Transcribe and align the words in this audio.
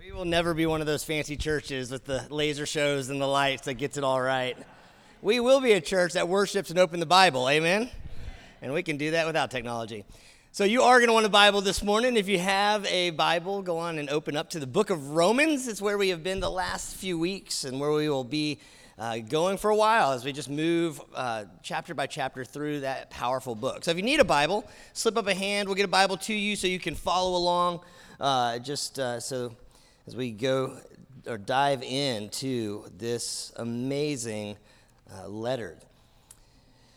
We 0.00 0.12
will 0.12 0.24
never 0.24 0.54
be 0.54 0.64
one 0.64 0.80
of 0.80 0.86
those 0.86 1.04
fancy 1.04 1.36
churches 1.36 1.90
with 1.90 2.06
the 2.06 2.24
laser 2.30 2.64
shows 2.64 3.10
and 3.10 3.20
the 3.20 3.26
lights 3.26 3.66
that 3.66 3.74
gets 3.74 3.98
it 3.98 4.04
all 4.04 4.18
right. 4.18 4.56
We 5.20 5.40
will 5.40 5.60
be 5.60 5.72
a 5.72 5.80
church 5.82 6.14
that 6.14 6.26
worships 6.26 6.70
and 6.70 6.78
opens 6.78 7.00
the 7.00 7.06
Bible. 7.06 7.46
Amen? 7.50 7.90
And 8.62 8.72
we 8.72 8.82
can 8.82 8.96
do 8.96 9.10
that 9.10 9.26
without 9.26 9.50
technology. 9.50 10.06
So 10.52 10.64
you 10.64 10.80
are 10.80 11.00
going 11.00 11.08
to 11.08 11.12
want 11.12 11.26
a 11.26 11.28
Bible 11.28 11.60
this 11.60 11.82
morning. 11.82 12.16
If 12.16 12.28
you 12.28 12.38
have 12.38 12.86
a 12.86 13.10
Bible, 13.10 13.60
go 13.60 13.76
on 13.76 13.98
and 13.98 14.08
open 14.08 14.38
up 14.38 14.48
to 14.50 14.58
the 14.58 14.66
book 14.66 14.88
of 14.88 15.10
Romans. 15.10 15.68
It's 15.68 15.82
where 15.82 15.98
we 15.98 16.08
have 16.08 16.22
been 16.22 16.40
the 16.40 16.50
last 16.50 16.96
few 16.96 17.18
weeks 17.18 17.64
and 17.64 17.78
where 17.78 17.92
we 17.92 18.08
will 18.08 18.24
be 18.24 18.58
uh, 18.98 19.18
going 19.18 19.58
for 19.58 19.68
a 19.68 19.76
while 19.76 20.12
as 20.12 20.24
we 20.24 20.32
just 20.32 20.48
move 20.48 20.98
uh, 21.14 21.44
chapter 21.62 21.92
by 21.92 22.06
chapter 22.06 22.42
through 22.42 22.80
that 22.80 23.10
powerful 23.10 23.54
book. 23.54 23.84
So 23.84 23.90
if 23.90 23.98
you 23.98 24.02
need 24.02 24.20
a 24.20 24.24
Bible, 24.24 24.66
slip 24.94 25.18
up 25.18 25.26
a 25.26 25.34
hand. 25.34 25.68
We'll 25.68 25.76
get 25.76 25.84
a 25.84 25.88
Bible 25.88 26.16
to 26.16 26.32
you 26.32 26.56
so 26.56 26.68
you 26.68 26.80
can 26.80 26.94
follow 26.94 27.36
along. 27.36 27.80
Uh, 28.18 28.58
just 28.60 28.98
uh, 28.98 29.20
so 29.20 29.54
as 30.10 30.16
we 30.16 30.32
go 30.32 30.76
or 31.28 31.38
dive 31.38 31.84
into 31.84 32.82
this 32.98 33.52
amazing 33.54 34.56
uh, 35.14 35.28
letter. 35.28 35.76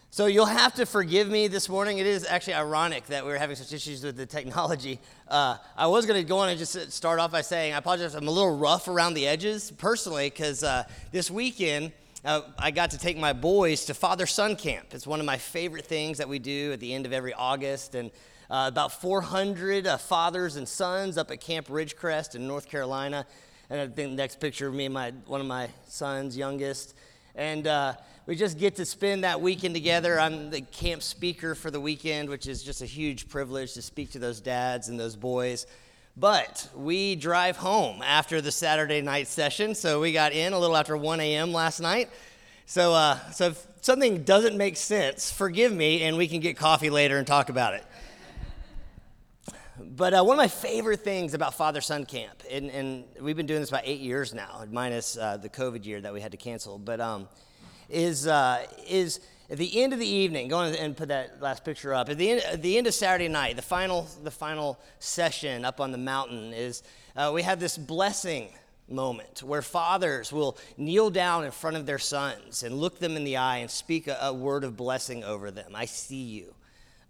So 0.10 0.26
you'll 0.26 0.48
have 0.48 0.74
to 0.76 0.88
forgive 0.88 1.30
me 1.30 1.48
this 1.48 1.70
morning. 1.70 2.00
It 2.00 2.08
is 2.08 2.26
actually 2.26 2.56
ironic 2.56 3.06
that 3.08 3.24
we 3.24 3.32
are 3.32 3.38
having 3.38 3.56
such 3.56 3.72
issues 3.72 4.04
with 4.04 4.18
the 4.18 4.26
technology. 4.26 5.00
Uh, 5.28 5.58
I 5.78 5.86
was 5.86 6.08
going 6.08 6.20
to 6.20 6.28
go 6.28 6.40
on 6.40 6.50
and 6.50 6.58
just 6.58 6.92
start 6.92 7.20
off 7.20 7.32
by 7.32 7.42
saying 7.42 7.76
I 7.76 7.78
apologize. 7.78 8.16
I'm 8.16 8.28
a 8.28 8.32
little 8.32 8.58
rough 8.58 8.88
around 8.88 9.14
the 9.14 9.28
edges 9.28 9.70
personally 9.70 10.32
because 10.32 10.64
uh, 10.64 10.84
this 11.12 11.30
weekend 11.30 11.92
uh, 12.26 12.42
I 12.58 12.72
got 12.72 12.90
to 12.92 12.98
take 12.98 13.18
my 13.20 13.34
boys 13.34 13.86
to 13.86 13.94
father 13.94 14.26
son 14.26 14.56
camp. 14.56 14.88
It's 14.90 15.06
one 15.06 15.20
of 15.20 15.28
my 15.28 15.38
favorite 15.38 15.86
things 15.86 16.18
that 16.18 16.28
we 16.28 16.40
do 16.40 16.72
at 16.74 16.80
the 16.80 16.96
end 16.96 17.06
of 17.06 17.14
every 17.14 17.36
August, 17.36 17.94
and 17.94 18.10
uh, 18.54 18.68
about 18.68 18.92
400 18.92 19.88
uh, 19.88 19.98
fathers 19.98 20.58
and 20.58 20.70
sons 20.70 21.18
up 21.18 21.32
at 21.32 21.42
Camp 21.42 21.70
Ridgecrest 21.70 22.36
in 22.36 22.46
North 22.46 22.70
Carolina. 22.70 23.26
And 23.72 23.82
I 23.82 23.86
think 23.88 24.12
the 24.12 24.16
next 24.16 24.40
picture 24.40 24.68
of 24.68 24.76
me 24.76 24.86
and 24.86 24.94
my, 24.94 25.10
one 25.26 25.42
of 25.42 25.48
my 25.48 25.70
sons, 25.88 26.38
youngest. 26.38 26.94
And 27.34 27.66
uh, 27.66 27.96
we 28.28 28.36
just 28.36 28.60
get 28.60 28.76
to 28.76 28.86
spend 28.86 29.24
that 29.24 29.42
weekend 29.42 29.74
together. 29.74 30.20
I'm 30.20 30.52
the 30.52 30.62
camp 30.62 31.02
speaker 31.02 31.56
for 31.56 31.72
the 31.72 31.82
weekend, 31.82 32.30
which 32.30 32.46
is 32.46 32.62
just 32.62 32.84
a 32.84 32.86
huge 32.86 33.28
privilege 33.28 33.74
to 33.74 33.82
speak 33.82 34.12
to 34.12 34.20
those 34.20 34.40
dads 34.40 34.88
and 34.88 35.00
those 35.00 35.16
boys. 35.16 35.66
But 36.16 36.70
we 36.76 37.16
drive 37.16 37.58
home 37.58 38.04
after 38.04 38.40
the 38.40 38.52
Saturday 38.52 39.02
night 39.02 39.28
session, 39.28 39.74
so 39.74 40.00
we 40.00 40.14
got 40.14 40.32
in 40.32 40.54
a 40.54 40.60
little 40.60 40.78
after 40.78 40.96
1 40.96 41.20
a.m. 41.22 41.54
last 41.54 41.80
night. 41.80 42.08
So, 42.68 42.94
uh, 42.94 43.18
so 43.32 43.48
if 43.48 43.68
something 43.82 44.22
doesn't 44.22 44.56
make 44.56 44.78
sense, 44.78 45.32
forgive 45.32 45.74
me, 45.74 46.04
and 46.04 46.18
we 46.18 46.28
can 46.28 46.40
get 46.40 46.56
coffee 46.56 46.92
later 46.92 47.18
and 47.18 47.26
talk 47.26 47.50
about 47.50 47.74
it. 47.74 47.84
But 49.80 50.14
uh, 50.14 50.24
one 50.24 50.36
of 50.36 50.38
my 50.38 50.48
favorite 50.48 51.00
things 51.00 51.34
about 51.34 51.56
Father 51.56 51.82
Son 51.82 52.06
Camp, 52.06 52.44
and, 52.50 52.70
and, 52.70 53.06
we've 53.20 53.36
been 53.36 53.48
doing 53.48 53.60
this 53.60 53.70
about 53.70 53.84
eight 53.86 54.02
years 54.02 54.34
now, 54.34 54.64
minus 54.72 55.18
uh, 55.18 55.38
the 55.38 55.50
COVID 55.50 55.84
year 55.84 56.00
that 56.00 56.14
we 56.14 56.22
had 56.22 56.32
to 56.32 56.38
cancel, 56.38 56.78
but 56.78 57.02
um, 57.02 57.28
is, 57.90 58.28
uh, 58.28 58.66
is 58.88 59.20
at 59.50 59.58
the 59.58 59.82
end 59.82 59.92
of 59.92 59.98
the 59.98 60.08
evening, 60.08 60.48
go 60.48 60.62
and 60.62 60.96
put 60.96 61.08
that 61.08 61.42
last 61.42 61.66
picture 61.66 61.92
up. 61.92 62.10
At 62.10 62.20
the 62.20 62.30
end, 62.30 62.42
at 62.42 62.62
the 62.62 62.78
end 62.78 62.86
of 62.86 62.94
Saturday 62.94 63.28
night, 63.28 63.56
the 63.56 63.64
final, 63.64 64.08
the 64.24 64.32
final 64.32 64.80
session 65.00 65.66
up 65.66 65.82
on 65.82 65.92
the 65.92 65.98
mountain 65.98 66.54
is 66.54 66.84
uh, 67.16 67.32
we 67.34 67.42
have 67.42 67.60
this 67.60 67.76
blessing 67.76 68.50
moment 68.88 69.42
where 69.42 69.64
fathers 69.64 70.32
will 70.32 70.56
kneel 70.78 71.10
down 71.10 71.46
in 71.46 71.52
front 71.52 71.78
of 71.78 71.88
their 71.88 71.98
sons 71.98 72.62
and 72.62 72.76
look 72.76 73.00
them 73.00 73.18
in 73.18 73.24
the 73.24 73.38
eye 73.38 73.58
and 73.58 73.72
speak 73.72 74.08
a, 74.08 74.20
a 74.22 74.34
word 74.34 74.64
of 74.64 74.78
blessing 74.78 75.24
over 75.24 75.50
them. 75.50 75.72
I 75.74 75.86
see 75.86 76.24
you. 76.24 76.54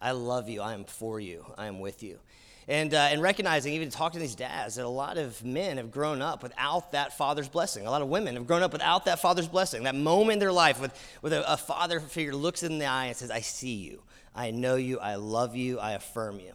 I 0.02 0.12
love 0.12 0.48
you. 0.48 0.62
I 0.62 0.74
am 0.74 0.86
for 0.86 1.20
you. 1.20 1.46
I 1.58 1.68
am 1.68 1.80
with 1.80 2.04
you. 2.04 2.20
And, 2.68 2.94
uh, 2.94 2.98
and 3.12 3.22
recognizing, 3.22 3.74
even 3.74 3.90
talking 3.90 4.20
to 4.20 4.26
these 4.26 4.36
dads, 4.36 4.76
that 4.76 4.86
a 4.86 4.90
lot 4.90 5.18
of 5.18 5.44
men 5.44 5.78
have 5.78 5.92
grown 5.92 6.22
up 6.22 6.44
without 6.44 6.94
that 6.94 7.18
father's 7.18 7.50
blessing. 7.50 7.86
A 7.86 7.92
lot 7.92 8.02
of 8.02 8.08
women 8.08 8.36
have 8.36 8.48
grown 8.48 8.64
up 8.64 8.72
without 8.72 9.06
that 9.06 9.20
father's 9.20 9.48
blessing. 9.48 9.84
That 9.84 9.96
moment 9.96 10.34
in 10.34 10.40
their 10.40 10.52
life 10.52 10.80
with, 10.80 10.98
with 11.22 11.34
a, 11.34 11.52
a 11.52 11.58
father 11.58 12.00
figure 12.00 12.36
looks 12.36 12.64
in 12.64 12.80
the 12.80 12.86
eye 12.86 13.08
and 13.08 13.16
says, 13.16 13.32
I 13.32 13.42
see 13.42 13.74
you. 13.76 14.02
I 14.36 14.52
know 14.52 14.76
you. 14.76 15.00
I 15.00 15.16
love 15.16 15.56
you. 15.56 15.80
I 15.80 15.92
affirm 15.92 16.40
you. 16.40 16.54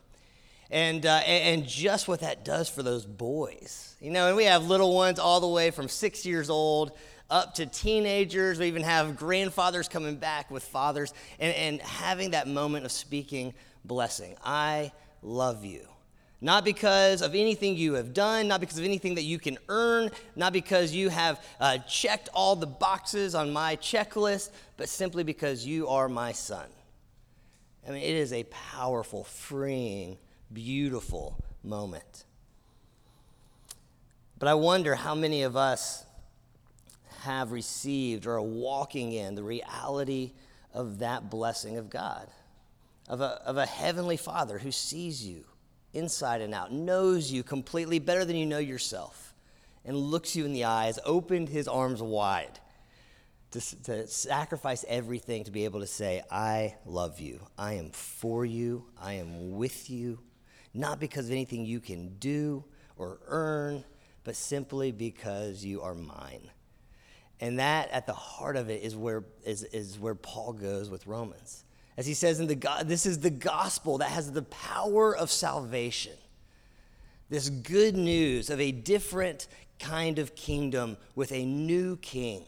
And, 0.70 1.06
uh, 1.06 1.20
and 1.26 1.66
just 1.66 2.08
what 2.08 2.20
that 2.20 2.44
does 2.44 2.68
for 2.68 2.82
those 2.82 3.06
boys. 3.06 3.96
You 4.00 4.10
know, 4.10 4.28
and 4.28 4.36
we 4.36 4.44
have 4.44 4.66
little 4.66 4.94
ones 4.94 5.18
all 5.18 5.40
the 5.40 5.48
way 5.48 5.70
from 5.70 5.88
six 5.88 6.26
years 6.26 6.50
old 6.50 6.92
up 7.30 7.54
to 7.54 7.66
teenagers. 7.66 8.58
We 8.58 8.66
even 8.66 8.82
have 8.82 9.16
grandfathers 9.16 9.88
coming 9.88 10.16
back 10.16 10.50
with 10.50 10.62
fathers 10.62 11.12
and, 11.38 11.54
and 11.54 11.80
having 11.82 12.30
that 12.30 12.48
moment 12.48 12.84
of 12.84 12.92
speaking 12.92 13.54
blessing. 13.84 14.36
I 14.44 14.92
love 15.22 15.64
you. 15.64 15.86
Not 16.40 16.64
because 16.64 17.20
of 17.20 17.34
anything 17.34 17.76
you 17.76 17.94
have 17.94 18.14
done, 18.14 18.46
not 18.46 18.60
because 18.60 18.78
of 18.78 18.84
anything 18.84 19.16
that 19.16 19.24
you 19.24 19.38
can 19.40 19.58
earn, 19.68 20.10
not 20.36 20.52
because 20.52 20.92
you 20.92 21.08
have 21.08 21.44
uh, 21.58 21.78
checked 21.78 22.28
all 22.32 22.54
the 22.54 22.66
boxes 22.66 23.34
on 23.34 23.52
my 23.52 23.74
checklist, 23.76 24.50
but 24.76 24.88
simply 24.88 25.24
because 25.24 25.66
you 25.66 25.88
are 25.88 26.08
my 26.08 26.30
son. 26.30 26.66
I 27.86 27.90
mean, 27.90 28.02
it 28.02 28.14
is 28.14 28.32
a 28.32 28.44
powerful, 28.44 29.24
freeing, 29.24 30.16
beautiful 30.52 31.42
moment. 31.64 32.24
But 34.38 34.48
I 34.48 34.54
wonder 34.54 34.94
how 34.94 35.16
many 35.16 35.42
of 35.42 35.56
us 35.56 36.04
have 37.22 37.50
received 37.50 38.26
or 38.26 38.34
are 38.34 38.42
walking 38.42 39.12
in 39.12 39.34
the 39.34 39.42
reality 39.42 40.32
of 40.72 41.00
that 41.00 41.30
blessing 41.30 41.78
of 41.78 41.90
God, 41.90 42.28
of 43.08 43.20
a, 43.20 43.40
of 43.44 43.56
a 43.56 43.66
heavenly 43.66 44.16
Father 44.16 44.58
who 44.58 44.70
sees 44.70 45.26
you 45.26 45.44
inside 45.98 46.40
and 46.40 46.54
out, 46.54 46.72
knows 46.72 47.30
you 47.30 47.42
completely 47.42 47.98
better 47.98 48.24
than 48.24 48.36
you 48.36 48.46
know 48.46 48.58
yourself, 48.58 49.34
and 49.84 49.96
looks 49.96 50.34
you 50.36 50.44
in 50.44 50.52
the 50.52 50.64
eyes, 50.64 50.98
opened 51.04 51.48
his 51.48 51.68
arms 51.68 52.00
wide 52.00 52.60
to, 53.50 53.82
to 53.84 54.06
sacrifice 54.06 54.84
everything 54.88 55.44
to 55.44 55.50
be 55.50 55.64
able 55.64 55.80
to 55.80 55.86
say, 55.86 56.22
I 56.30 56.74
love 56.84 57.18
you. 57.20 57.40
I 57.56 57.74
am 57.74 57.90
for 57.90 58.44
you. 58.44 58.86
I 59.00 59.14
am 59.14 59.52
with 59.52 59.88
you. 59.88 60.20
Not 60.74 61.00
because 61.00 61.26
of 61.26 61.32
anything 61.32 61.64
you 61.64 61.80
can 61.80 62.16
do 62.18 62.64
or 62.96 63.20
earn, 63.26 63.84
but 64.24 64.36
simply 64.36 64.92
because 64.92 65.64
you 65.64 65.80
are 65.80 65.94
mine. 65.94 66.50
And 67.40 67.58
that, 67.58 67.90
at 67.90 68.06
the 68.06 68.12
heart 68.12 68.56
of 68.56 68.68
it, 68.68 68.82
is 68.82 68.96
where, 68.96 69.24
is, 69.44 69.62
is 69.64 69.98
where 69.98 70.14
Paul 70.14 70.52
goes 70.52 70.90
with 70.90 71.06
Romans. 71.06 71.64
As 71.98 72.06
he 72.06 72.14
says 72.14 72.38
in 72.38 72.46
the 72.46 72.54
God, 72.54 72.86
this 72.86 73.06
is 73.06 73.18
the 73.18 73.28
gospel 73.28 73.98
that 73.98 74.10
has 74.10 74.30
the 74.30 74.42
power 74.42 75.16
of 75.16 75.32
salvation. 75.32 76.12
This 77.28 77.50
good 77.50 77.96
news 77.96 78.50
of 78.50 78.60
a 78.60 78.70
different 78.70 79.48
kind 79.80 80.20
of 80.20 80.36
kingdom 80.36 80.96
with 81.16 81.32
a 81.32 81.44
new 81.44 81.96
king 81.96 82.44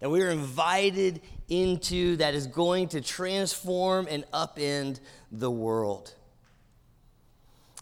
that 0.00 0.10
we 0.10 0.22
are 0.22 0.30
invited 0.30 1.20
into 1.48 2.16
that 2.16 2.34
is 2.34 2.48
going 2.48 2.88
to 2.88 3.00
transform 3.00 4.08
and 4.10 4.24
upend 4.32 4.98
the 5.30 5.50
world. 5.50 6.12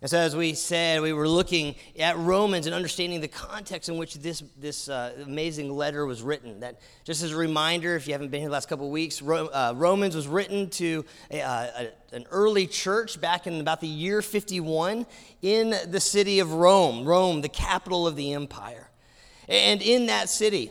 And 0.01 0.09
so, 0.09 0.19
as 0.19 0.37
we 0.37 0.55
said, 0.55 1.03
we 1.03 1.13
were 1.13 1.29
looking 1.29 1.75
at 1.99 2.17
Romans 2.19 2.67
and 2.67 2.75
understanding 2.75 3.21
the 3.21 3.27
context 3.27 3.89
in 3.89 3.97
which 3.97 4.15
this, 4.15 4.45
this 4.57 4.89
uh, 4.89 5.13
amazing 5.25 5.73
letter 5.73 6.07
was 6.07 6.23
written. 6.23 6.61
That, 6.61 6.81
just 7.03 7.25
as 7.25 7.33
a 7.33 7.37
reminder, 7.37 7.97
if 7.97 8.07
you 8.07 8.13
haven't 8.13 8.29
been 8.29 8.41
here 8.41 8.49
the 8.49 8.53
last 8.53 8.69
couple 8.69 8.87
of 8.87 8.93
weeks, 8.93 9.21
Ro- 9.21 9.49
uh, 9.49 9.75
Romans 9.77 10.15
was 10.15 10.29
written 10.29 10.71
to 10.71 11.05
a, 11.33 11.41
a, 11.41 11.91
an 12.13 12.27
early 12.31 12.69
church 12.69 13.21
back 13.21 13.49
in 13.49 13.61
about 13.61 13.81
the 13.81 13.89
year 13.89 14.23
51 14.23 15.05
in 15.43 15.75
the 15.91 16.01
city 16.01 16.39
of 16.39 16.53
Rome, 16.53 17.05
Rome, 17.05 17.41
the 17.41 17.49
capital 17.49 18.07
of 18.07 18.15
the 18.15 18.35
empire. 18.35 18.89
And 19.49 19.83
in 19.83 20.07
that 20.07 20.29
city, 20.29 20.71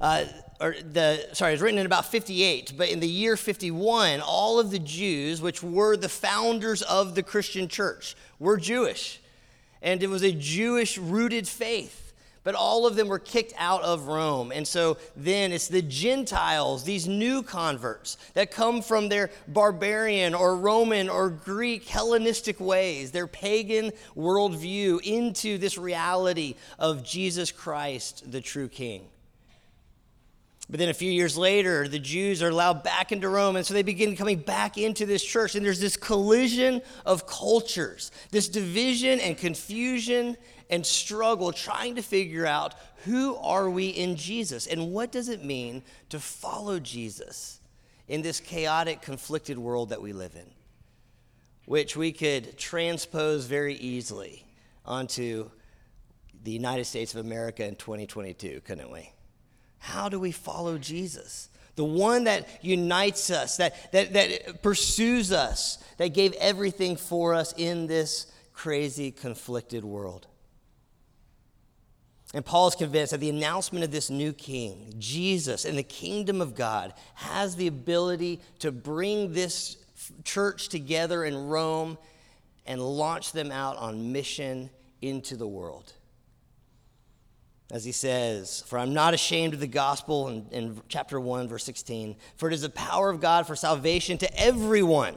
uh, 0.00 0.24
or 0.60 0.74
the 0.92 1.28
sorry, 1.32 1.52
it 1.52 1.54
was 1.54 1.62
written 1.62 1.78
in 1.78 1.86
about 1.86 2.06
58, 2.06 2.74
but 2.76 2.88
in 2.88 3.00
the 3.00 3.08
year 3.08 3.36
51, 3.36 4.20
all 4.20 4.58
of 4.58 4.70
the 4.70 4.78
Jews, 4.78 5.40
which 5.40 5.62
were 5.62 5.96
the 5.96 6.08
founders 6.08 6.82
of 6.82 7.14
the 7.14 7.22
Christian 7.22 7.68
church, 7.68 8.16
were 8.38 8.56
Jewish. 8.56 9.20
And 9.80 10.02
it 10.02 10.10
was 10.10 10.22
a 10.22 10.32
Jewish 10.32 10.98
rooted 10.98 11.46
faith. 11.46 12.04
But 12.44 12.54
all 12.54 12.86
of 12.86 12.96
them 12.96 13.08
were 13.08 13.18
kicked 13.18 13.52
out 13.58 13.82
of 13.82 14.06
Rome. 14.06 14.52
And 14.52 14.66
so 14.66 14.96
then 15.14 15.52
it's 15.52 15.68
the 15.68 15.82
Gentiles, 15.82 16.82
these 16.82 17.06
new 17.06 17.42
converts 17.42 18.16
that 18.32 18.50
come 18.50 18.80
from 18.80 19.08
their 19.08 19.30
barbarian 19.48 20.34
or 20.34 20.56
Roman 20.56 21.10
or 21.10 21.28
Greek 21.28 21.86
Hellenistic 21.86 22.58
ways, 22.58 23.10
their 23.10 23.26
pagan 23.26 23.92
worldview, 24.16 25.02
into 25.02 25.58
this 25.58 25.76
reality 25.76 26.54
of 26.78 27.04
Jesus 27.04 27.52
Christ, 27.52 28.30
the 28.32 28.40
true 28.40 28.68
King. 28.68 29.04
But 30.70 30.80
then 30.80 30.90
a 30.90 30.94
few 30.94 31.10
years 31.10 31.36
later, 31.38 31.88
the 31.88 31.98
Jews 31.98 32.42
are 32.42 32.50
allowed 32.50 32.82
back 32.82 33.10
into 33.10 33.28
Rome, 33.28 33.56
and 33.56 33.64
so 33.64 33.72
they 33.72 33.82
begin 33.82 34.16
coming 34.16 34.38
back 34.38 34.76
into 34.76 35.06
this 35.06 35.24
church. 35.24 35.54
And 35.54 35.64
there's 35.64 35.80
this 35.80 35.96
collision 35.96 36.82
of 37.06 37.26
cultures, 37.26 38.10
this 38.30 38.48
division 38.48 39.18
and 39.20 39.36
confusion 39.36 40.36
and 40.68 40.84
struggle 40.84 41.52
trying 41.52 41.94
to 41.94 42.02
figure 42.02 42.44
out 42.44 42.74
who 43.04 43.36
are 43.36 43.70
we 43.70 43.88
in 43.88 44.16
Jesus 44.16 44.66
and 44.66 44.92
what 44.92 45.10
does 45.10 45.30
it 45.30 45.42
mean 45.42 45.82
to 46.10 46.20
follow 46.20 46.78
Jesus 46.78 47.60
in 48.06 48.20
this 48.20 48.38
chaotic, 48.38 49.00
conflicted 49.00 49.58
world 49.58 49.88
that 49.88 50.02
we 50.02 50.12
live 50.12 50.34
in, 50.34 50.50
which 51.64 51.96
we 51.96 52.12
could 52.12 52.58
transpose 52.58 53.46
very 53.46 53.76
easily 53.76 54.44
onto 54.84 55.48
the 56.44 56.50
United 56.50 56.84
States 56.84 57.14
of 57.14 57.24
America 57.24 57.66
in 57.66 57.74
2022, 57.76 58.60
couldn't 58.66 58.90
we? 58.90 59.10
How 59.78 60.08
do 60.08 60.18
we 60.18 60.32
follow 60.32 60.78
Jesus? 60.78 61.48
The 61.76 61.84
one 61.84 62.24
that 62.24 62.48
unites 62.62 63.30
us, 63.30 63.56
that, 63.58 63.92
that, 63.92 64.12
that 64.12 64.62
pursues 64.62 65.30
us, 65.30 65.78
that 65.98 66.08
gave 66.08 66.32
everything 66.34 66.96
for 66.96 67.34
us 67.34 67.54
in 67.56 67.86
this 67.86 68.26
crazy, 68.52 69.12
conflicted 69.12 69.84
world. 69.84 70.26
And 72.34 72.44
Paul 72.44 72.68
is 72.68 72.74
convinced 72.74 73.12
that 73.12 73.20
the 73.20 73.30
announcement 73.30 73.84
of 73.84 73.90
this 73.90 74.10
new 74.10 74.32
king, 74.32 74.92
Jesus, 74.98 75.64
and 75.64 75.78
the 75.78 75.82
kingdom 75.82 76.40
of 76.40 76.54
God 76.54 76.92
has 77.14 77.56
the 77.56 77.68
ability 77.68 78.40
to 78.58 78.70
bring 78.70 79.32
this 79.32 79.76
church 80.24 80.68
together 80.68 81.24
in 81.24 81.46
Rome 81.46 81.96
and 82.66 82.82
launch 82.82 83.32
them 83.32 83.50
out 83.50 83.76
on 83.78 84.12
mission 84.12 84.68
into 85.00 85.36
the 85.36 85.46
world. 85.46 85.92
As 87.70 87.84
he 87.84 87.92
says, 87.92 88.64
For 88.66 88.78
I'm 88.78 88.94
not 88.94 89.14
ashamed 89.14 89.54
of 89.54 89.60
the 89.60 89.66
gospel 89.66 90.28
in, 90.28 90.46
in 90.50 90.80
chapter 90.88 91.20
1, 91.20 91.48
verse 91.48 91.64
16, 91.64 92.16
for 92.36 92.48
it 92.48 92.54
is 92.54 92.62
the 92.62 92.70
power 92.70 93.10
of 93.10 93.20
God 93.20 93.46
for 93.46 93.54
salvation 93.54 94.16
to 94.18 94.40
everyone 94.40 95.14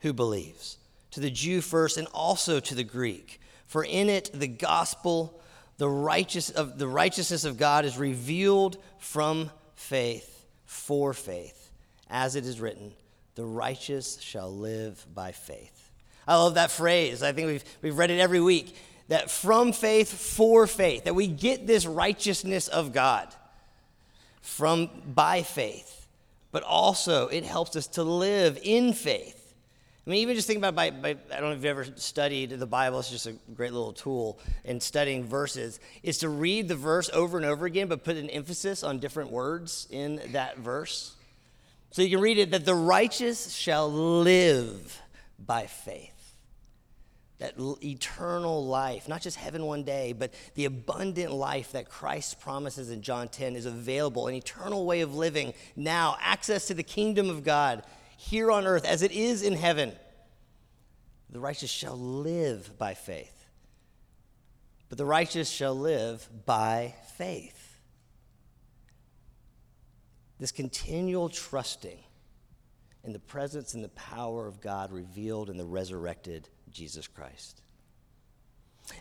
who 0.00 0.12
believes, 0.12 0.78
to 1.10 1.20
the 1.20 1.30
Jew 1.30 1.60
first 1.60 1.96
and 1.96 2.06
also 2.14 2.60
to 2.60 2.74
the 2.74 2.84
Greek. 2.84 3.40
For 3.66 3.84
in 3.84 4.08
it 4.08 4.30
the 4.32 4.46
gospel 4.46 5.40
the, 5.78 5.88
righteous 5.88 6.50
of, 6.50 6.78
the 6.78 6.88
righteousness 6.88 7.44
of 7.44 7.56
God 7.56 7.84
is 7.84 7.96
revealed 7.96 8.78
from 8.98 9.50
faith 9.76 10.44
for 10.66 11.14
faith. 11.14 11.70
As 12.10 12.36
it 12.36 12.44
is 12.44 12.60
written, 12.60 12.92
the 13.36 13.44
righteous 13.44 14.20
shall 14.20 14.54
live 14.54 15.04
by 15.14 15.32
faith. 15.32 15.90
I 16.26 16.36
love 16.36 16.54
that 16.54 16.70
phrase. 16.70 17.22
I 17.22 17.32
think 17.32 17.46
we've, 17.46 17.64
we've 17.80 17.98
read 17.98 18.10
it 18.10 18.18
every 18.18 18.40
week 18.40 18.76
that 19.08 19.30
from 19.30 19.72
faith 19.72 20.12
for 20.12 20.66
faith, 20.66 21.04
that 21.04 21.14
we 21.14 21.26
get 21.26 21.66
this 21.66 21.86
righteousness 21.86 22.68
of 22.68 22.92
God 22.92 23.28
from 24.40 24.90
by 25.06 25.42
faith, 25.42 26.06
but 26.52 26.62
also 26.62 27.28
it 27.28 27.44
helps 27.44 27.76
us 27.76 27.86
to 27.88 28.02
live 28.02 28.58
in 28.62 28.92
faith. 28.92 29.34
I 30.06 30.10
mean, 30.10 30.20
even 30.20 30.36
just 30.36 30.46
think 30.46 30.58
about 30.58 30.74
by, 30.74 30.90
by, 30.90 31.10
I 31.10 31.40
don't 31.40 31.50
know 31.50 31.50
if 31.50 31.56
you've 31.56 31.66
ever 31.66 31.84
studied 31.96 32.50
the 32.50 32.66
Bible, 32.66 32.98
it's 32.98 33.10
just 33.10 33.26
a 33.26 33.34
great 33.54 33.74
little 33.74 33.92
tool 33.92 34.38
in 34.64 34.80
studying 34.80 35.24
verses, 35.24 35.80
is 36.02 36.18
to 36.18 36.30
read 36.30 36.66
the 36.68 36.76
verse 36.76 37.10
over 37.12 37.36
and 37.36 37.44
over 37.44 37.66
again, 37.66 37.88
but 37.88 38.04
put 38.04 38.16
an 38.16 38.30
emphasis 38.30 38.82
on 38.82 39.00
different 39.00 39.30
words 39.30 39.86
in 39.90 40.20
that 40.32 40.56
verse. 40.58 41.14
So 41.90 42.00
you 42.00 42.10
can 42.10 42.20
read 42.20 42.38
it 42.38 42.52
that 42.52 42.64
the 42.64 42.74
righteous 42.74 43.52
shall 43.54 43.90
live 43.92 44.98
by 45.38 45.66
faith. 45.66 46.17
That 47.38 47.54
eternal 47.56 48.66
life, 48.66 49.08
not 49.08 49.22
just 49.22 49.36
heaven 49.36 49.64
one 49.64 49.84
day, 49.84 50.12
but 50.12 50.34
the 50.54 50.64
abundant 50.64 51.32
life 51.32 51.72
that 51.72 51.88
Christ 51.88 52.40
promises 52.40 52.90
in 52.90 53.00
John 53.00 53.28
10 53.28 53.54
is 53.54 53.64
available, 53.64 54.26
an 54.26 54.34
eternal 54.34 54.84
way 54.84 55.02
of 55.02 55.14
living 55.14 55.54
now, 55.76 56.16
access 56.20 56.66
to 56.66 56.74
the 56.74 56.82
kingdom 56.82 57.30
of 57.30 57.44
God 57.44 57.84
here 58.16 58.50
on 58.50 58.66
earth 58.66 58.84
as 58.84 59.02
it 59.02 59.12
is 59.12 59.42
in 59.42 59.54
heaven. 59.54 59.92
The 61.30 61.38
righteous 61.38 61.70
shall 61.70 61.96
live 61.96 62.76
by 62.76 62.94
faith. 62.94 63.46
But 64.88 64.98
the 64.98 65.04
righteous 65.04 65.48
shall 65.48 65.74
live 65.74 66.28
by 66.46 66.94
faith. 67.16 67.78
This 70.40 70.52
continual 70.52 71.28
trusting 71.28 71.98
in 73.04 73.12
the 73.12 73.18
presence 73.18 73.74
and 73.74 73.84
the 73.84 73.88
power 73.90 74.46
of 74.46 74.60
God 74.60 74.92
revealed 74.92 75.50
in 75.50 75.56
the 75.56 75.64
resurrected 75.64 76.48
Jesus 76.72 77.06
Christ. 77.06 77.60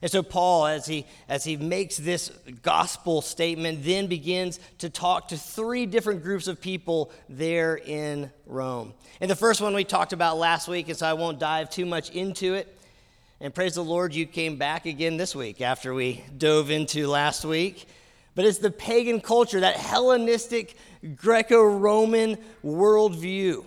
And 0.01 0.11
so 0.11 0.21
Paul, 0.21 0.67
as 0.67 0.85
he, 0.85 1.05
as 1.29 1.43
he 1.43 1.57
makes 1.57 1.97
this 1.97 2.29
gospel 2.61 3.21
statement, 3.21 3.83
then 3.83 4.07
begins 4.07 4.59
to 4.79 4.89
talk 4.89 5.29
to 5.29 5.37
three 5.37 5.85
different 5.85 6.23
groups 6.23 6.47
of 6.47 6.59
people 6.59 7.11
there 7.29 7.77
in 7.77 8.31
Rome. 8.45 8.93
And 9.21 9.31
the 9.31 9.35
first 9.35 9.61
one 9.61 9.73
we 9.73 9.83
talked 9.83 10.13
about 10.13 10.37
last 10.37 10.67
week, 10.67 10.89
and 10.89 10.97
so 10.97 11.07
I 11.07 11.13
won't 11.13 11.39
dive 11.39 11.69
too 11.69 11.85
much 11.85 12.09
into 12.11 12.53
it. 12.53 12.73
And 13.39 13.53
praise 13.53 13.75
the 13.75 13.83
Lord, 13.83 14.13
you 14.13 14.25
came 14.25 14.57
back 14.57 14.85
again 14.85 15.17
this 15.17 15.35
week 15.35 15.61
after 15.61 15.93
we 15.93 16.23
dove 16.37 16.69
into 16.69 17.07
last 17.07 17.45
week. 17.45 17.87
But 18.35 18.45
it's 18.45 18.59
the 18.59 18.71
pagan 18.71 19.21
culture, 19.21 19.61
that 19.61 19.77
Hellenistic 19.77 20.75
Greco 21.15 21.63
Roman 21.63 22.37
worldview. 22.63 23.65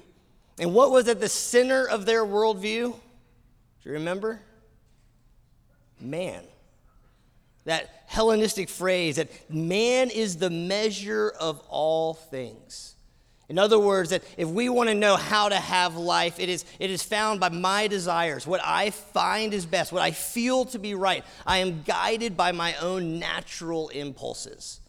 And 0.58 0.75
what 0.75 0.91
was 0.91 1.08
at 1.08 1.20
the 1.20 1.29
center 1.29 1.88
of 1.88 2.05
their 2.05 2.25
worldview? 2.25 2.94
Do 3.82 3.88
you 3.88 3.94
remember? 3.94 4.43
man. 6.00 6.44
That 7.65 8.05
Hellenistic 8.06 8.69
phrase 8.69 9.17
that 9.17 9.29
man 9.50 10.11
is 10.11 10.37
the 10.37 10.50
measure 10.50 11.32
of 11.38 11.61
all 11.69 12.15
things. 12.15 12.97
In 13.49 13.59
other 13.59 13.79
words, 13.79 14.11
that 14.11 14.23
if 14.37 14.49
we 14.49 14.69
want 14.69 14.88
to 14.88 14.94
know 14.94 15.17
how 15.17 15.49
to 15.49 15.56
have 15.56 15.97
life, 15.97 16.38
it 16.38 16.49
is, 16.49 16.65
it 16.79 16.91
is 16.91 17.03
found 17.03 17.41
by 17.41 17.49
my 17.49 17.88
desires, 17.88 18.47
what 18.47 18.61
I 18.65 18.91
find 18.91 19.53
is 19.53 19.67
best, 19.67 19.93
what 19.93 20.03
I 20.03 20.12
feel 20.12 20.65
to 20.67 20.79
be 20.79 20.94
right. 20.94 21.25
I 21.44 21.59
am 21.59 21.83
guided 21.83 22.37
by 22.37 22.53
my 22.53 22.76
own 22.76 23.19
natural 23.19 23.88
impulses. 23.88 24.81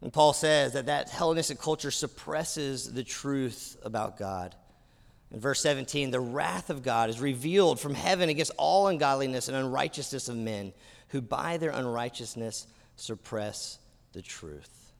And 0.00 0.12
Paul 0.12 0.32
says 0.32 0.72
that 0.72 0.86
that 0.86 1.10
Hellenistic 1.10 1.58
culture 1.58 1.90
suppresses 1.90 2.90
the 2.90 3.04
truth 3.04 3.76
about 3.82 4.18
God. 4.18 4.54
In 5.32 5.40
verse 5.40 5.60
17, 5.60 6.10
the 6.10 6.20
wrath 6.20 6.70
of 6.70 6.82
God 6.82 7.10
is 7.10 7.20
revealed 7.20 7.78
from 7.78 7.94
heaven 7.94 8.28
against 8.28 8.52
all 8.56 8.88
ungodliness 8.88 9.48
and 9.48 9.56
unrighteousness 9.56 10.28
of 10.28 10.36
men 10.36 10.72
who 11.08 11.20
by 11.20 11.58
their 11.58 11.70
unrighteousness 11.70 12.66
suppress 12.96 13.78
the 14.12 14.22
truth. 14.22 14.92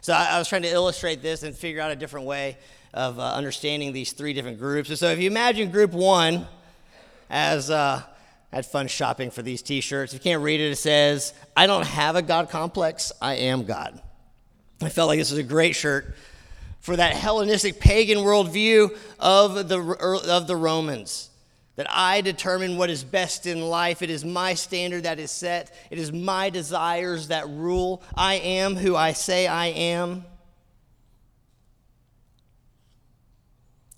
So 0.00 0.12
I, 0.12 0.38
was 0.38 0.48
trying 0.48 0.62
to 0.62 0.68
illustrate 0.68 1.22
this 1.22 1.42
and 1.42 1.54
figure 1.54 1.80
out 1.80 1.90
a 1.90 1.96
different 1.96 2.26
way 2.26 2.56
of 2.94 3.18
uh, 3.18 3.34
understanding 3.34 3.92
these 3.92 4.12
three 4.12 4.32
different 4.32 4.58
groups. 4.58 4.88
And 4.88 4.98
so 4.98 5.08
if 5.08 5.18
you 5.18 5.28
imagine 5.28 5.70
group 5.70 5.92
one 5.92 6.46
as 7.28 7.70
uh, 7.70 8.02
I 8.52 8.56
had 8.56 8.66
fun 8.66 8.88
shopping 8.88 9.30
for 9.30 9.42
these 9.42 9.62
t-shirts. 9.62 10.12
If 10.12 10.20
you 10.20 10.30
can't 10.30 10.42
read 10.42 10.60
it, 10.60 10.72
it 10.72 10.76
says, 10.76 11.34
I 11.56 11.66
don't 11.66 11.86
have 11.86 12.16
a 12.16 12.22
God 12.22 12.50
complex, 12.50 13.12
I 13.20 13.34
am 13.34 13.64
God. 13.64 14.00
I 14.82 14.88
felt 14.88 15.08
like 15.08 15.18
this 15.18 15.30
was 15.30 15.38
a 15.38 15.44
great 15.44 15.76
shirt 15.76 16.14
for 16.80 16.96
that 16.96 17.14
Hellenistic 17.14 17.78
pagan 17.78 18.18
worldview 18.18 18.96
of 19.18 19.68
the, 19.68 19.78
er, 19.78 20.16
of 20.16 20.46
the 20.46 20.56
Romans. 20.56 21.28
That 21.76 21.86
I 21.88 22.20
determine 22.20 22.76
what 22.76 22.90
is 22.90 23.04
best 23.04 23.46
in 23.46 23.62
life. 23.62 24.02
It 24.02 24.10
is 24.10 24.24
my 24.24 24.54
standard 24.54 25.04
that 25.04 25.18
is 25.18 25.30
set. 25.30 25.74
It 25.90 25.98
is 25.98 26.12
my 26.12 26.50
desires 26.50 27.28
that 27.28 27.48
rule. 27.48 28.02
I 28.14 28.34
am 28.34 28.74
who 28.74 28.96
I 28.96 29.12
say 29.12 29.46
I 29.46 29.66
am. 29.66 30.24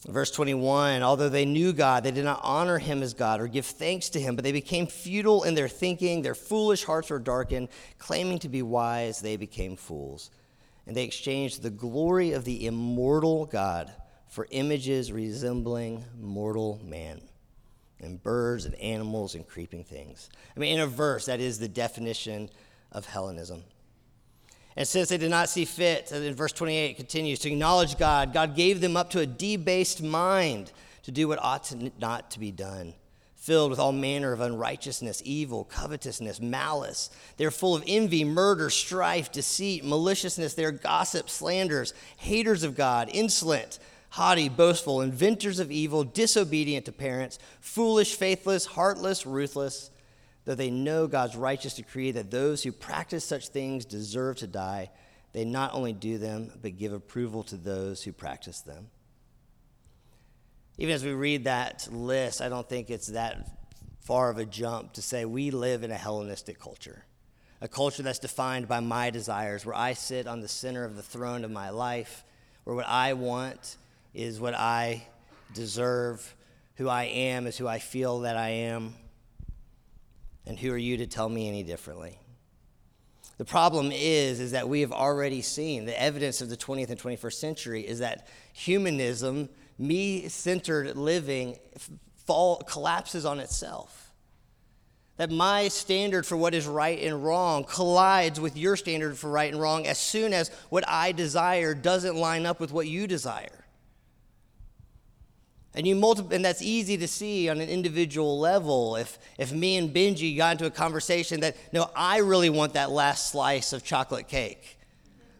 Verse 0.06 0.30
21 0.30 1.02
Although 1.02 1.28
they 1.28 1.44
knew 1.44 1.72
God, 1.72 2.04
they 2.04 2.10
did 2.10 2.24
not 2.24 2.40
honor 2.42 2.78
him 2.78 3.02
as 3.02 3.14
God 3.14 3.40
or 3.40 3.48
give 3.48 3.66
thanks 3.66 4.10
to 4.10 4.20
him, 4.20 4.36
but 4.36 4.44
they 4.44 4.52
became 4.52 4.86
futile 4.86 5.44
in 5.44 5.54
their 5.54 5.68
thinking. 5.68 6.22
Their 6.22 6.34
foolish 6.34 6.84
hearts 6.84 7.10
were 7.10 7.18
darkened. 7.18 7.68
Claiming 7.98 8.38
to 8.40 8.48
be 8.48 8.62
wise, 8.62 9.20
they 9.20 9.36
became 9.36 9.76
fools 9.76 10.30
and 10.86 10.96
they 10.96 11.04
exchanged 11.04 11.62
the 11.62 11.70
glory 11.70 12.32
of 12.32 12.44
the 12.44 12.66
immortal 12.66 13.46
God 13.46 13.92
for 14.28 14.46
images 14.50 15.12
resembling 15.12 16.04
mortal 16.18 16.80
man 16.84 17.20
and 18.00 18.22
birds 18.22 18.64
and 18.64 18.74
animals 18.76 19.34
and 19.34 19.46
creeping 19.46 19.84
things. 19.84 20.28
I 20.56 20.60
mean, 20.60 20.74
in 20.74 20.80
a 20.80 20.86
verse, 20.86 21.26
that 21.26 21.40
is 21.40 21.58
the 21.58 21.68
definition 21.68 22.50
of 22.90 23.06
Hellenism. 23.06 23.62
And 24.76 24.88
since 24.88 25.10
they 25.10 25.18
did 25.18 25.30
not 25.30 25.48
see 25.48 25.64
fit, 25.64 26.10
in 26.12 26.34
verse 26.34 26.52
28 26.52 26.90
it 26.90 26.96
continues 26.96 27.38
to 27.40 27.50
acknowledge 27.50 27.98
God, 27.98 28.32
God 28.32 28.56
gave 28.56 28.80
them 28.80 28.96
up 28.96 29.10
to 29.10 29.20
a 29.20 29.26
debased 29.26 30.02
mind 30.02 30.72
to 31.02 31.12
do 31.12 31.28
what 31.28 31.38
ought 31.40 31.64
to 31.64 31.92
not 31.98 32.30
to 32.32 32.40
be 32.40 32.50
done 32.50 32.94
filled 33.42 33.70
with 33.70 33.80
all 33.80 33.90
manner 33.90 34.32
of 34.32 34.40
unrighteousness, 34.40 35.20
evil, 35.24 35.64
covetousness, 35.64 36.40
malice. 36.40 37.10
They're 37.38 37.50
full 37.50 37.74
of 37.74 37.82
envy, 37.88 38.24
murder, 38.24 38.70
strife, 38.70 39.32
deceit, 39.32 39.84
maliciousness. 39.84 40.54
They're 40.54 40.70
gossips, 40.70 41.32
slanders, 41.32 41.92
haters 42.18 42.62
of 42.62 42.76
God, 42.76 43.10
insolent, 43.12 43.80
haughty, 44.10 44.48
boastful, 44.48 45.00
inventors 45.00 45.58
of 45.58 45.72
evil, 45.72 46.04
disobedient 46.04 46.86
to 46.86 46.92
parents, 46.92 47.40
foolish, 47.60 48.14
faithless, 48.14 48.64
heartless, 48.64 49.26
ruthless. 49.26 49.90
Though 50.44 50.54
they 50.54 50.70
know 50.70 51.08
God's 51.08 51.34
righteous 51.34 51.74
decree 51.74 52.12
that 52.12 52.30
those 52.30 52.62
who 52.62 52.70
practice 52.70 53.24
such 53.24 53.48
things 53.48 53.84
deserve 53.84 54.36
to 54.36 54.46
die, 54.46 54.90
they 55.32 55.44
not 55.44 55.74
only 55.74 55.92
do 55.92 56.16
them, 56.16 56.52
but 56.62 56.78
give 56.78 56.92
approval 56.92 57.42
to 57.44 57.56
those 57.56 58.04
who 58.04 58.12
practice 58.12 58.60
them. 58.60 58.86
Even 60.78 60.94
as 60.94 61.04
we 61.04 61.12
read 61.12 61.44
that 61.44 61.88
list, 61.90 62.40
I 62.40 62.48
don't 62.48 62.68
think 62.68 62.90
it's 62.90 63.08
that 63.08 63.46
far 64.00 64.30
of 64.30 64.38
a 64.38 64.44
jump 64.44 64.94
to 64.94 65.02
say 65.02 65.24
we 65.24 65.50
live 65.50 65.84
in 65.84 65.90
a 65.90 65.96
Hellenistic 65.96 66.58
culture, 66.58 67.04
a 67.60 67.68
culture 67.68 68.02
that's 68.02 68.18
defined 68.18 68.68
by 68.68 68.80
my 68.80 69.10
desires, 69.10 69.64
where 69.64 69.76
I 69.76 69.92
sit 69.92 70.26
on 70.26 70.40
the 70.40 70.48
center 70.48 70.84
of 70.84 70.96
the 70.96 71.02
throne 71.02 71.44
of 71.44 71.50
my 71.50 71.70
life, 71.70 72.24
where 72.64 72.74
what 72.74 72.88
I 72.88 73.12
want 73.12 73.76
is 74.14 74.40
what 74.40 74.54
I 74.54 75.06
deserve, 75.54 76.34
who 76.76 76.88
I 76.88 77.04
am 77.04 77.46
is 77.46 77.58
who 77.58 77.68
I 77.68 77.78
feel 77.78 78.20
that 78.20 78.36
I 78.36 78.48
am. 78.48 78.94
And 80.46 80.58
who 80.58 80.72
are 80.72 80.78
you 80.78 80.96
to 80.96 81.06
tell 81.06 81.28
me 81.28 81.48
any 81.48 81.62
differently? 81.62 82.18
The 83.38 83.44
problem 83.44 83.90
is, 83.92 84.40
is 84.40 84.52
that 84.52 84.68
we 84.68 84.80
have 84.80 84.92
already 84.92 85.42
seen 85.42 85.84
the 85.84 86.00
evidence 86.00 86.40
of 86.40 86.48
the 86.48 86.56
20th 86.56 86.90
and 86.90 86.98
21st 87.00 87.32
century 87.34 87.86
is 87.86 88.00
that 88.00 88.26
humanism, 88.52 89.48
me-centered 89.82 90.96
living, 90.96 91.58
fall, 92.26 92.56
collapses 92.58 93.24
on 93.24 93.40
itself. 93.40 94.12
That 95.18 95.30
my 95.30 95.68
standard 95.68 96.24
for 96.24 96.36
what 96.36 96.54
is 96.54 96.66
right 96.66 96.98
and 96.98 97.22
wrong 97.22 97.64
collides 97.64 98.40
with 98.40 98.56
your 98.56 98.76
standard 98.76 99.18
for 99.18 99.30
right 99.30 99.52
and 99.52 99.60
wrong 99.60 99.86
as 99.86 99.98
soon 99.98 100.32
as 100.32 100.50
what 100.70 100.84
I 100.88 101.12
desire 101.12 101.74
doesn't 101.74 102.16
line 102.16 102.46
up 102.46 102.58
with 102.60 102.72
what 102.72 102.86
you 102.86 103.06
desire. 103.06 103.64
And 105.74 105.86
you 105.86 105.94
multiply, 105.96 106.36
and 106.36 106.44
that's 106.44 106.62
easy 106.62 106.96
to 106.98 107.08
see 107.08 107.48
on 107.48 107.60
an 107.60 107.68
individual 107.68 108.38
level. 108.38 108.96
If 108.96 109.18
if 109.38 109.52
me 109.52 109.76
and 109.76 109.94
Benji 109.94 110.36
got 110.36 110.52
into 110.52 110.66
a 110.66 110.70
conversation 110.70 111.40
that 111.40 111.56
no, 111.72 111.90
I 111.96 112.18
really 112.18 112.50
want 112.50 112.74
that 112.74 112.90
last 112.90 113.30
slice 113.30 113.72
of 113.72 113.82
chocolate 113.82 114.28
cake, 114.28 114.78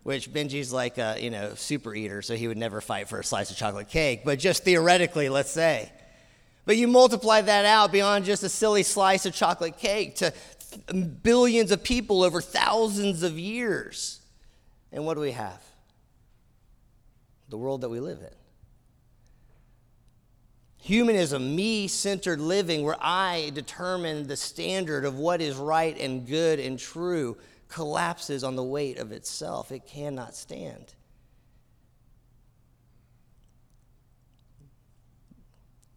which 0.02 0.32
Benji's 0.32 0.72
like 0.72 0.98
a 0.98 1.16
you 1.20 1.30
know 1.30 1.54
super 1.54 1.94
eater, 1.94 2.22
so 2.22 2.34
he 2.34 2.48
would 2.48 2.58
never 2.58 2.80
fight 2.80 3.08
for 3.08 3.20
a 3.20 3.24
slice 3.24 3.50
of 3.50 3.56
chocolate 3.56 3.88
cake. 3.88 4.22
But 4.24 4.38
just 4.38 4.64
theoretically, 4.64 5.28
let's 5.28 5.50
say, 5.50 5.90
but 6.64 6.76
you 6.76 6.88
multiply 6.88 7.40
that 7.40 7.64
out 7.64 7.92
beyond 7.92 8.24
just 8.24 8.42
a 8.42 8.48
silly 8.48 8.82
slice 8.82 9.26
of 9.26 9.34
chocolate 9.34 9.78
cake 9.78 10.16
to 10.16 10.32
billions 11.22 11.70
of 11.70 11.82
people 11.82 12.22
over 12.22 12.40
thousands 12.40 13.22
of 13.22 13.38
years, 13.38 14.20
and 14.90 15.04
what 15.04 15.14
do 15.14 15.20
we 15.20 15.32
have? 15.32 15.62
The 17.48 17.58
world 17.58 17.82
that 17.82 17.90
we 17.90 18.00
live 18.00 18.20
in. 18.20 18.34
Humanism, 20.78 21.54
me 21.54 21.86
centered 21.86 22.40
living, 22.40 22.82
where 22.82 22.96
I 23.00 23.52
determine 23.54 24.26
the 24.26 24.36
standard 24.36 25.04
of 25.04 25.16
what 25.16 25.40
is 25.40 25.54
right 25.54 25.96
and 25.96 26.26
good 26.26 26.58
and 26.58 26.76
true, 26.76 27.36
collapses 27.72 28.44
on 28.44 28.54
the 28.54 28.62
weight 28.62 28.98
of 28.98 29.12
itself. 29.12 29.72
It 29.72 29.86
cannot 29.86 30.36
stand. 30.36 30.94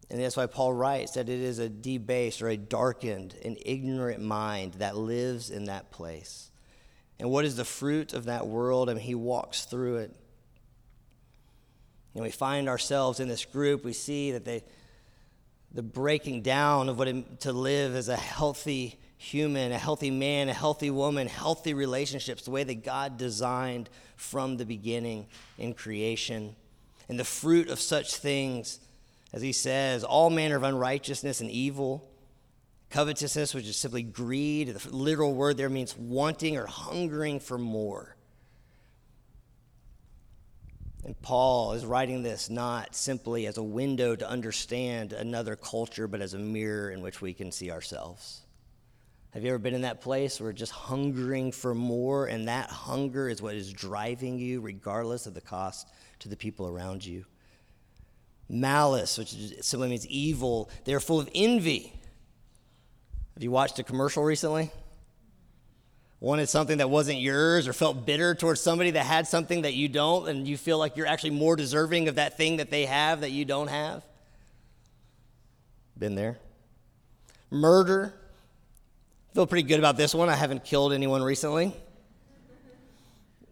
And 0.08 0.20
that's 0.20 0.36
why 0.36 0.46
Paul 0.46 0.72
writes 0.72 1.12
that 1.12 1.28
it 1.28 1.40
is 1.40 1.58
a 1.58 1.68
debased 1.68 2.40
or 2.40 2.48
a 2.48 2.56
darkened 2.56 3.34
and 3.44 3.58
ignorant 3.64 4.22
mind 4.22 4.74
that 4.74 4.96
lives 4.96 5.50
in 5.50 5.64
that 5.64 5.90
place. 5.90 6.50
And 7.18 7.30
what 7.30 7.44
is 7.44 7.56
the 7.56 7.64
fruit 7.64 8.14
of 8.14 8.24
that 8.24 8.46
world? 8.46 8.88
I 8.88 8.94
mean, 8.94 9.02
he 9.02 9.14
walks 9.14 9.64
through 9.64 9.96
it. 9.96 10.16
And 12.14 12.22
we 12.22 12.30
find 12.30 12.68
ourselves 12.70 13.20
in 13.20 13.28
this 13.28 13.44
group, 13.44 13.84
we 13.84 13.92
see 13.92 14.32
that 14.32 14.46
they, 14.46 14.64
the 15.72 15.82
breaking 15.82 16.40
down 16.40 16.88
of 16.88 16.98
what 16.98 17.08
it, 17.08 17.40
to 17.40 17.52
live 17.52 17.94
as 17.94 18.08
a 18.08 18.16
healthy 18.16 18.98
human, 19.16 19.72
a 19.72 19.78
healthy 19.78 20.10
man, 20.10 20.48
a 20.48 20.54
healthy 20.54 20.90
woman, 20.90 21.26
healthy 21.26 21.74
relationships, 21.74 22.44
the 22.44 22.50
way 22.50 22.64
that 22.64 22.84
God 22.84 23.16
designed 23.16 23.88
from 24.16 24.56
the 24.56 24.66
beginning 24.66 25.26
in 25.58 25.74
creation. 25.74 26.54
And 27.08 27.18
the 27.18 27.24
fruit 27.24 27.68
of 27.68 27.80
such 27.80 28.16
things, 28.16 28.80
as 29.32 29.42
he 29.42 29.52
says, 29.52 30.04
all 30.04 30.30
manner 30.30 30.56
of 30.56 30.62
unrighteousness 30.62 31.40
and 31.40 31.50
evil, 31.50 32.08
covetousness, 32.90 33.54
which 33.54 33.66
is 33.66 33.76
simply 33.76 34.02
greed. 34.02 34.68
The 34.68 34.96
literal 34.96 35.34
word 35.34 35.56
there 35.56 35.68
means 35.68 35.96
wanting 35.96 36.56
or 36.56 36.66
hungering 36.66 37.40
for 37.40 37.58
more. 37.58 38.16
And 41.04 41.20
Paul 41.22 41.72
is 41.74 41.86
writing 41.86 42.24
this 42.24 42.50
not 42.50 42.96
simply 42.96 43.46
as 43.46 43.58
a 43.58 43.62
window 43.62 44.16
to 44.16 44.28
understand 44.28 45.12
another 45.12 45.54
culture, 45.54 46.08
but 46.08 46.20
as 46.20 46.34
a 46.34 46.38
mirror 46.38 46.90
in 46.90 47.00
which 47.00 47.20
we 47.20 47.32
can 47.32 47.52
see 47.52 47.70
ourselves. 47.70 48.40
Have 49.36 49.44
you 49.44 49.50
ever 49.50 49.58
been 49.58 49.74
in 49.74 49.82
that 49.82 50.00
place 50.00 50.40
where 50.40 50.50
just 50.50 50.72
hungering 50.72 51.52
for 51.52 51.74
more, 51.74 52.24
and 52.24 52.48
that 52.48 52.70
hunger 52.70 53.28
is 53.28 53.42
what 53.42 53.54
is 53.54 53.70
driving 53.70 54.38
you, 54.38 54.62
regardless 54.62 55.26
of 55.26 55.34
the 55.34 55.42
cost 55.42 55.90
to 56.20 56.30
the 56.30 56.36
people 56.38 56.66
around 56.66 57.04
you? 57.04 57.26
Malice, 58.48 59.18
which 59.18 59.34
simply 59.60 59.90
means 59.90 60.06
evil, 60.06 60.70
they're 60.86 61.00
full 61.00 61.20
of 61.20 61.28
envy. 61.34 61.92
Have 63.34 63.42
you 63.42 63.50
watched 63.50 63.78
a 63.78 63.82
commercial 63.82 64.24
recently? 64.24 64.70
wanted 66.18 66.48
something 66.48 66.78
that 66.78 66.88
wasn't 66.88 67.18
yours 67.18 67.68
or 67.68 67.74
felt 67.74 68.06
bitter 68.06 68.34
towards 68.34 68.62
somebody 68.62 68.92
that 68.92 69.04
had 69.04 69.26
something 69.26 69.60
that 69.62 69.74
you 69.74 69.86
don't 69.86 70.30
and 70.30 70.48
you 70.48 70.56
feel 70.56 70.78
like 70.78 70.96
you're 70.96 71.06
actually 71.06 71.28
more 71.28 71.56
deserving 71.56 72.08
of 72.08 72.14
that 72.14 72.38
thing 72.38 72.56
that 72.56 72.70
they 72.70 72.86
have 72.86 73.20
that 73.20 73.32
you 73.32 73.44
don't 73.44 73.68
have? 73.68 74.02
Been 75.98 76.14
there. 76.14 76.38
Murder. 77.50 78.14
Feel 79.36 79.46
pretty 79.46 79.68
good 79.68 79.78
about 79.78 79.98
this 79.98 80.14
one. 80.14 80.30
I 80.30 80.34
haven't 80.34 80.64
killed 80.64 80.94
anyone 80.94 81.22
recently. 81.22 81.76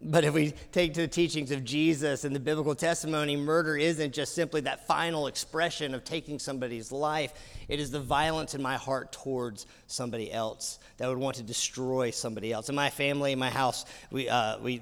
But 0.01 0.23
if 0.23 0.33
we 0.33 0.55
take 0.71 0.95
to 0.95 1.01
the 1.01 1.07
teachings 1.07 1.51
of 1.51 1.63
Jesus 1.63 2.23
and 2.23 2.35
the 2.35 2.39
biblical 2.39 2.73
testimony, 2.73 3.35
murder 3.35 3.77
isn't 3.77 4.11
just 4.11 4.33
simply 4.33 4.61
that 4.61 4.87
final 4.87 5.27
expression 5.27 5.93
of 5.93 6.03
taking 6.03 6.39
somebody's 6.39 6.91
life. 6.91 7.33
It 7.67 7.79
is 7.79 7.91
the 7.91 7.99
violence 7.99 8.55
in 8.55 8.63
my 8.63 8.77
heart 8.77 9.11
towards 9.11 9.67
somebody 9.85 10.33
else 10.33 10.79
that 10.97 11.07
would 11.07 11.19
want 11.19 11.35
to 11.35 11.43
destroy 11.43 12.09
somebody 12.09 12.51
else. 12.51 12.67
In 12.67 12.73
my 12.73 12.89
family, 12.89 13.33
in 13.33 13.37
my 13.37 13.51
house, 13.51 13.85
we, 14.09 14.27
uh, 14.27 14.57
we, 14.57 14.81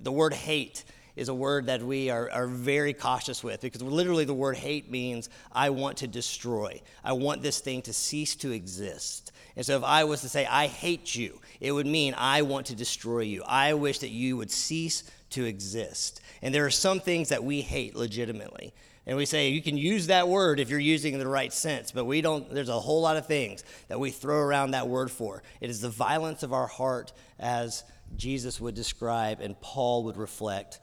the 0.00 0.12
word 0.12 0.32
hate 0.32 0.84
is 1.16 1.28
a 1.28 1.34
word 1.34 1.66
that 1.66 1.82
we 1.82 2.08
are, 2.10 2.30
are 2.30 2.46
very 2.46 2.92
cautious 2.92 3.42
with 3.42 3.62
because 3.62 3.82
literally 3.82 4.24
the 4.24 4.32
word 4.32 4.56
hate 4.56 4.92
means 4.92 5.28
I 5.50 5.70
want 5.70 5.96
to 5.98 6.06
destroy. 6.06 6.80
I 7.02 7.14
want 7.14 7.42
this 7.42 7.58
thing 7.58 7.82
to 7.82 7.92
cease 7.92 8.36
to 8.36 8.52
exist. 8.52 9.32
And 9.56 9.64
so 9.64 9.76
if 9.76 9.84
I 9.84 10.04
was 10.04 10.20
to 10.20 10.28
say, 10.28 10.46
I 10.46 10.66
hate 10.66 11.14
you, 11.14 11.40
it 11.60 11.72
would 11.72 11.86
mean 11.86 12.14
I 12.16 12.42
want 12.42 12.66
to 12.66 12.76
destroy 12.76 13.20
you. 13.20 13.42
I 13.44 13.72
wish 13.74 14.00
that 14.00 14.10
you 14.10 14.36
would 14.36 14.50
cease 14.50 15.02
to 15.30 15.44
exist. 15.44 16.20
And 16.42 16.54
there 16.54 16.66
are 16.66 16.70
some 16.70 17.00
things 17.00 17.30
that 17.30 17.42
we 17.42 17.62
hate 17.62 17.96
legitimately. 17.96 18.74
And 19.06 19.16
we 19.16 19.24
say 19.24 19.48
you 19.48 19.62
can 19.62 19.78
use 19.78 20.08
that 20.08 20.28
word 20.28 20.60
if 20.60 20.68
you're 20.68 20.78
using 20.80 21.14
in 21.14 21.20
the 21.20 21.28
right 21.28 21.52
sense, 21.52 21.92
but 21.92 22.04
we 22.04 22.20
don't, 22.20 22.52
there's 22.52 22.68
a 22.68 22.78
whole 22.78 23.00
lot 23.00 23.16
of 23.16 23.26
things 23.26 23.64
that 23.88 24.00
we 24.00 24.10
throw 24.10 24.38
around 24.38 24.72
that 24.72 24.88
word 24.88 25.10
for. 25.10 25.42
It 25.60 25.70
is 25.70 25.80
the 25.80 25.88
violence 25.88 26.42
of 26.42 26.52
our 26.52 26.66
heart 26.66 27.12
as 27.38 27.84
Jesus 28.16 28.60
would 28.60 28.74
describe 28.74 29.40
and 29.40 29.58
Paul 29.60 30.04
would 30.04 30.16
reflect 30.16 30.80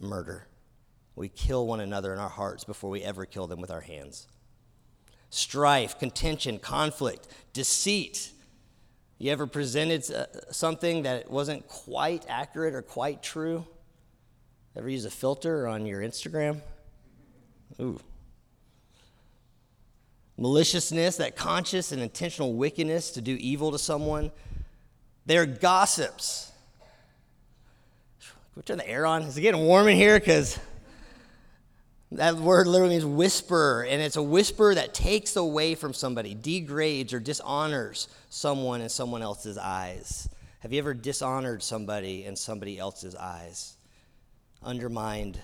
murder. 0.00 0.48
We 1.14 1.28
kill 1.28 1.66
one 1.66 1.80
another 1.80 2.12
in 2.12 2.18
our 2.18 2.28
hearts 2.28 2.64
before 2.64 2.90
we 2.90 3.02
ever 3.02 3.26
kill 3.26 3.46
them 3.46 3.60
with 3.60 3.70
our 3.70 3.80
hands. 3.80 4.26
Strife, 5.30 5.98
contention, 5.98 6.58
conflict, 6.58 7.28
deceit, 7.52 8.32
you 9.18 9.32
ever 9.32 9.48
presented 9.48 10.08
uh, 10.12 10.26
something 10.52 11.02
that 11.02 11.28
wasn't 11.28 11.66
quite 11.66 12.24
accurate 12.28 12.74
or 12.74 12.82
quite 12.82 13.20
true? 13.20 13.66
Ever 14.76 14.88
use 14.88 15.04
a 15.04 15.10
filter 15.10 15.66
on 15.66 15.86
your 15.86 16.00
Instagram? 16.02 16.60
Ooh. 17.80 17.98
Maliciousness, 20.36 21.16
that 21.16 21.34
conscious 21.34 21.90
and 21.90 22.00
intentional 22.00 22.54
wickedness 22.54 23.10
to 23.10 23.20
do 23.20 23.36
evil 23.40 23.72
to 23.72 23.78
someone. 23.78 24.30
They're 25.26 25.46
gossips. 25.46 26.52
Can 28.20 28.30
we 28.54 28.62
turn 28.62 28.78
the 28.78 28.88
air 28.88 29.04
on? 29.04 29.22
Is 29.22 29.36
it 29.36 29.40
getting 29.40 29.62
warm 29.62 29.88
in 29.88 29.96
here? 29.96 30.20
Because 30.20 30.60
that 32.12 32.36
word 32.36 32.66
literally 32.66 32.94
means 32.94 33.04
whisper, 33.04 33.82
and 33.88 34.00
it's 34.00 34.16
a 34.16 34.22
whisper 34.22 34.74
that 34.74 34.94
takes 34.94 35.36
away 35.36 35.74
from 35.74 35.92
somebody, 35.92 36.34
degrades 36.34 37.12
or 37.12 37.20
dishonors 37.20 38.08
someone 38.30 38.80
in 38.80 38.88
someone 38.88 39.20
else's 39.20 39.58
eyes. 39.58 40.28
Have 40.60 40.72
you 40.72 40.78
ever 40.78 40.94
dishonored 40.94 41.62
somebody 41.62 42.24
in 42.24 42.34
somebody 42.34 42.78
else's 42.78 43.14
eyes? 43.14 43.76
Undermined 44.62 45.38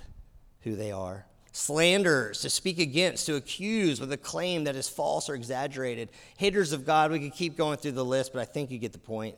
who 0.62 0.74
they 0.74 0.90
are. 0.90 1.26
Slanders, 1.52 2.40
to 2.40 2.50
speak 2.50 2.80
against, 2.80 3.26
to 3.26 3.36
accuse 3.36 4.00
with 4.00 4.10
a 4.10 4.16
claim 4.16 4.64
that 4.64 4.74
is 4.74 4.88
false 4.88 5.28
or 5.28 5.34
exaggerated. 5.34 6.08
Haters 6.36 6.72
of 6.72 6.84
God, 6.84 7.12
we 7.12 7.20
could 7.20 7.34
keep 7.34 7.56
going 7.56 7.76
through 7.76 7.92
the 7.92 8.04
list, 8.04 8.32
but 8.32 8.40
I 8.40 8.44
think 8.44 8.72
you 8.72 8.78
get 8.78 8.92
the 8.92 8.98
point. 8.98 9.36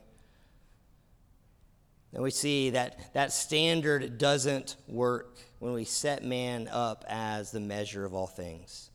And 2.16 2.22
we 2.22 2.30
see 2.30 2.70
that 2.70 3.12
that 3.12 3.30
standard 3.30 4.16
doesn't 4.16 4.76
work 4.88 5.36
when 5.58 5.74
we 5.74 5.84
set 5.84 6.24
man 6.24 6.66
up 6.66 7.04
as 7.10 7.50
the 7.50 7.60
measure 7.60 8.06
of 8.06 8.14
all 8.14 8.26
things. 8.26 8.88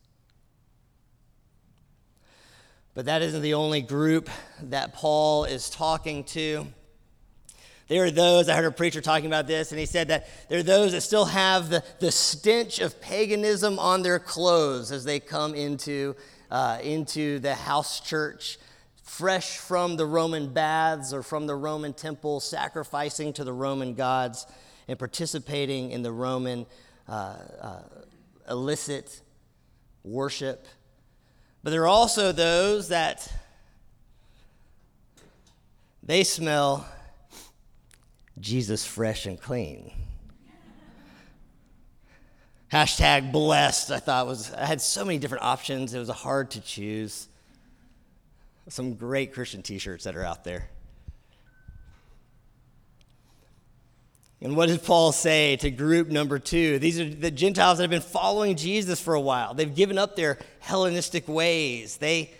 But 2.96 3.06
that 3.06 3.22
isn't 3.22 3.44
the 3.44 3.54
only 3.54 3.84
group 3.84 4.28
that 4.63 4.96
Paul 4.96 5.44
is 5.44 5.70
talking 5.70 6.24
to. 6.24 6.66
There 7.90 8.06
are 8.06 8.10
those, 8.10 8.50
I 8.50 8.56
heard 8.56 8.66
a 8.66 8.72
preacher 8.72 9.01
talking 9.01 9.28
about 9.28 9.46
this, 9.46 9.72
and 9.72 9.80
he 9.80 9.86
said 9.86 10.08
that 10.08 10.28
there 10.50 10.58
are 10.58 10.63
those 10.63 10.94
that 10.94 11.01
still 11.01 11.25
have 11.25 11.70
the, 11.70 11.84
the 12.00 12.12
stench 12.12 12.80
of 12.80 13.00
paganism 13.01 13.78
on 13.78 14.01
their 14.01 14.18
clothes 14.18 14.92
as 14.92 15.04
they 15.04 15.20
come 15.20 15.54
into, 15.54 16.16
uh, 16.50 16.80
into 16.82 17.38
the 17.38 17.54
house 17.54 18.00
church, 18.00 18.58
fresh 19.18 19.58
from 19.58 19.98
the 19.98 20.06
Roman 20.06 20.53
baths 20.53 21.13
or 21.13 21.22
from 21.22 21.46
the 21.46 21.56
Roman 21.56 21.94
temple, 21.94 22.39
sacrificing 22.39 23.34
to 23.34 23.44
the 23.44 23.51
Roman 23.53 23.94
gods 23.94 24.48
and 24.88 24.98
participating 24.98 25.91
in 25.91 26.01
the 26.01 26.12
Roman 26.12 26.65
uh, 27.10 27.36
uh, 27.62 27.82
illicit 28.50 29.22
worship. 30.03 30.65
But 31.62 31.72
there 31.72 31.84
are 31.84 31.88
also 31.88 32.32
those 32.32 32.88
that 32.88 33.30
They 36.03 36.24
smell 36.24 36.88
Jesus 38.39 38.86
fresh 38.86 39.27
and 39.27 39.39
clean. 39.39 39.91
Hashtag 42.72 43.32
blessed, 43.32 43.91
I 43.91 44.00
thought 44.00 44.25
was, 44.25 44.51
I 44.53 44.65
had 44.65 44.82
so 44.82 45.06
many 45.06 45.20
different 45.20 45.44
options. 45.44 45.94
It 45.94 46.00
was 46.00 46.10
hard 46.10 46.51
to 46.51 46.62
choose. 46.62 47.27
Some 48.72 48.94
great 48.94 49.34
Christian 49.34 49.62
t 49.62 49.80
shirts 49.80 50.06
that 50.06 50.16
are 50.16 50.24
out 50.24 50.46
there. 50.46 50.70
And 54.40 54.56
what 54.56 54.70
does 54.70 54.78
Paul 54.78 55.12
say 55.12 55.58
to 55.58 55.70
group 55.70 56.08
number 56.08 56.40
two? 56.40 56.80
These 56.80 56.98
are 57.01 57.10
the 57.10 57.32
Gentiles 57.32 57.78
that 57.78 57.84
have 57.84 57.92
been 57.92 58.00
following 58.00 58.56
Jesus 58.56 59.01
for 59.01 59.13
a 59.13 59.20
while. 59.20 59.54
They've 59.54 59.75
given 59.75 59.98
up 59.98 60.16
their 60.16 60.40
Hellenistic 60.60 61.28
ways. 61.28 61.98
They 61.98 62.34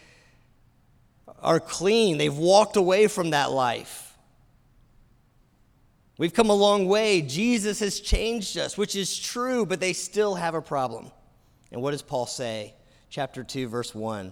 are 1.42 1.60
clean. 1.60 2.18
They've 2.18 2.34
walked 2.34 2.78
away 2.78 3.08
from 3.08 3.32
that 3.32 3.52
life. 3.52 4.18
We've 6.18 6.34
come 6.34 6.50
a 6.50 6.56
long 6.56 6.88
way. 6.88 7.22
Jesus 7.22 7.82
has 7.82 8.00
changed 8.00 8.58
us, 8.58 8.78
which 8.78 8.96
is 8.96 9.20
true, 9.20 9.66
but 9.66 9.82
they 9.82 9.92
still 9.92 10.36
have 10.36 10.56
a 10.56 10.62
problem. 10.62 11.12
And 11.74 11.82
what 11.82 11.92
does 11.92 12.02
Paul 12.02 12.26
say? 12.26 12.74
Chapter 13.10 13.44
2, 13.44 13.68
verse 13.68 13.94
1. 13.94 14.32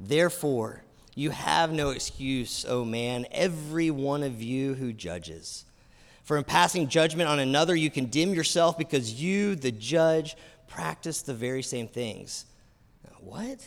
Therefore, 0.00 0.82
you 1.16 1.30
have 1.30 1.72
no 1.72 1.90
excuse, 1.90 2.66
O 2.68 2.84
man, 2.84 3.26
every 3.32 3.90
one 3.90 4.22
of 4.22 4.42
you 4.42 4.74
who 4.74 4.92
judges. 4.92 5.64
For 6.22 6.36
in 6.36 6.44
passing 6.44 6.88
judgment 6.88 7.30
on 7.30 7.38
another, 7.38 7.74
you 7.74 7.90
condemn 7.90 8.34
yourself 8.34 8.76
because 8.76 9.14
you, 9.14 9.56
the 9.56 9.72
judge, 9.72 10.36
practice 10.68 11.22
the 11.22 11.32
very 11.32 11.62
same 11.62 11.88
things. 11.88 12.44
What? 13.20 13.66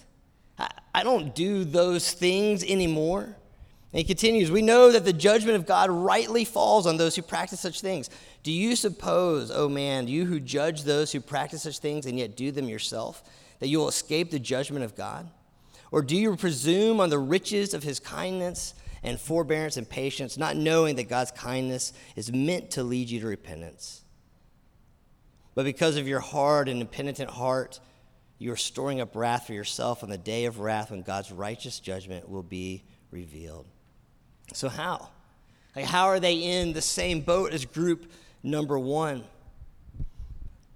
I, 0.94 1.03
don't 1.03 1.34
do 1.34 1.63
those 1.63 2.12
things 2.12 2.63
anymore. 2.63 3.24
And 3.24 3.36
he 3.98 4.03
continues, 4.03 4.51
We 4.51 4.62
know 4.62 4.91
that 4.91 5.03
the 5.03 5.12
judgment 5.12 5.56
of 5.56 5.65
God 5.65 5.89
rightly 5.89 6.46
falls 6.46 6.86
on 6.86 6.98
those 6.98 7.15
who 7.15 7.24
practice 7.24 7.62
such 7.62 7.82
things. 7.82 8.12
Do 8.44 8.51
you 8.51 8.75
suppose, 8.75 9.50
O 9.50 9.63
oh 9.63 9.70
man, 9.70 10.08
you 10.08 10.25
who 10.25 10.39
judge 10.39 10.84
those 10.84 11.12
who 11.12 11.20
practice 11.20 11.63
such 11.63 11.79
things 11.79 12.06
and 12.06 12.20
yet 12.20 12.38
do 12.38 12.51
them 12.51 12.70
yourself, 12.70 13.24
that 13.60 13.70
you 13.70 13.79
will 13.79 13.88
escape 13.88 14.29
the 14.29 14.39
judgment 14.39 14.86
of 14.86 14.96
God? 14.96 15.29
Or 15.91 16.01
do 16.01 16.15
you 16.15 16.36
presume 16.36 17.00
on 17.00 17.10
the 17.10 17.19
riches 17.19 17.74
of 17.74 17.84
his 17.84 18.00
kindness? 18.00 18.74
and 19.03 19.19
forbearance 19.19 19.77
and 19.77 19.88
patience, 19.88 20.38
not 20.38 20.55
knowing 20.55 20.96
that 20.98 21.08
God's 21.08 21.31
kindness 21.31 21.93
is 22.15 22.31
meant 22.31 22.72
to 22.72 22.84
lead 22.84 23.10
you 23.10 23.22
to 23.22 23.27
repentance. 23.27 24.03
But 25.55 25.65
because 25.65 25.98
of 25.98 26.08
your 26.08 26.19
hard 26.19 26.69
and 26.69 26.81
impenitent 26.81 27.29
heart, 27.29 27.79
you 28.38 28.51
are 28.51 28.58
storing 28.58 29.01
up 29.01 29.15
wrath 29.15 29.48
for 29.48 29.53
yourself 29.53 30.03
on 30.03 30.10
the 30.10 30.17
day 30.17 30.46
of 30.46 30.60
wrath 30.60 30.91
when 30.91 31.01
God's 31.01 31.31
righteous 31.31 31.79
judgment 31.79 32.29
will 32.29 32.43
be 32.43 32.84
revealed. 33.12 33.67
So, 34.53 34.69
how? 34.69 35.10
Like, 35.75 35.86
how 35.86 36.05
are 36.05 36.19
they 36.19 36.36
in 36.36 36.74
the 36.74 36.81
same 36.81 37.22
boat 37.22 37.53
as 37.53 37.65
group 37.65 38.12
number 38.43 38.79
one? 38.79 39.24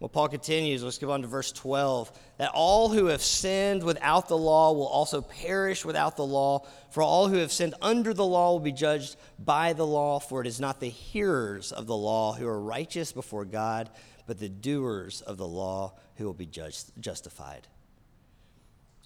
Well, 0.04 0.10
Paul 0.10 0.28
continues, 0.28 0.84
let's 0.84 0.98
go 0.98 1.12
on 1.12 1.22
to 1.22 1.30
verse 1.30 1.54
12, 1.54 2.12
that 2.38 2.52
all 2.54 2.90
who 2.90 3.06
have 3.06 3.22
sinned 3.22 3.84
without 3.84 4.28
the 4.28 4.38
law 4.38 4.74
will 4.74 4.86
also 4.88 5.22
perish 5.22 5.86
without 5.86 6.18
the 6.18 6.26
law. 6.26 6.68
For 6.90 7.02
all 7.02 7.30
who 7.30 7.38
have 7.38 7.54
sinned 7.54 7.74
under 7.82 8.14
the 8.14 8.26
law 8.26 8.52
will 8.52 8.60
be 8.60 8.74
judged 8.74 9.16
by 9.40 9.72
the 9.72 9.88
law, 9.88 10.20
for 10.20 10.42
it 10.42 10.48
is 10.48 10.60
not 10.60 10.82
the 10.82 10.90
hearers 10.90 11.72
of 11.72 11.88
the 11.88 11.96
law 11.96 12.34
who 12.34 12.46
are 12.46 12.60
righteous 12.60 13.14
before 13.14 13.46
God, 13.46 13.90
but 14.28 14.40
the 14.40 14.50
doers 14.50 15.22
of 15.22 15.38
the 15.38 15.48
law 15.48 15.94
who 16.18 16.26
will 16.26 16.34
be 16.34 16.48
judged, 16.48 16.92
justified. 17.00 17.66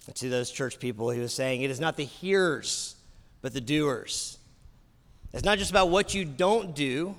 And 0.08 0.16
to 0.16 0.28
those 0.28 0.50
church 0.50 0.80
people, 0.80 1.10
he 1.10 1.20
was 1.20 1.32
saying, 1.32 1.62
it 1.62 1.70
is 1.70 1.78
not 1.78 1.96
the 1.96 2.06
hearers, 2.06 2.96
but 3.40 3.54
the 3.54 3.60
doers. 3.60 4.36
It's 5.32 5.44
not 5.44 5.58
just 5.58 5.70
about 5.70 5.90
what 5.90 6.12
you 6.12 6.24
don't 6.24 6.74
do 6.74 7.14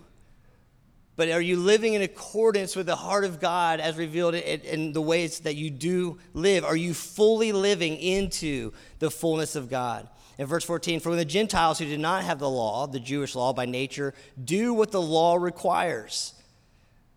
but 1.19 1.32
are 1.32 1.41
you 1.41 1.58
living 1.58 1.95
in 1.95 2.01
accordance 2.01 2.77
with 2.77 2.86
the 2.86 2.95
heart 2.95 3.25
of 3.25 3.41
God 3.41 3.82
as 3.82 3.97
revealed 3.97 4.36
in 4.36 4.93
the 4.93 5.01
ways 5.01 5.41
that 5.41 5.58
you 5.58 5.69
do 5.69 6.17
live? 6.34 6.63
Are 6.63 6.77
you 6.77 6.93
fully 6.93 7.51
living 7.51 7.97
into 7.97 8.71
the 8.99 9.12
fullness 9.12 9.58
of 9.58 9.69
God? 9.69 10.08
In 10.38 10.45
verse 10.45 10.63
14, 10.63 11.01
for 11.01 11.10
when 11.10 11.17
the 11.17 11.25
Gentiles 11.25 11.77
who 11.77 11.84
did 11.84 11.99
not 11.99 12.23
have 12.23 12.39
the 12.39 12.49
law, 12.49 12.88
the 12.88 13.01
Jewish 13.01 13.36
law 13.36 13.51
by 13.51 13.65
nature, 13.65 14.13
do 14.41 14.73
what 14.73 14.91
the 14.91 15.01
law 15.01 15.36
requires, 15.36 16.36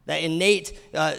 that 0.06 0.20
innate, 0.20 0.76
uh, 0.92 1.14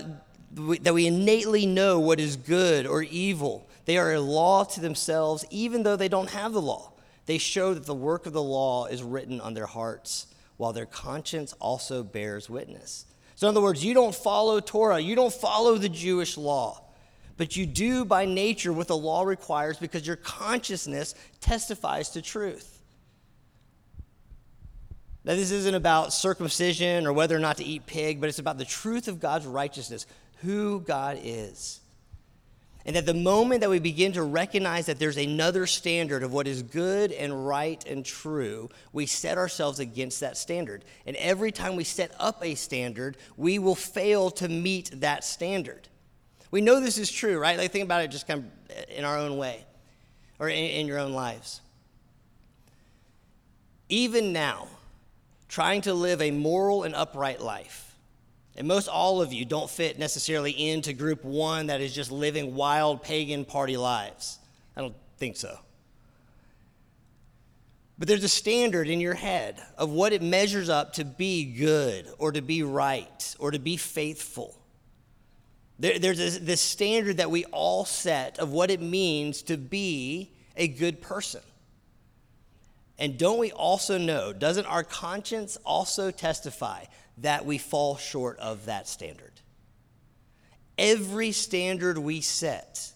that 0.82 0.94
we 0.94 1.08
innately 1.08 1.66
know 1.66 2.02
what 2.02 2.20
is 2.20 2.36
good 2.36 2.86
or 2.86 3.02
evil, 3.02 3.66
they 3.86 3.98
are 3.98 4.12
a 4.12 4.20
law 4.20 4.66
to 4.66 4.82
themselves, 4.82 5.46
even 5.50 5.84
though 5.84 5.96
they 5.96 6.10
don't 6.10 6.32
have 6.32 6.52
the 6.52 6.62
law. 6.62 6.92
They 7.28 7.38
show 7.38 7.74
that 7.76 7.86
the 7.86 7.96
work 7.96 8.26
of 8.26 8.34
the 8.34 8.44
law 8.44 8.88
is 8.88 9.02
written 9.02 9.40
on 9.40 9.54
their 9.54 9.68
hearts 9.68 10.28
while 10.64 10.72
their 10.72 10.86
conscience 10.86 11.52
also 11.60 12.04
bears 12.04 12.50
witness. 12.50 13.06
So, 13.36 13.50
in 13.50 13.50
other 13.50 13.62
words, 13.62 13.84
you 13.84 13.94
don't 13.94 14.16
follow 14.16 14.62
Torah, 14.62 14.98
you 14.98 15.14
don't 15.14 15.34
follow 15.34 15.78
the 15.78 15.90
Jewish 15.90 16.38
law, 16.38 16.86
but 17.36 17.58
you 17.58 17.66
do 17.66 18.06
by 18.06 18.24
nature 18.24 18.72
what 18.72 18.88
the 18.88 18.96
law 18.96 19.24
requires 19.24 19.78
because 19.78 20.08
your 20.08 20.16
consciousness 20.16 21.16
testifies 21.42 22.12
to 22.12 22.22
truth. 22.22 22.80
Now, 25.26 25.36
this 25.36 25.52
isn't 25.52 25.76
about 25.76 26.14
circumcision 26.14 27.08
or 27.08 27.12
whether 27.12 27.36
or 27.36 27.40
not 27.40 27.58
to 27.58 27.66
eat 27.66 27.86
pig, 27.86 28.22
but 28.22 28.30
it's 28.30 28.40
about 28.40 28.58
the 28.58 28.64
truth 28.64 29.10
of 29.10 29.20
God's 29.20 29.46
righteousness, 29.46 30.06
who 30.44 30.80
God 30.80 31.20
is. 31.22 31.82
And 32.86 32.96
that 32.98 33.06
the 33.06 33.14
moment 33.14 33.62
that 33.62 33.70
we 33.70 33.80
begin 33.80 34.12
to 34.14 34.24
recognize 34.24 34.88
that 34.88 35.00
there's 35.00 35.18
another 35.18 35.66
standard 35.66 36.22
of 36.22 36.34
what 36.34 36.48
is 36.48 36.62
good 36.62 37.14
and 37.14 37.48
right 37.48 37.84
and 37.86 38.04
true, 38.04 38.70
we 38.92 39.06
set 39.06 39.38
ourselves 39.38 39.80
against 39.80 40.20
that 40.20 40.36
standard. 40.36 40.84
And 41.06 41.16
every 41.16 41.52
time 41.52 41.78
we 41.78 41.86
set 41.86 42.14
up 42.20 42.44
a 42.44 42.56
standard, 42.56 43.16
we 43.38 43.58
will 43.58 43.76
fail 43.76 44.32
to 44.32 44.50
meet 44.50 44.92
that 45.00 45.24
standard. 45.24 45.88
We 46.52 46.60
know 46.60 46.82
this 46.82 46.98
is 46.98 47.10
true, 47.10 47.40
right? 47.40 47.58
Like, 47.58 47.72
think 47.72 47.86
about 47.86 48.04
it 48.04 48.12
just 48.12 48.28
kind 48.28 48.52
of 48.70 48.90
in 48.90 49.06
our 49.06 49.18
own 49.18 49.38
way 49.38 49.66
or 50.38 50.50
in, 50.50 50.66
in 50.66 50.88
your 50.88 51.00
own 51.00 51.14
lives. 51.14 51.62
Even 53.88 54.34
now, 54.34 54.68
trying 55.48 55.82
to 55.82 55.94
live 55.94 56.22
a 56.22 56.32
moral 56.32 56.84
and 56.84 56.94
upright 56.96 57.40
life, 57.40 57.93
and 58.56 58.68
most 58.68 58.88
all 58.88 59.22
of 59.22 59.34
you 59.34 59.46
don't 59.46 59.70
fit 59.70 59.98
necessarily 59.98 60.52
into 60.52 60.94
group 60.94 61.24
one 61.24 61.68
that 61.68 61.82
is 61.82 61.94
just 61.94 62.12
living 62.12 62.56
wild 62.56 63.02
pagan 63.02 63.46
party 63.46 63.78
lives. 63.78 64.38
I 64.76 64.82
don't 64.82 64.96
think 65.18 65.38
so. 65.38 65.58
But 67.98 68.08
there's 68.08 68.24
a 68.24 68.30
standard 68.30 68.88
in 68.88 69.00
your 69.00 69.14
head 69.14 69.62
of 69.78 69.90
what 69.90 70.14
it 70.14 70.22
measures 70.22 70.70
up 70.70 70.94
to 70.94 71.06
be 71.06 71.46
good 71.46 72.08
or 72.18 72.32
to 72.32 72.42
be 72.42 72.64
right 72.64 73.36
or 73.40 73.52
to 73.52 73.60
be 73.60 73.78
faithful. 73.78 74.60
There, 75.80 75.98
there's 76.00 76.40
this 76.40 76.62
standard 76.62 77.18
that 77.18 77.32
we 77.32 77.46
all 77.46 77.86
set 77.86 78.40
of 78.40 78.52
what 78.52 78.72
it 78.72 78.82
means 78.82 79.42
to 79.44 79.58
be 79.58 80.32
a 80.56 80.68
good 80.68 81.02
person. 81.02 81.42
And 83.00 83.18
don't 83.18 83.40
we 83.40 83.52
also 83.52 83.98
know, 83.98 84.34
doesn't 84.34 84.66
our 84.66 84.84
conscience 84.84 85.58
also 85.66 86.12
testify 86.12 86.86
that 87.20 87.46
we 87.46 87.58
fall 87.58 87.98
short 87.98 88.40
of 88.40 88.66
that 88.66 88.88
standard. 88.88 89.32
Every 90.78 91.32
standard 91.32 91.98
we 91.98 92.22
set 92.22 92.94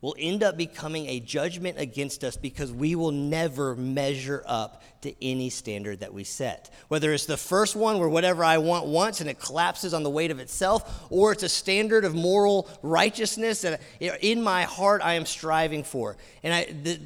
will 0.00 0.14
end 0.16 0.44
up 0.44 0.56
becoming 0.56 1.06
a 1.06 1.18
judgment 1.18 1.76
against 1.78 2.22
us 2.22 2.36
because 2.36 2.70
we 2.70 2.94
will 2.94 3.10
never 3.10 3.74
measure 3.74 4.44
up 4.46 4.82
to 5.02 5.12
any 5.24 5.50
standard 5.50 6.00
that 6.00 6.14
we 6.14 6.22
set. 6.22 6.72
Whether 6.86 7.12
it's 7.12 7.26
the 7.26 7.36
first 7.36 7.74
one 7.74 7.98
where 7.98 8.08
whatever 8.08 8.44
I 8.44 8.58
want 8.58 8.86
once 8.86 9.20
and 9.20 9.28
it 9.28 9.40
collapses 9.40 9.94
on 9.94 10.04
the 10.04 10.10
weight 10.10 10.30
of 10.30 10.38
itself, 10.38 11.06
or 11.10 11.32
it's 11.32 11.42
a 11.42 11.48
standard 11.48 12.04
of 12.04 12.14
moral 12.14 12.68
righteousness 12.82 13.62
that 13.62 13.80
in 14.00 14.40
my 14.40 14.62
heart 14.62 15.02
I 15.02 15.14
am 15.14 15.26
striving 15.26 15.82
for. 15.82 16.16
And, 16.44 16.54
I, 16.54 16.64
the, 16.66 17.00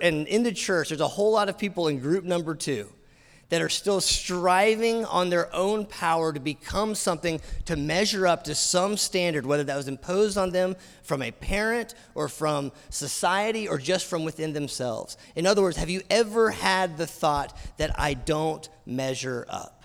and 0.00 0.26
in 0.26 0.42
the 0.42 0.52
church, 0.52 0.88
there's 0.88 1.02
a 1.02 1.08
whole 1.08 1.32
lot 1.32 1.50
of 1.50 1.58
people 1.58 1.88
in 1.88 1.98
group 1.98 2.24
number 2.24 2.54
two 2.54 2.88
that 3.52 3.60
are 3.60 3.68
still 3.68 4.00
striving 4.00 5.04
on 5.04 5.28
their 5.28 5.54
own 5.54 5.84
power 5.84 6.32
to 6.32 6.40
become 6.40 6.94
something 6.94 7.38
to 7.66 7.76
measure 7.76 8.26
up 8.26 8.44
to 8.44 8.54
some 8.54 8.96
standard, 8.96 9.44
whether 9.44 9.62
that 9.62 9.76
was 9.76 9.88
imposed 9.88 10.38
on 10.38 10.48
them 10.52 10.74
from 11.02 11.20
a 11.20 11.30
parent 11.32 11.94
or 12.14 12.28
from 12.28 12.72
society 12.88 13.68
or 13.68 13.76
just 13.76 14.06
from 14.06 14.24
within 14.24 14.54
themselves. 14.54 15.18
In 15.36 15.46
other 15.46 15.60
words, 15.60 15.76
have 15.76 15.90
you 15.90 16.00
ever 16.08 16.50
had 16.50 16.96
the 16.96 17.06
thought 17.06 17.54
that 17.76 17.90
I 18.00 18.14
don't 18.14 18.66
measure 18.86 19.44
up? 19.50 19.84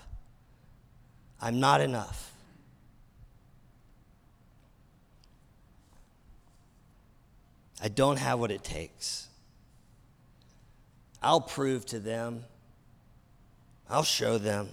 I'm 1.38 1.60
not 1.60 1.82
enough. 1.82 2.32
I 7.82 7.88
don't 7.88 8.16
have 8.16 8.40
what 8.40 8.50
it 8.50 8.64
takes. 8.64 9.28
I'll 11.22 11.42
prove 11.42 11.84
to 11.84 11.98
them 11.98 12.46
I'll 13.90 14.02
show 14.02 14.38
them. 14.38 14.68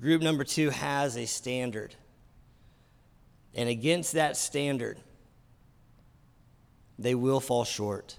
Group 0.00 0.20
number 0.20 0.44
two 0.44 0.70
has 0.70 1.16
a 1.16 1.26
standard. 1.26 1.94
And 3.54 3.68
against 3.68 4.14
that 4.14 4.36
standard, 4.36 4.98
they 6.98 7.14
will 7.14 7.40
fall 7.40 7.64
short. 7.64 8.18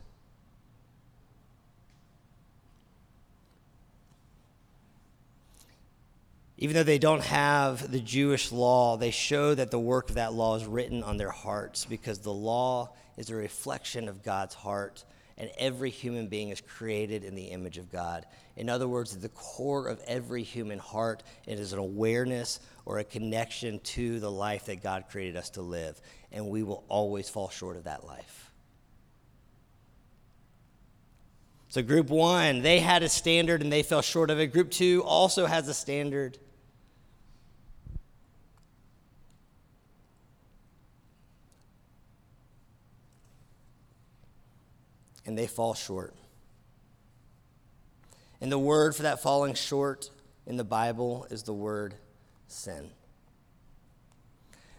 Even 6.58 6.76
though 6.76 6.84
they 6.84 7.00
don't 7.00 7.24
have 7.24 7.92
the 7.92 8.00
Jewish 8.00 8.52
law, 8.52 8.96
they 8.96 9.12
show 9.12 9.54
that 9.54 9.70
the 9.70 9.80
work 9.80 10.10
of 10.10 10.16
that 10.16 10.34
law 10.34 10.56
is 10.56 10.66
written 10.66 11.04
on 11.04 11.18
their 11.18 11.32
hearts 11.32 11.84
because 11.84 12.20
the 12.20 12.32
law 12.32 12.94
is 13.18 13.30
a 13.30 13.36
reflection 13.36 14.08
of 14.08 14.24
God's 14.24 14.56
heart 14.56 15.04
and 15.38 15.50
every 15.58 15.90
human 15.90 16.28
being 16.28 16.50
is 16.50 16.62
created 16.62 17.24
in 17.24 17.36
the 17.36 17.46
image 17.46 17.78
of 17.78 17.92
God. 17.92 18.26
In 18.56 18.70
other 18.70 18.88
words, 18.88 19.16
at 19.16 19.22
the 19.22 19.30
core 19.30 19.88
of 19.88 20.00
every 20.06 20.44
human 20.44 20.80
heart, 20.80 21.24
it 21.48 21.60
is 21.60 21.74
an 21.74 21.80
awareness 21.80 22.60
or 22.86 23.00
a 23.00 23.04
connection 23.04 23.80
to 23.80 24.20
the 24.20 24.32
life 24.32 24.66
that 24.66 24.84
God 24.84 25.06
created 25.10 25.36
us 25.36 25.50
to 25.52 25.62
live, 25.62 26.00
and 26.32 26.50
we 26.50 26.64
will 26.64 26.84
always 26.88 27.30
fall 27.30 27.50
short 27.50 27.78
of 27.78 27.86
that 27.86 28.06
life. 28.06 28.52
So, 31.70 31.82
group 31.82 32.12
one, 32.12 32.62
they 32.62 32.80
had 32.80 33.02
a 33.02 33.10
standard 33.10 33.64
and 33.64 33.74
they 33.74 33.82
fell 33.82 34.04
short 34.04 34.30
of 34.30 34.40
it. 34.40 34.54
Group 34.54 34.70
two 34.70 35.04
also 35.04 35.48
has 35.48 35.68
a 35.68 35.74
standard. 35.74 36.38
And 45.26 45.38
they 45.38 45.48
fall 45.48 45.74
short. 45.74 46.14
And 48.42 48.52
the 48.52 48.60
word 48.60 48.96
for 48.96 49.04
that 49.04 49.22
falling 49.22 49.54
short 49.54 50.10
in 50.46 50.58
the 50.58 50.64
Bible 50.64 51.26
is 51.30 51.44
the 51.44 51.54
word 51.54 51.96
sin. 52.48 52.90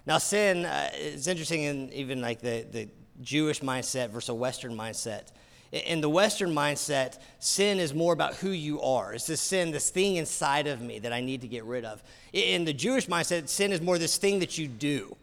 Now, 0.06 0.18
sin 0.18 0.66
uh, 0.66 0.90
is 0.94 1.26
interesting 1.26 1.62
in 1.62 1.92
even 1.92 2.20
like 2.20 2.40
the, 2.40 2.66
the 2.70 2.88
Jewish 3.22 3.60
mindset 3.60 4.10
versus 4.10 4.28
a 4.28 4.34
Western 4.34 4.76
mindset. 4.76 5.28
In 5.72 6.00
the 6.00 6.08
Western 6.08 6.54
mindset, 6.54 7.18
sin 7.40 7.80
is 7.80 7.94
more 7.94 8.12
about 8.12 8.34
who 8.34 8.50
you 8.50 8.80
are. 8.82 9.14
It's 9.14 9.26
this 9.26 9.40
sin, 9.40 9.72
this 9.72 9.90
thing 9.90 10.16
inside 10.16 10.66
of 10.66 10.80
me 10.80 10.98
that 11.00 11.12
I 11.12 11.20
need 11.20 11.40
to 11.40 11.48
get 11.48 11.64
rid 11.64 11.84
of. 11.84 12.02
In 12.32 12.64
the 12.64 12.72
Jewish 12.72 13.06
mindset, 13.06 13.48
sin 13.48 13.72
is 13.72 13.80
more 13.80 13.98
this 13.98 14.16
thing 14.16 14.38
that 14.40 14.56
you 14.56 14.68
do. 14.68 15.16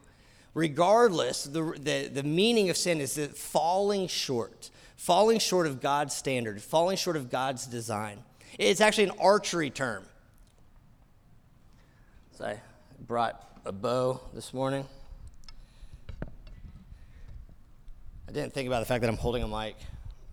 Regardless, 0.54 1.46
the, 1.46 1.62
the, 1.80 2.10
the 2.12 2.24
meaning 2.24 2.70
of 2.70 2.76
sin 2.76 3.00
is 3.00 3.16
that 3.16 3.38
falling 3.38 4.08
short, 4.08 4.70
falling 5.02 5.40
short 5.40 5.66
of 5.66 5.82
God's 5.82 6.14
standard, 6.14 6.62
falling 6.62 6.96
short 6.96 7.16
of 7.16 7.32
God's 7.32 7.66
design. 7.66 8.20
It's 8.60 8.80
actually 8.80 9.06
an 9.06 9.14
archery 9.20 9.72
term. 9.72 10.06
So 12.34 12.46
I 12.46 12.62
brought 13.08 13.60
a 13.66 13.72
bow 13.72 14.22
this 14.32 14.54
morning. 14.54 14.86
I 16.22 16.28
didn't 18.32 18.54
think 18.54 18.68
about 18.68 18.82
the 18.82 18.86
fact 18.86 19.02
that 19.02 19.10
I'm 19.10 19.18
holding 19.18 19.42
a 19.42 19.48
mic. 19.48 19.76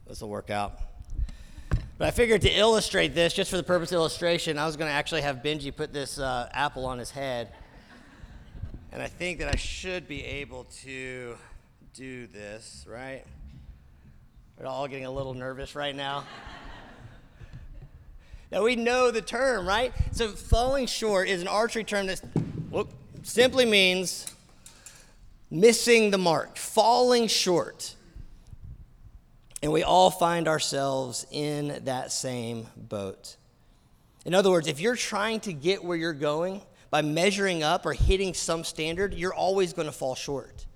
This 0.07 0.20
will 0.20 0.28
work 0.28 0.50
out. 0.50 0.78
But 1.96 2.09
I 2.09 2.11
figured 2.11 2.42
to 2.42 2.50
illustrate 2.50 3.14
this, 3.14 3.33
just 3.33 3.50
for 3.50 3.57
the 3.57 3.62
purpose 3.62 3.90
of 3.90 3.96
illustration, 3.96 4.59
I 4.59 4.66
was 4.66 4.76
going 4.76 4.90
to 4.90 4.94
actually 4.94 5.22
have 5.22 5.37
Benji 5.37 5.74
put 5.74 5.94
this 5.94 6.18
uh, 6.18 6.50
apple 6.52 6.85
on 6.85 6.98
his 6.98 7.11
head. 7.11 7.54
And 8.92 9.00
I 9.00 9.07
think 9.07 9.38
that 9.38 9.48
I 9.48 9.57
should 9.57 10.07
be 10.07 10.22
able 10.26 10.64
to 10.83 11.38
do 11.94 12.26
this, 12.26 12.85
right? 12.87 13.24
We're 14.59 14.66
all 14.66 14.88
getting 14.88 15.07
a 15.07 15.11
little 15.11 15.35
nervous 15.35 15.77
right 15.77 15.94
now. 15.94 16.25
now 18.51 18.64
we 18.64 18.75
know 18.75 19.12
the 19.12 19.23
term, 19.23 19.68
right? 19.68 19.92
So 20.11 20.31
falling 20.31 20.87
short 20.87 21.29
is 21.29 21.40
an 21.40 21.47
archery 21.47 21.85
term 21.85 22.09
that 22.09 22.21
simply 23.23 23.66
means 23.66 24.35
missing 25.49 26.11
the 26.11 26.18
mark, 26.18 26.57
falling 26.57 27.29
short. 27.29 27.94
And 29.62 29.71
we 29.71 29.85
all 29.85 30.11
find 30.11 30.49
ourselves 30.49 31.25
in 31.31 31.81
that 31.85 32.11
same 32.11 32.66
boat. 32.77 33.37
In 34.25 34.35
other 34.35 34.51
words, 34.51 34.66
if 34.66 34.81
you're 34.81 34.97
trying 34.97 35.38
to 35.40 35.53
get 35.53 35.85
where 35.85 35.97
you're 35.97 36.12
going 36.12 36.62
by 36.90 37.03
measuring 37.03 37.62
up 37.62 37.87
or 37.87 37.92
hitting 37.92 38.35
some 38.35 38.64
standard, 38.64 39.14
you're 39.14 39.35
always 39.35 39.73
going 39.73 39.87
to 39.87 39.92
fall 39.92 40.16
short. 40.16 40.66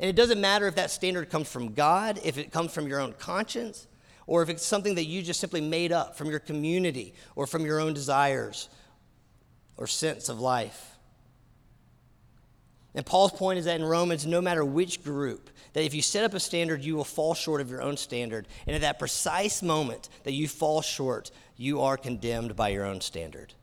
And 0.00 0.08
it 0.08 0.16
doesn't 0.16 0.40
matter 0.40 0.66
if 0.66 0.76
that 0.76 0.90
standard 0.90 1.28
comes 1.30 1.50
from 1.50 1.74
God, 1.74 2.20
if 2.24 2.38
it 2.38 2.52
comes 2.52 2.72
from 2.72 2.86
your 2.86 3.00
own 3.00 3.14
conscience, 3.14 3.86
or 4.26 4.42
if 4.42 4.48
it's 4.48 4.64
something 4.64 4.94
that 4.94 5.06
you 5.06 5.22
just 5.22 5.40
simply 5.40 5.60
made 5.60 5.90
up 5.90 6.16
from 6.16 6.30
your 6.30 6.38
community 6.38 7.14
or 7.34 7.46
from 7.46 7.64
your 7.64 7.80
own 7.80 7.94
desires 7.94 8.68
or 9.76 9.86
sense 9.86 10.28
of 10.28 10.38
life. 10.38 10.98
And 12.94 13.06
Paul's 13.06 13.32
point 13.32 13.58
is 13.58 13.64
that 13.66 13.80
in 13.80 13.86
Romans, 13.86 14.26
no 14.26 14.40
matter 14.40 14.64
which 14.64 15.02
group, 15.04 15.50
that 15.72 15.84
if 15.84 15.94
you 15.94 16.02
set 16.02 16.24
up 16.24 16.34
a 16.34 16.40
standard, 16.40 16.82
you 16.82 16.96
will 16.96 17.04
fall 17.04 17.34
short 17.34 17.60
of 17.60 17.70
your 17.70 17.82
own 17.82 17.96
standard. 17.96 18.48
And 18.66 18.74
at 18.74 18.82
that 18.82 18.98
precise 18.98 19.62
moment 19.62 20.08
that 20.24 20.32
you 20.32 20.48
fall 20.48 20.82
short, 20.82 21.30
you 21.56 21.82
are 21.82 21.96
condemned 21.96 22.56
by 22.56 22.70
your 22.70 22.84
own 22.84 23.00
standard. 23.00 23.54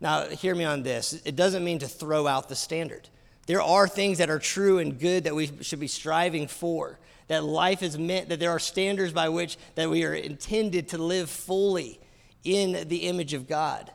Now, 0.00 0.28
hear 0.28 0.54
me 0.54 0.64
on 0.64 0.82
this. 0.82 1.20
It 1.24 1.36
doesn't 1.36 1.64
mean 1.64 1.78
to 1.80 1.88
throw 1.88 2.26
out 2.26 2.48
the 2.48 2.56
standard. 2.56 3.08
There 3.48 3.62
are 3.62 3.88
things 3.88 4.18
that 4.18 4.28
are 4.28 4.38
true 4.38 4.78
and 4.78 5.00
good 5.00 5.24
that 5.24 5.34
we 5.34 5.50
should 5.62 5.80
be 5.80 5.88
striving 5.88 6.48
for. 6.48 6.98
That 7.28 7.44
life 7.44 7.82
is 7.82 7.98
meant, 7.98 8.28
that 8.28 8.40
there 8.40 8.50
are 8.50 8.58
standards 8.58 9.14
by 9.14 9.30
which 9.30 9.56
that 9.74 9.88
we 9.88 10.04
are 10.04 10.12
intended 10.12 10.90
to 10.90 10.98
live 10.98 11.30
fully 11.30 11.98
in 12.44 12.86
the 12.88 13.08
image 13.08 13.32
of 13.32 13.48
God. 13.48 13.90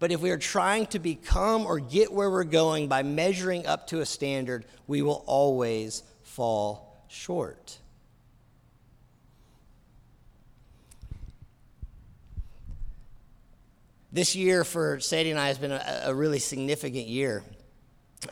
But 0.00 0.10
if 0.10 0.20
we 0.20 0.32
are 0.32 0.36
trying 0.36 0.86
to 0.86 0.98
become 0.98 1.64
or 1.64 1.78
get 1.78 2.12
where 2.12 2.28
we're 2.28 2.42
going 2.42 2.88
by 2.88 3.04
measuring 3.04 3.68
up 3.68 3.86
to 3.88 4.00
a 4.00 4.06
standard, 4.06 4.64
we 4.88 5.00
will 5.00 5.22
always 5.26 6.02
fall 6.24 7.04
short. 7.06 7.78
This 14.10 14.34
year 14.34 14.64
for 14.64 14.98
Sadie 14.98 15.30
and 15.30 15.38
I 15.38 15.46
has 15.46 15.58
been 15.58 15.70
a, 15.70 16.02
a 16.06 16.14
really 16.14 16.40
significant 16.40 17.06
year. 17.06 17.44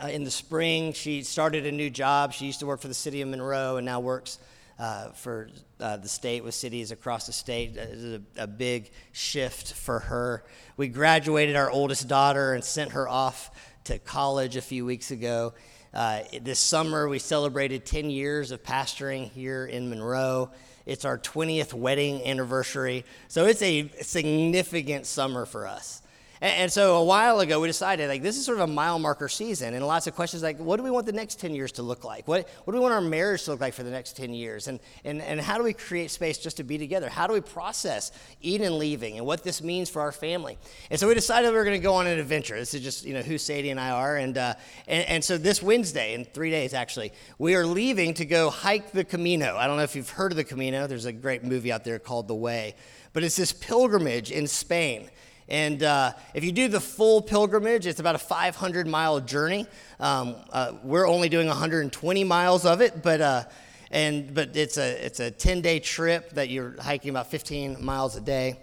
Uh, 0.01 0.07
in 0.07 0.23
the 0.23 0.31
spring, 0.31 0.91
she 0.93 1.23
started 1.23 1.65
a 1.65 1.71
new 1.71 1.89
job. 1.89 2.33
She 2.33 2.45
used 2.45 2.59
to 2.59 2.65
work 2.65 2.81
for 2.81 2.89
the 2.89 2.93
city 2.93 3.21
of 3.21 3.29
Monroe 3.29 3.77
and 3.77 3.85
now 3.85 3.99
works 3.99 4.39
uh, 4.79 5.09
for 5.09 5.49
uh, 5.79 5.97
the 5.97 6.09
state 6.09 6.43
with 6.43 6.53
cities 6.53 6.91
across 6.91 7.25
the 7.25 7.33
state. 7.33 7.77
It 7.77 7.89
is 7.89 8.19
a, 8.37 8.43
a, 8.43 8.47
big 8.47 8.91
shift 9.11 9.73
for 9.73 9.99
her. 9.99 10.43
We 10.75 10.87
graduated 10.87 11.55
our 11.55 11.71
oldest 11.71 12.07
daughter 12.07 12.53
and 12.53 12.63
sent 12.63 12.91
her 12.91 13.07
off 13.07 13.49
to 13.85 13.97
college 13.97 14.55
a 14.55 14.61
few 14.61 14.85
weeks 14.85 15.11
ago. 15.11 15.53
Uh, 15.93 16.21
this 16.41 16.59
summer, 16.59 17.07
we 17.07 17.17
celebrated 17.17 17.85
10 17.85 18.09
years 18.09 18.51
of 18.51 18.61
pastoring 18.61 19.31
here 19.31 19.65
in 19.65 19.89
Monroe. 19.89 20.51
It's 20.85 21.05
our 21.05 21.17
20th 21.17 21.73
wedding 21.73 22.23
anniversary. 22.25 23.03
So 23.29 23.45
it's 23.45 23.61
a 23.61 23.89
significant 24.01 25.05
summer 25.05 25.45
for 25.45 25.65
us. 25.65 26.01
And, 26.41 26.71
so 26.71 26.97
a 26.97 27.03
while 27.03 27.39
ago, 27.39 27.59
we 27.59 27.67
decided 27.67 28.09
like 28.09 28.21
this 28.21 28.37
is 28.37 28.45
sort 28.45 28.59
of 28.59 28.69
a 28.69 28.71
mile 28.71 28.99
marker 28.99 29.27
season, 29.27 29.73
and 29.73 29.85
lots 29.85 30.05
of 30.05 30.15
questions 30.15 30.43
like, 30.43 30.59
what 30.59 30.77
do 30.77 30.83
we 30.83 30.91
want 30.91 31.05
the 31.05 31.11
next 31.11 31.39
10 31.39 31.55
years 31.55 31.71
to 31.73 31.81
look 31.81 32.03
like? 32.03 32.27
What, 32.27 32.47
what 32.63 32.73
do 32.73 32.79
we 32.79 32.81
want 32.81 32.93
our 32.93 33.01
marriage 33.01 33.43
to 33.45 33.51
look 33.51 33.61
like 33.61 33.73
for 33.73 33.83
the 33.83 33.89
next 33.89 34.17
10 34.17 34.33
years? 34.33 34.67
And, 34.67 34.79
and, 35.03 35.21
and 35.21 35.41
how 35.41 35.57
do 35.57 35.63
we 35.63 35.73
create 35.73 36.11
space 36.11 36.37
just 36.37 36.57
to 36.57 36.63
be 36.63 36.77
together? 36.77 37.09
How 37.09 37.25
do 37.25 37.33
we 37.33 37.41
process 37.41 38.11
Eden 38.41 38.77
leaving 38.77 39.17
and 39.17 39.25
what 39.25 39.43
this 39.43 39.63
means 39.63 39.89
for 39.89 40.01
our 40.01 40.11
family? 40.11 40.57
And 40.91 40.99
so 40.99 41.07
we 41.07 41.15
decided 41.15 41.49
we 41.49 41.55
were 41.55 41.63
going 41.63 41.79
to 41.79 41.83
go 41.83 41.95
on 41.95 42.05
an 42.05 42.19
adventure. 42.19 42.55
This 42.55 42.73
is 42.73 42.81
just 42.81 43.05
you 43.05 43.13
know 43.13 43.21
who 43.21 43.37
Sadie 43.37 43.69
and 43.69 43.79
I 43.79 43.89
are, 43.91 44.17
and, 44.17 44.37
uh, 44.37 44.53
and 44.87 45.07
and 45.07 45.23
so 45.23 45.37
this 45.37 45.63
Wednesday, 45.63 46.13
in 46.13 46.25
three 46.25 46.51
days 46.51 46.73
actually, 46.73 47.13
we 47.39 47.55
are 47.55 47.65
leaving 47.65 48.13
to 48.15 48.25
go 48.25 48.49
hike 48.49 48.91
the 48.91 49.03
Camino. 49.03 49.55
I 49.57 49.65
don't 49.65 49.77
know 49.77 49.83
if 49.83 49.95
you've 49.95 50.09
heard 50.09 50.31
of 50.31 50.35
the 50.35 50.43
Camino. 50.43 50.85
There's 50.85 51.05
a 51.05 51.11
great 51.11 51.43
movie 51.43 51.71
out 51.71 51.83
there 51.83 51.97
called 51.97 52.27
The 52.27 52.35
Way, 52.35 52.75
but 53.13 53.23
it's 53.23 53.35
this 53.35 53.51
pilgrimage 53.51 54.31
in 54.31 54.45
Spain 54.47 55.09
and 55.49 55.81
uh, 55.81 56.13
if 56.33 56.43
you 56.43 56.51
do 56.51 56.67
the 56.67 56.79
full 56.79 57.21
pilgrimage, 57.21 57.87
it's 57.87 57.99
about 57.99 58.15
a 58.15 58.19
500 58.19 58.85
mile 58.85 59.19
journey. 59.21 59.65
Um, 59.99 60.35
uh, 60.51 60.73
we're 60.83 61.07
only 61.07 61.29
doing 61.29 61.47
120 61.47 62.23
miles 62.25 62.65
of 62.65 62.81
it, 62.81 63.01
but, 63.01 63.21
uh, 63.21 63.43
and, 63.89 64.33
but 64.33 64.57
it's 64.57 64.77
a, 64.77 65.05
it's 65.05 65.21
a 65.21 65.31
10 65.31 65.61
day 65.61 65.79
trip 65.79 66.31
that 66.31 66.49
you're 66.49 66.75
hiking 66.81 67.09
about 67.09 67.31
15 67.31 67.83
miles 67.83 68.17
a 68.17 68.21
day. 68.21 68.59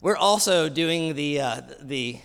We're 0.00 0.16
also 0.16 0.68
doing 0.68 1.14
the, 1.14 1.40
uh, 1.40 1.60
the 1.80 2.18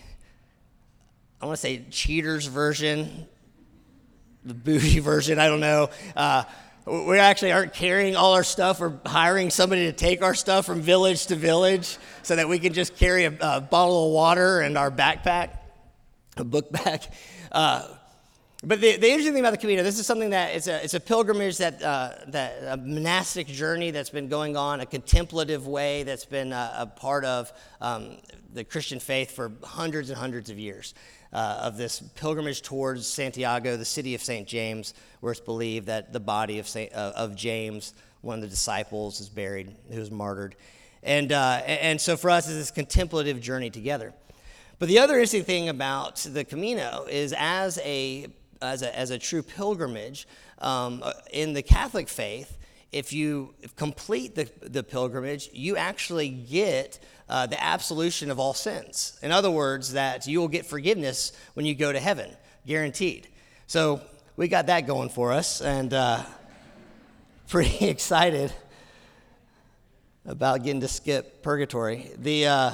I 1.40 1.46
want 1.46 1.56
to 1.56 1.60
say 1.60 1.84
cheaters 1.90 2.46
version, 2.46 3.28
the 4.44 4.54
bougie 4.54 4.98
version, 5.00 5.38
I 5.38 5.48
don't 5.48 5.60
know 5.60 5.90
uh, 6.16 6.44
we 6.88 7.18
actually 7.18 7.52
aren't 7.52 7.74
carrying 7.74 8.16
all 8.16 8.34
our 8.34 8.44
stuff. 8.44 8.80
We're 8.80 8.98
hiring 9.04 9.50
somebody 9.50 9.86
to 9.86 9.92
take 9.92 10.22
our 10.22 10.34
stuff 10.34 10.66
from 10.66 10.80
village 10.80 11.26
to 11.26 11.36
village 11.36 11.98
so 12.22 12.36
that 12.36 12.48
we 12.48 12.58
can 12.58 12.72
just 12.72 12.96
carry 12.96 13.24
a, 13.24 13.36
a 13.40 13.60
bottle 13.60 14.06
of 14.06 14.12
water 14.12 14.60
and 14.60 14.78
our 14.78 14.90
backpack, 14.90 15.58
a 16.36 16.44
book 16.44 16.70
bag. 16.72 17.02
Uh, 17.52 17.88
but 18.64 18.80
the, 18.80 18.96
the, 18.96 19.06
interesting 19.06 19.34
thing 19.34 19.40
about 19.40 19.52
the 19.52 19.58
Camino, 19.58 19.84
this 19.84 20.00
is 20.00 20.06
something 20.06 20.30
that 20.30 20.54
it's 20.54 20.66
a, 20.66 20.82
it's 20.82 20.94
a 20.94 21.00
pilgrimage 21.00 21.58
that, 21.58 21.80
uh, 21.80 22.10
that 22.28 22.56
a 22.66 22.76
monastic 22.76 23.46
journey 23.46 23.92
that's 23.92 24.10
been 24.10 24.28
going 24.28 24.56
on, 24.56 24.80
a 24.80 24.86
contemplative 24.86 25.68
way 25.68 26.02
that's 26.02 26.24
been 26.24 26.52
a, 26.52 26.72
a 26.78 26.86
part 26.86 27.24
of 27.24 27.52
um, 27.80 28.16
the 28.52 28.64
Christian 28.64 28.98
faith 28.98 29.30
for 29.30 29.52
hundreds 29.62 30.10
and 30.10 30.18
hundreds 30.18 30.50
of 30.50 30.58
years 30.58 30.94
uh, 31.32 31.60
of 31.62 31.76
this 31.76 32.00
pilgrimage 32.00 32.62
towards 32.62 33.06
Santiago, 33.06 33.76
the 33.76 33.84
city 33.84 34.14
of 34.14 34.22
St. 34.22 34.46
James, 34.46 34.94
where 35.20 35.32
it's 35.32 35.40
believed 35.40 35.86
that 35.86 36.12
the 36.12 36.20
body 36.20 36.58
of, 36.58 36.68
Saint, 36.68 36.92
uh, 36.92 37.12
of 37.16 37.34
James, 37.36 37.94
one 38.20 38.36
of 38.36 38.42
the 38.42 38.48
disciples, 38.48 39.20
is 39.20 39.28
buried, 39.28 39.74
who 39.90 39.98
was 39.98 40.10
martyred. 40.10 40.56
And, 41.02 41.32
uh, 41.32 41.60
and 41.64 42.00
so 42.00 42.16
for 42.16 42.30
us, 42.30 42.48
it's 42.48 42.56
this 42.56 42.70
contemplative 42.70 43.40
journey 43.40 43.70
together. 43.70 44.12
But 44.78 44.88
the 44.88 44.98
other 44.98 45.14
interesting 45.14 45.44
thing 45.44 45.68
about 45.68 46.16
the 46.16 46.44
Camino 46.44 47.06
is 47.10 47.34
as 47.36 47.78
a, 47.84 48.26
as 48.62 48.82
a, 48.82 48.96
as 48.96 49.10
a 49.10 49.18
true 49.18 49.42
pilgrimage 49.42 50.26
um, 50.58 51.02
in 51.32 51.52
the 51.52 51.62
Catholic 51.62 52.08
faith, 52.08 52.57
if 52.92 53.12
you 53.12 53.54
complete 53.76 54.34
the, 54.34 54.48
the 54.62 54.82
pilgrimage, 54.82 55.50
you 55.52 55.76
actually 55.76 56.28
get 56.30 56.98
uh, 57.28 57.46
the 57.46 57.62
absolution 57.62 58.30
of 58.30 58.38
all 58.38 58.54
sins. 58.54 59.18
In 59.22 59.30
other 59.30 59.50
words, 59.50 59.92
that 59.92 60.26
you 60.26 60.40
will 60.40 60.48
get 60.48 60.64
forgiveness 60.64 61.32
when 61.54 61.66
you 61.66 61.74
go 61.74 61.92
to 61.92 62.00
heaven, 62.00 62.30
guaranteed. 62.66 63.28
So 63.66 64.00
we 64.36 64.48
got 64.48 64.66
that 64.68 64.86
going 64.86 65.10
for 65.10 65.32
us, 65.32 65.60
and 65.60 65.92
uh, 65.92 66.22
pretty 67.48 67.86
excited 67.88 68.52
about 70.24 70.62
getting 70.62 70.80
to 70.80 70.88
skip 70.88 71.42
purgatory. 71.42 72.10
The 72.16 72.46
uh, 72.46 72.72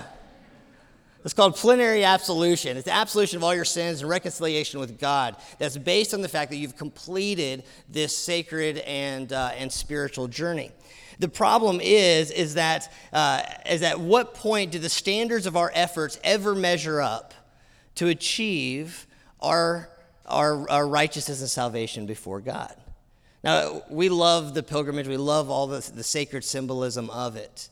it's 1.24 1.32
called 1.32 1.56
plenary 1.56 2.04
absolution. 2.04 2.76
It's 2.76 2.84
the 2.84 2.92
absolution 2.92 3.38
of 3.38 3.44
all 3.44 3.54
your 3.54 3.64
sins 3.64 4.02
and 4.02 4.10
reconciliation 4.10 4.78
with 4.78 4.98
God. 4.98 5.36
That's 5.58 5.78
based 5.78 6.12
on 6.12 6.20
the 6.20 6.28
fact 6.28 6.50
that 6.50 6.58
you've 6.58 6.76
completed 6.76 7.64
this 7.88 8.14
sacred 8.14 8.78
and, 8.78 9.32
uh, 9.32 9.52
and 9.56 9.72
spiritual 9.72 10.28
journey. 10.28 10.70
The 11.18 11.28
problem 11.28 11.80
is, 11.80 12.30
is 12.30 12.54
that, 12.54 12.92
uh, 13.12 13.42
is 13.66 13.82
at 13.82 13.98
what 13.98 14.34
point 14.34 14.72
do 14.72 14.78
the 14.78 14.88
standards 14.88 15.46
of 15.46 15.56
our 15.56 15.70
efforts 15.74 16.20
ever 16.22 16.54
measure 16.54 17.00
up 17.00 17.32
to 17.94 18.08
achieve 18.08 19.06
our, 19.40 19.88
our, 20.26 20.68
our 20.68 20.86
righteousness 20.86 21.40
and 21.40 21.48
salvation 21.48 22.04
before 22.04 22.40
God? 22.40 22.74
Now, 23.42 23.82
we 23.88 24.08
love 24.08 24.54
the 24.54 24.62
pilgrimage, 24.62 25.06
we 25.06 25.16
love 25.16 25.50
all 25.50 25.66
the, 25.66 25.80
the 25.94 26.02
sacred 26.02 26.44
symbolism 26.44 27.08
of 27.10 27.36
it. 27.36 27.68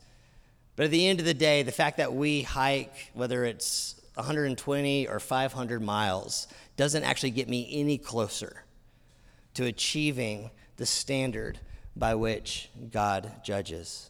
But 0.75 0.85
at 0.85 0.91
the 0.91 1.07
end 1.07 1.19
of 1.19 1.25
the 1.25 1.33
day, 1.33 1.61
the 1.63 1.71
fact 1.71 1.97
that 1.97 2.13
we 2.13 2.41
hike, 2.41 3.11
whether 3.13 3.45
it's 3.45 3.95
120 4.15 5.07
or 5.07 5.19
500 5.19 5.81
miles, 5.81 6.47
doesn't 6.77 7.03
actually 7.03 7.31
get 7.31 7.47
me 7.47 7.67
any 7.71 7.97
closer 7.97 8.63
to 9.53 9.65
achieving 9.65 10.49
the 10.77 10.85
standard 10.85 11.59
by 11.95 12.15
which 12.15 12.69
God 12.91 13.31
judges. 13.43 14.09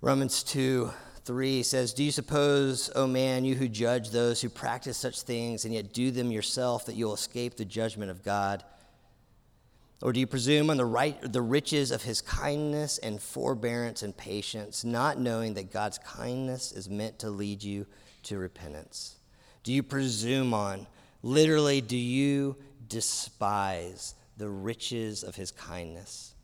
Romans 0.00 0.42
2 0.44 0.92
3 1.24 1.64
says, 1.64 1.92
Do 1.92 2.04
you 2.04 2.12
suppose, 2.12 2.88
O 2.94 3.08
man, 3.08 3.44
you 3.44 3.56
who 3.56 3.66
judge 3.66 4.10
those 4.10 4.40
who 4.40 4.48
practice 4.48 4.96
such 4.96 5.22
things 5.22 5.64
and 5.64 5.74
yet 5.74 5.92
do 5.92 6.12
them 6.12 6.30
yourself, 6.30 6.86
that 6.86 6.94
you'll 6.94 7.14
escape 7.14 7.56
the 7.56 7.64
judgment 7.64 8.12
of 8.12 8.22
God? 8.22 8.62
Or 10.02 10.12
do 10.12 10.20
you 10.20 10.26
presume 10.26 10.68
on 10.68 10.76
the, 10.76 10.84
right, 10.84 11.16
the 11.20 11.40
riches 11.40 11.90
of 11.90 12.02
his 12.02 12.20
kindness 12.20 12.98
and 12.98 13.20
forbearance 13.20 14.02
and 14.02 14.14
patience, 14.14 14.84
not 14.84 15.18
knowing 15.18 15.54
that 15.54 15.72
God's 15.72 15.98
kindness 15.98 16.70
is 16.70 16.88
meant 16.88 17.18
to 17.20 17.30
lead 17.30 17.62
you 17.62 17.86
to 18.24 18.36
repentance? 18.36 19.16
Do 19.62 19.72
you 19.72 19.82
presume 19.82 20.52
on, 20.52 20.86
literally, 21.22 21.80
do 21.80 21.96
you 21.96 22.56
despise 22.88 24.14
the 24.36 24.50
riches 24.50 25.24
of 25.24 25.34
his 25.34 25.50
kindness? 25.50 26.34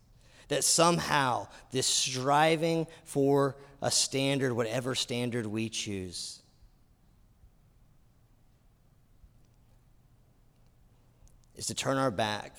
That 0.47 0.63
somehow 0.63 1.47
this 1.71 1.85
striving 1.85 2.87
for 3.05 3.55
a 3.83 3.91
standard, 3.91 4.53
whatever 4.53 4.95
standard 4.95 5.45
we 5.45 5.69
choose, 5.69 6.41
is 11.55 11.67
to 11.67 11.75
turn 11.75 11.97
our 11.97 12.11
back 12.11 12.57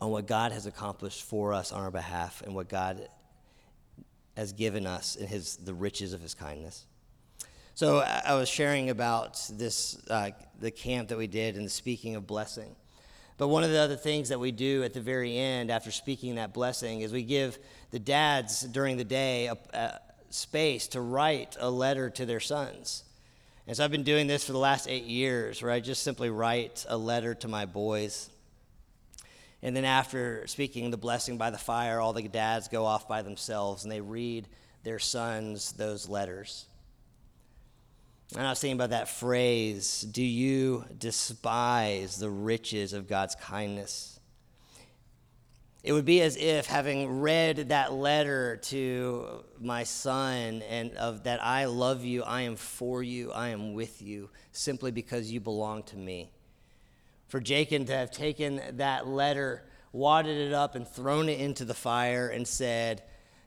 on 0.00 0.10
what 0.10 0.26
God 0.26 0.52
has 0.52 0.66
accomplished 0.66 1.22
for 1.22 1.52
us 1.52 1.72
on 1.72 1.82
our 1.82 1.90
behalf 1.90 2.42
and 2.42 2.54
what 2.54 2.68
God 2.68 3.08
has 4.36 4.52
given 4.52 4.86
us 4.86 5.16
in 5.16 5.26
his, 5.26 5.56
the 5.56 5.74
riches 5.74 6.12
of 6.12 6.20
his 6.20 6.34
kindness. 6.34 6.86
So 7.74 7.98
I 7.98 8.34
was 8.34 8.48
sharing 8.48 8.90
about 8.90 9.40
this, 9.52 10.00
uh, 10.10 10.30
the 10.60 10.70
camp 10.70 11.08
that 11.08 11.18
we 11.18 11.26
did 11.26 11.56
and 11.56 11.64
the 11.64 11.70
speaking 11.70 12.16
of 12.16 12.26
blessing. 12.26 12.74
But 13.36 13.48
one 13.48 13.62
of 13.62 13.70
the 13.70 13.78
other 13.78 13.96
things 13.96 14.30
that 14.30 14.40
we 14.40 14.50
do 14.50 14.82
at 14.82 14.92
the 14.92 15.00
very 15.00 15.36
end 15.36 15.70
after 15.70 15.92
speaking 15.92 16.34
that 16.36 16.52
blessing 16.52 17.02
is 17.02 17.12
we 17.12 17.22
give 17.22 17.58
the 17.92 18.00
dads 18.00 18.62
during 18.62 18.96
the 18.96 19.04
day 19.04 19.46
a, 19.46 19.56
a 19.72 20.00
space 20.30 20.88
to 20.88 21.00
write 21.00 21.56
a 21.60 21.70
letter 21.70 22.10
to 22.10 22.26
their 22.26 22.40
sons. 22.40 23.04
And 23.68 23.76
so 23.76 23.84
I've 23.84 23.92
been 23.92 24.02
doing 24.02 24.26
this 24.26 24.44
for 24.44 24.52
the 24.52 24.58
last 24.58 24.88
eight 24.88 25.04
years 25.04 25.62
where 25.62 25.70
I 25.70 25.78
just 25.78 26.02
simply 26.02 26.30
write 26.30 26.84
a 26.88 26.96
letter 26.96 27.34
to 27.34 27.48
my 27.48 27.64
boys 27.64 28.28
and 29.62 29.74
then 29.74 29.84
after 29.84 30.46
speaking 30.46 30.90
the 30.90 30.96
blessing 30.96 31.36
by 31.36 31.50
the 31.50 31.58
fire, 31.58 32.00
all 32.00 32.12
the 32.12 32.22
dads 32.22 32.68
go 32.68 32.84
off 32.84 33.08
by 33.08 33.22
themselves 33.22 33.82
and 33.82 33.90
they 33.90 34.00
read 34.00 34.46
their 34.84 34.98
sons 34.98 35.72
those 35.72 36.08
letters. 36.08 36.66
And 38.36 38.46
I 38.46 38.50
was 38.50 38.60
thinking 38.60 38.76
about 38.76 38.90
that 38.90 39.08
phrase 39.08 40.02
Do 40.02 40.22
you 40.22 40.84
despise 40.96 42.18
the 42.18 42.30
riches 42.30 42.92
of 42.92 43.08
God's 43.08 43.34
kindness? 43.34 44.20
It 45.82 45.92
would 45.92 46.04
be 46.04 46.20
as 46.20 46.36
if 46.36 46.66
having 46.66 47.20
read 47.20 47.70
that 47.70 47.92
letter 47.92 48.58
to 48.64 49.44
my 49.60 49.84
son 49.84 50.62
and 50.68 50.92
of 50.94 51.24
that 51.24 51.42
I 51.42 51.64
love 51.64 52.04
you, 52.04 52.22
I 52.24 52.42
am 52.42 52.56
for 52.56 53.02
you, 53.02 53.32
I 53.32 53.48
am 53.48 53.74
with 53.74 54.02
you, 54.02 54.28
simply 54.52 54.90
because 54.90 55.30
you 55.30 55.40
belong 55.40 55.84
to 55.84 55.96
me 55.96 56.30
for 57.28 57.40
Jacob 57.40 57.86
to 57.86 57.92
have 57.92 58.10
taken 58.10 58.60
that 58.78 59.06
letter, 59.06 59.64
wadded 59.92 60.36
it 60.36 60.52
up, 60.52 60.74
and 60.74 60.88
thrown 60.88 61.28
it 61.28 61.38
into 61.40 61.64
the 61.64 61.74
fire 61.74 62.28
and 62.28 62.46
said, 62.46 63.02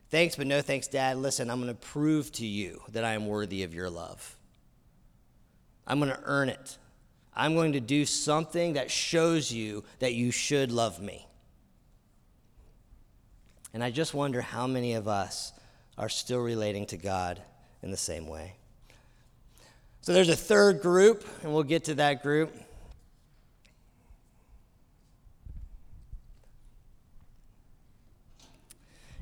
Thanks, 0.09 0.35
but 0.35 0.45
no 0.45 0.61
thanks, 0.61 0.87
Dad. 0.87 1.17
Listen, 1.17 1.49
I'm 1.49 1.61
going 1.61 1.73
to 1.73 1.87
prove 1.87 2.31
to 2.33 2.45
you 2.45 2.81
that 2.89 3.05
I 3.05 3.13
am 3.13 3.27
worthy 3.27 3.63
of 3.63 3.73
your 3.73 3.89
love. 3.89 4.37
I'm 5.87 5.99
going 5.99 6.11
to 6.11 6.19
earn 6.25 6.49
it. 6.49 6.77
I'm 7.33 7.55
going 7.55 7.73
to 7.73 7.79
do 7.79 8.05
something 8.05 8.73
that 8.73 8.91
shows 8.91 9.53
you 9.53 9.85
that 9.99 10.13
you 10.13 10.31
should 10.31 10.69
love 10.69 11.01
me. 11.01 11.27
And 13.73 13.81
I 13.81 13.89
just 13.89 14.13
wonder 14.13 14.41
how 14.41 14.67
many 14.67 14.95
of 14.95 15.07
us 15.07 15.53
are 15.97 16.09
still 16.09 16.41
relating 16.41 16.85
to 16.87 16.97
God 16.97 17.41
in 17.81 17.89
the 17.89 17.97
same 17.97 18.27
way. 18.27 18.55
So 20.01 20.13
there's 20.13 20.29
a 20.29 20.35
third 20.35 20.81
group, 20.81 21.25
and 21.41 21.53
we'll 21.53 21.63
get 21.63 21.85
to 21.85 21.95
that 21.95 22.21
group. 22.21 22.53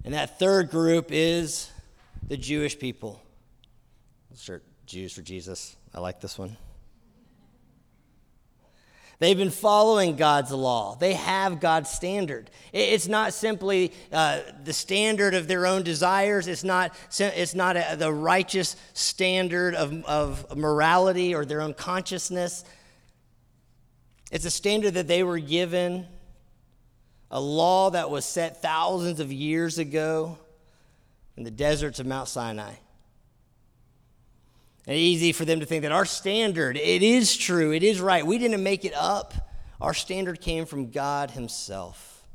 And 0.05 0.13
that 0.13 0.39
third 0.39 0.69
group 0.71 1.07
is 1.09 1.69
the 2.27 2.37
Jewish 2.37 2.77
people. 2.79 3.21
Insert 4.31 4.63
Jews 4.85 5.13
for 5.13 5.21
Jesus. 5.21 5.75
I 5.93 5.99
like 5.99 6.21
this 6.21 6.37
one. 6.37 6.57
They've 9.19 9.37
been 9.37 9.49
following 9.49 10.15
God's 10.15 10.51
law. 10.51 10.95
They 10.95 11.13
have 11.13 11.59
God's 11.59 11.89
standard. 11.89 12.49
It's 12.71 13.09
not 13.09 13.33
simply 13.33 13.91
uh, 14.13 14.39
the 14.63 14.71
standard 14.71 15.33
of 15.33 15.49
their 15.49 15.65
own 15.65 15.83
desires. 15.83 16.47
It's 16.47 16.63
not, 16.63 16.95
it's 17.19 17.53
not 17.53 17.75
a, 17.75 17.97
the 17.97 18.13
righteous 18.13 18.77
standard 18.93 19.75
of, 19.75 20.05
of 20.05 20.55
morality 20.55 21.35
or 21.35 21.43
their 21.43 21.59
own 21.59 21.73
consciousness. 21.73 22.63
It's 24.31 24.45
a 24.45 24.51
standard 24.51 24.93
that 24.93 25.07
they 25.07 25.23
were 25.23 25.39
given 25.39 26.07
a 27.31 27.39
law 27.39 27.89
that 27.91 28.09
was 28.09 28.25
set 28.25 28.61
thousands 28.61 29.19
of 29.19 29.31
years 29.31 29.77
ago 29.77 30.37
in 31.37 31.43
the 31.43 31.51
deserts 31.51 31.99
of 31.99 32.05
Mount 32.05 32.27
Sinai. 32.27 32.73
And 34.87 34.97
easy 34.97 35.31
for 35.31 35.45
them 35.45 35.59
to 35.59 35.65
think 35.65 35.83
that 35.83 35.91
our 35.91 36.05
standard, 36.05 36.75
it 36.75 37.03
is 37.03 37.37
true, 37.37 37.71
it 37.71 37.83
is 37.83 38.01
right. 38.01 38.25
We 38.25 38.39
didn't 38.39 38.63
make 38.63 38.85
it 38.85 38.93
up. 38.95 39.33
Our 39.79 39.93
standard 39.93 40.41
came 40.41 40.65
from 40.65 40.89
God 40.89 41.31
Himself. 41.31 42.25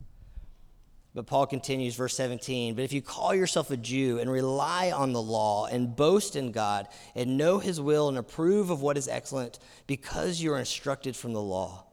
But 1.14 1.26
Paul 1.26 1.46
continues, 1.46 1.94
verse 1.94 2.16
17. 2.16 2.74
But 2.74 2.84
if 2.84 2.92
you 2.92 3.02
call 3.02 3.34
yourself 3.34 3.70
a 3.70 3.76
Jew 3.76 4.18
and 4.18 4.30
rely 4.30 4.90
on 4.90 5.12
the 5.12 5.22
law 5.22 5.66
and 5.66 5.94
boast 5.94 6.34
in 6.34 6.50
God 6.50 6.88
and 7.14 7.36
know 7.36 7.58
His 7.58 7.80
will 7.80 8.08
and 8.08 8.18
approve 8.18 8.70
of 8.70 8.82
what 8.82 8.96
is 8.96 9.08
excellent 9.08 9.58
because 9.86 10.40
you 10.40 10.52
are 10.52 10.58
instructed 10.58 11.14
from 11.14 11.32
the 11.32 11.42
law, 11.42 11.84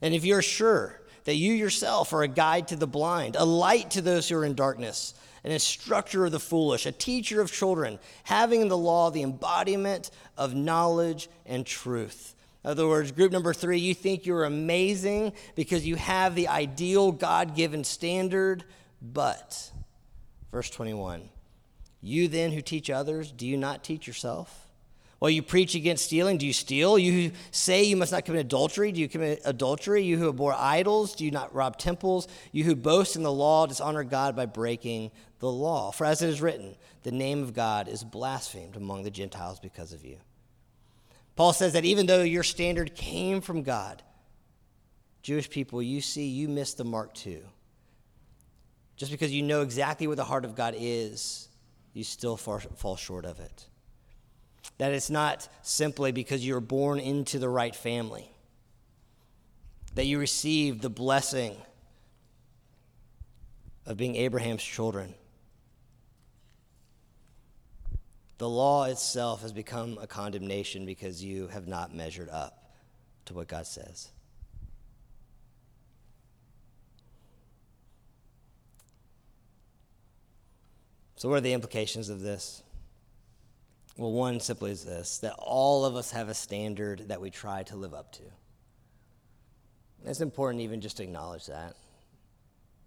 and 0.00 0.14
if 0.14 0.24
you're 0.24 0.42
sure 0.42 1.00
that 1.24 1.34
you 1.34 1.52
yourself 1.52 2.12
are 2.12 2.22
a 2.22 2.28
guide 2.28 2.68
to 2.68 2.76
the 2.76 2.86
blind, 2.86 3.36
a 3.36 3.44
light 3.44 3.90
to 3.92 4.02
those 4.02 4.28
who 4.28 4.36
are 4.36 4.44
in 4.44 4.54
darkness, 4.54 5.14
an 5.44 5.52
instructor 5.52 6.26
of 6.26 6.32
the 6.32 6.40
foolish, 6.40 6.86
a 6.86 6.92
teacher 6.92 7.40
of 7.40 7.52
children, 7.52 7.98
having 8.24 8.60
in 8.60 8.68
the 8.68 8.76
law 8.76 9.10
the 9.10 9.22
embodiment 9.22 10.10
of 10.36 10.54
knowledge 10.54 11.28
and 11.46 11.64
truth. 11.64 12.34
In 12.64 12.70
other 12.70 12.88
words, 12.88 13.12
group 13.12 13.32
number 13.32 13.54
three, 13.54 13.78
you 13.78 13.94
think 13.94 14.26
you're 14.26 14.44
amazing 14.44 15.32
because 15.54 15.86
you 15.86 15.96
have 15.96 16.34
the 16.34 16.48
ideal 16.48 17.12
God 17.12 17.54
given 17.54 17.84
standard, 17.84 18.64
but, 19.00 19.70
verse 20.50 20.68
21, 20.70 21.28
you 22.02 22.28
then 22.28 22.52
who 22.52 22.60
teach 22.60 22.90
others, 22.90 23.32
do 23.32 23.46
you 23.46 23.56
not 23.56 23.84
teach 23.84 24.06
yourself? 24.06 24.67
While 25.18 25.30
you 25.30 25.42
preach 25.42 25.74
against 25.74 26.04
stealing, 26.04 26.38
do 26.38 26.46
you 26.46 26.52
steal? 26.52 26.96
You 26.96 27.32
say 27.50 27.82
you 27.82 27.96
must 27.96 28.12
not 28.12 28.24
commit 28.24 28.40
adultery, 28.40 28.92
do 28.92 29.00
you 29.00 29.08
commit 29.08 29.42
adultery? 29.44 30.04
You 30.04 30.16
who 30.16 30.28
abhor 30.28 30.54
idols, 30.56 31.16
do 31.16 31.24
you 31.24 31.32
not 31.32 31.52
rob 31.52 31.76
temples? 31.76 32.28
You 32.52 32.64
who 32.64 32.76
boast 32.76 33.16
in 33.16 33.24
the 33.24 33.32
law, 33.32 33.66
dishonor 33.66 34.04
God 34.04 34.36
by 34.36 34.46
breaking 34.46 35.10
the 35.40 35.50
law. 35.50 35.90
For 35.90 36.04
as 36.04 36.22
it 36.22 36.28
is 36.28 36.40
written, 36.40 36.76
the 37.02 37.10
name 37.10 37.42
of 37.42 37.52
God 37.52 37.88
is 37.88 38.04
blasphemed 38.04 38.76
among 38.76 39.02
the 39.02 39.10
Gentiles 39.10 39.58
because 39.58 39.92
of 39.92 40.04
you. 40.04 40.18
Paul 41.34 41.52
says 41.52 41.72
that 41.72 41.84
even 41.84 42.06
though 42.06 42.22
your 42.22 42.44
standard 42.44 42.94
came 42.94 43.40
from 43.40 43.62
God, 43.62 44.02
Jewish 45.22 45.50
people, 45.50 45.82
you 45.82 46.00
see, 46.00 46.26
you 46.26 46.48
missed 46.48 46.78
the 46.78 46.84
mark 46.84 47.12
too. 47.14 47.42
Just 48.96 49.10
because 49.10 49.32
you 49.32 49.42
know 49.42 49.62
exactly 49.62 50.06
what 50.06 50.16
the 50.16 50.24
heart 50.24 50.44
of 50.44 50.54
God 50.54 50.74
is, 50.76 51.48
you 51.92 52.04
still 52.04 52.36
fall 52.36 52.96
short 52.96 53.24
of 53.24 53.40
it. 53.40 53.66
That 54.78 54.92
it's 54.92 55.10
not 55.10 55.48
simply 55.62 56.12
because 56.12 56.46
you're 56.46 56.60
born 56.60 57.00
into 57.00 57.38
the 57.38 57.48
right 57.48 57.74
family, 57.74 58.30
that 59.94 60.06
you 60.06 60.18
receive 60.18 60.80
the 60.80 60.90
blessing 60.90 61.56
of 63.84 63.96
being 63.96 64.14
Abraham's 64.16 64.62
children. 64.62 65.14
The 68.38 68.48
law 68.48 68.84
itself 68.84 69.42
has 69.42 69.52
become 69.52 69.98
a 70.00 70.06
condemnation 70.06 70.86
because 70.86 71.24
you 71.24 71.48
have 71.48 71.66
not 71.66 71.92
measured 71.92 72.28
up 72.28 72.72
to 73.24 73.34
what 73.34 73.48
God 73.48 73.66
says. 73.66 74.10
So, 81.16 81.28
what 81.28 81.38
are 81.38 81.40
the 81.40 81.52
implications 81.52 82.10
of 82.10 82.20
this? 82.20 82.62
Well, 83.98 84.12
one 84.12 84.38
simply 84.38 84.70
is 84.70 84.84
this 84.84 85.18
that 85.18 85.34
all 85.38 85.84
of 85.84 85.96
us 85.96 86.12
have 86.12 86.28
a 86.28 86.34
standard 86.34 87.08
that 87.08 87.20
we 87.20 87.30
try 87.30 87.64
to 87.64 87.76
live 87.76 87.92
up 87.92 88.12
to. 88.12 88.22
It's 90.06 90.20
important 90.20 90.62
even 90.62 90.80
just 90.80 90.98
to 90.98 91.02
acknowledge 91.02 91.46
that. 91.46 91.74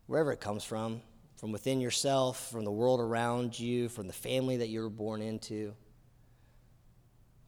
Wherever 0.08 0.32
it 0.32 0.40
comes 0.40 0.64
from, 0.64 1.02
from 1.36 1.52
within 1.52 1.82
yourself, 1.82 2.50
from 2.50 2.64
the 2.64 2.72
world 2.72 3.02
around 3.02 3.60
you, 3.60 3.90
from 3.90 4.08
the 4.08 4.14
family 4.14 4.58
that 4.58 4.70
you 4.70 4.82
were 4.82 4.90
born 4.90 5.22
into, 5.22 5.74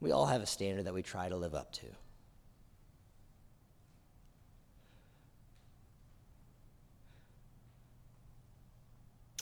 we 0.02 0.12
all 0.12 0.26
have 0.26 0.42
a 0.42 0.46
standard 0.46 0.84
that 0.86 0.94
we 0.94 1.02
try 1.02 1.30
to 1.30 1.38
live 1.38 1.56
up 1.56 1.72
to. 1.72 1.86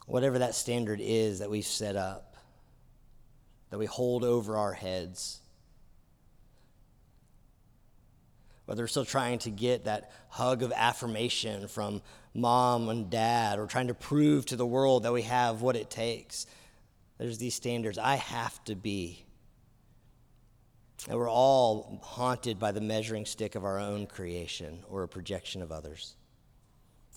Whatever 0.05 0.37
that 0.39 0.53
standard 0.53 0.99
is 1.01 1.39
that 1.39 1.49
we've 1.49 1.65
set 1.65 1.95
up 1.95 2.30
that 3.71 3.79
we 3.79 3.87
hold 3.87 4.23
over 4.23 4.57
our 4.57 4.73
heads. 4.73 5.39
Whether 8.65 8.83
we're 8.83 8.87
still 8.87 9.05
trying 9.05 9.39
to 9.39 9.49
get 9.49 9.85
that 9.85 10.11
hug 10.29 10.61
of 10.61 10.71
affirmation 10.75 11.67
from 11.67 12.01
mom 12.33 12.89
and 12.89 13.09
dad, 13.09 13.59
or 13.59 13.65
trying 13.65 13.87
to 13.87 13.93
prove 13.93 14.45
to 14.45 14.55
the 14.55 14.65
world 14.65 15.03
that 15.03 15.11
we 15.11 15.23
have 15.23 15.61
what 15.61 15.75
it 15.75 15.89
takes, 15.89 16.45
there's 17.17 17.37
these 17.37 17.55
standards. 17.55 17.97
I 17.97 18.15
have 18.15 18.63
to 18.65 18.75
be. 18.75 19.25
And 21.09 21.17
we're 21.17 21.29
all 21.29 21.99
haunted 22.03 22.59
by 22.59 22.71
the 22.71 22.81
measuring 22.81 23.25
stick 23.25 23.55
of 23.55 23.65
our 23.65 23.79
own 23.79 24.05
creation 24.05 24.83
or 24.87 25.03
a 25.03 25.07
projection 25.07 25.61
of 25.61 25.71
others. 25.71 26.15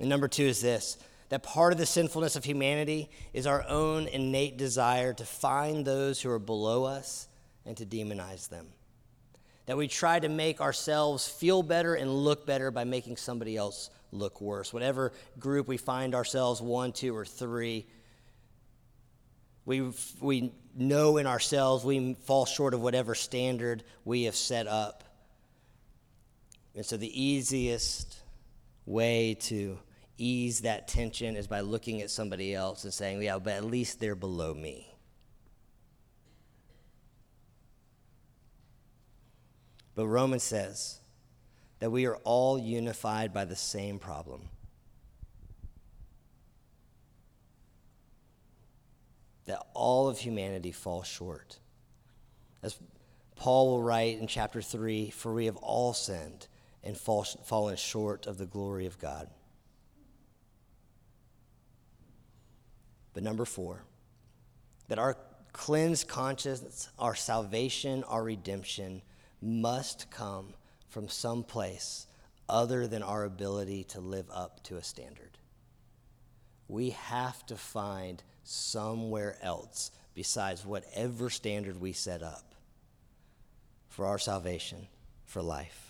And 0.01 0.09
number 0.09 0.27
two 0.27 0.45
is 0.45 0.61
this 0.61 0.99
that 1.29 1.43
part 1.43 1.73
of 1.73 1.79
the 1.79 1.87
sinfulness 1.87 2.37
of 2.37 2.45
humanity 2.45 3.11
is 3.33 3.47
our 3.47 3.65
own 3.69 4.07
innate 4.09 4.57
desire 4.57 5.13
to 5.15 5.25
find 5.25 5.85
those 5.85 6.21
who 6.21 6.31
are 6.31 6.39
below 6.39 6.85
us 6.85 7.29
and 7.65 7.77
to 7.77 7.87
demonize 7.87 8.49
them. 8.49 8.67
That 9.67 9.77
we 9.77 9.89
try 9.89 10.21
to 10.21 10.29
make 10.29 10.61
ourselves 10.61 11.27
feel 11.27 11.63
better 11.63 11.95
and 11.95 12.13
look 12.13 12.47
better 12.47 12.71
by 12.71 12.85
making 12.85 13.17
somebody 13.17 13.57
else 13.57 13.91
look 14.13 14.41
worse. 14.41 14.73
Whatever 14.73 15.13
group 15.39 15.67
we 15.67 15.79
find 15.79 16.15
ourselves, 16.15 16.61
one, 16.61 16.93
two, 16.93 17.17
or 17.17 17.25
three, 17.25 17.87
we, 19.65 19.91
we 20.21 20.53
know 20.77 21.17
in 21.17 21.27
ourselves 21.27 21.85
we 21.85 22.15
fall 22.25 22.45
short 22.45 22.75
of 22.75 22.81
whatever 22.81 23.15
standard 23.15 23.83
we 24.05 24.25
have 24.25 24.37
set 24.37 24.67
up. 24.67 25.05
And 26.75 26.85
so 26.85 26.97
the 26.97 27.23
easiest 27.23 28.19
way 28.85 29.35
to 29.43 29.79
ease 30.19 30.61
that 30.61 30.89
tension 30.89 31.37
is 31.37 31.47
by 31.47 31.61
looking 31.61 32.01
at 32.03 32.11
somebody 32.11 32.55
else 32.55 32.85
and 32.85 32.93
saying, 32.93 33.23
yeah, 33.23 33.39
but 33.39 33.55
at 33.55 33.65
least 33.65 34.01
they're 34.01 34.15
below 34.15 34.55
me. 34.55 34.95
But 39.95 40.07
Romans 40.07 40.43
says 40.43 41.01
that 41.79 41.91
we 41.91 42.07
are 42.07 42.17
all 42.25 42.59
unified 42.59 43.33
by 43.33 43.45
the 43.45 43.57
same 43.57 43.99
problem. 43.99 44.49
That 49.47 49.63
all 49.75 50.09
of 50.09 50.19
humanity 50.19 50.73
falls 50.73 51.07
short. 51.07 51.59
As 52.63 52.77
Paul 53.37 53.69
will 53.69 53.83
write 53.83 54.19
in 54.19 54.27
chapter 54.27 54.63
3 54.63 55.11
For 55.11 55.33
we 55.33 55.47
have 55.47 55.57
all 55.57 55.93
sinned 55.93 56.49
and 56.83 56.97
fall, 56.97 57.25
fallen 57.25 57.77
short 57.77 58.27
of 58.27 58.39
the 58.39 58.47
glory 58.47 58.87
of 58.87 58.99
God. 58.99 59.29
But 63.15 63.23
number 63.23 63.45
four, 63.45 63.85
that 64.89 64.99
our 64.99 65.17
cleansed 65.53 66.09
conscience, 66.09 66.89
our 66.99 67.15
salvation, 67.15 68.05
our 68.05 68.23
redemption 68.23 69.03
must 69.41 70.11
come 70.11 70.53
from 70.89 71.09
some 71.09 71.45
place 71.45 72.07
other 72.49 72.87
than 72.87 73.03
our 73.03 73.25
ability 73.25 73.85
to 73.85 74.01
live 74.01 74.27
up 74.33 74.63
to 74.65 74.77
a 74.77 74.83
standard. 74.83 75.39
We 76.69 76.91
have 76.91 77.47
to 77.47 77.57
find 77.57 78.23
somewhere 78.43 79.37
else 79.43 79.91
besides 80.15 80.67
whatever 80.67 81.31
standard 81.31 81.81
we 81.81 81.93
set 81.93 82.23
up 82.23 82.55
for 83.89 84.07
our 84.07 84.19
salvation, 84.19 84.89
for 85.25 85.41
life. 85.41 85.84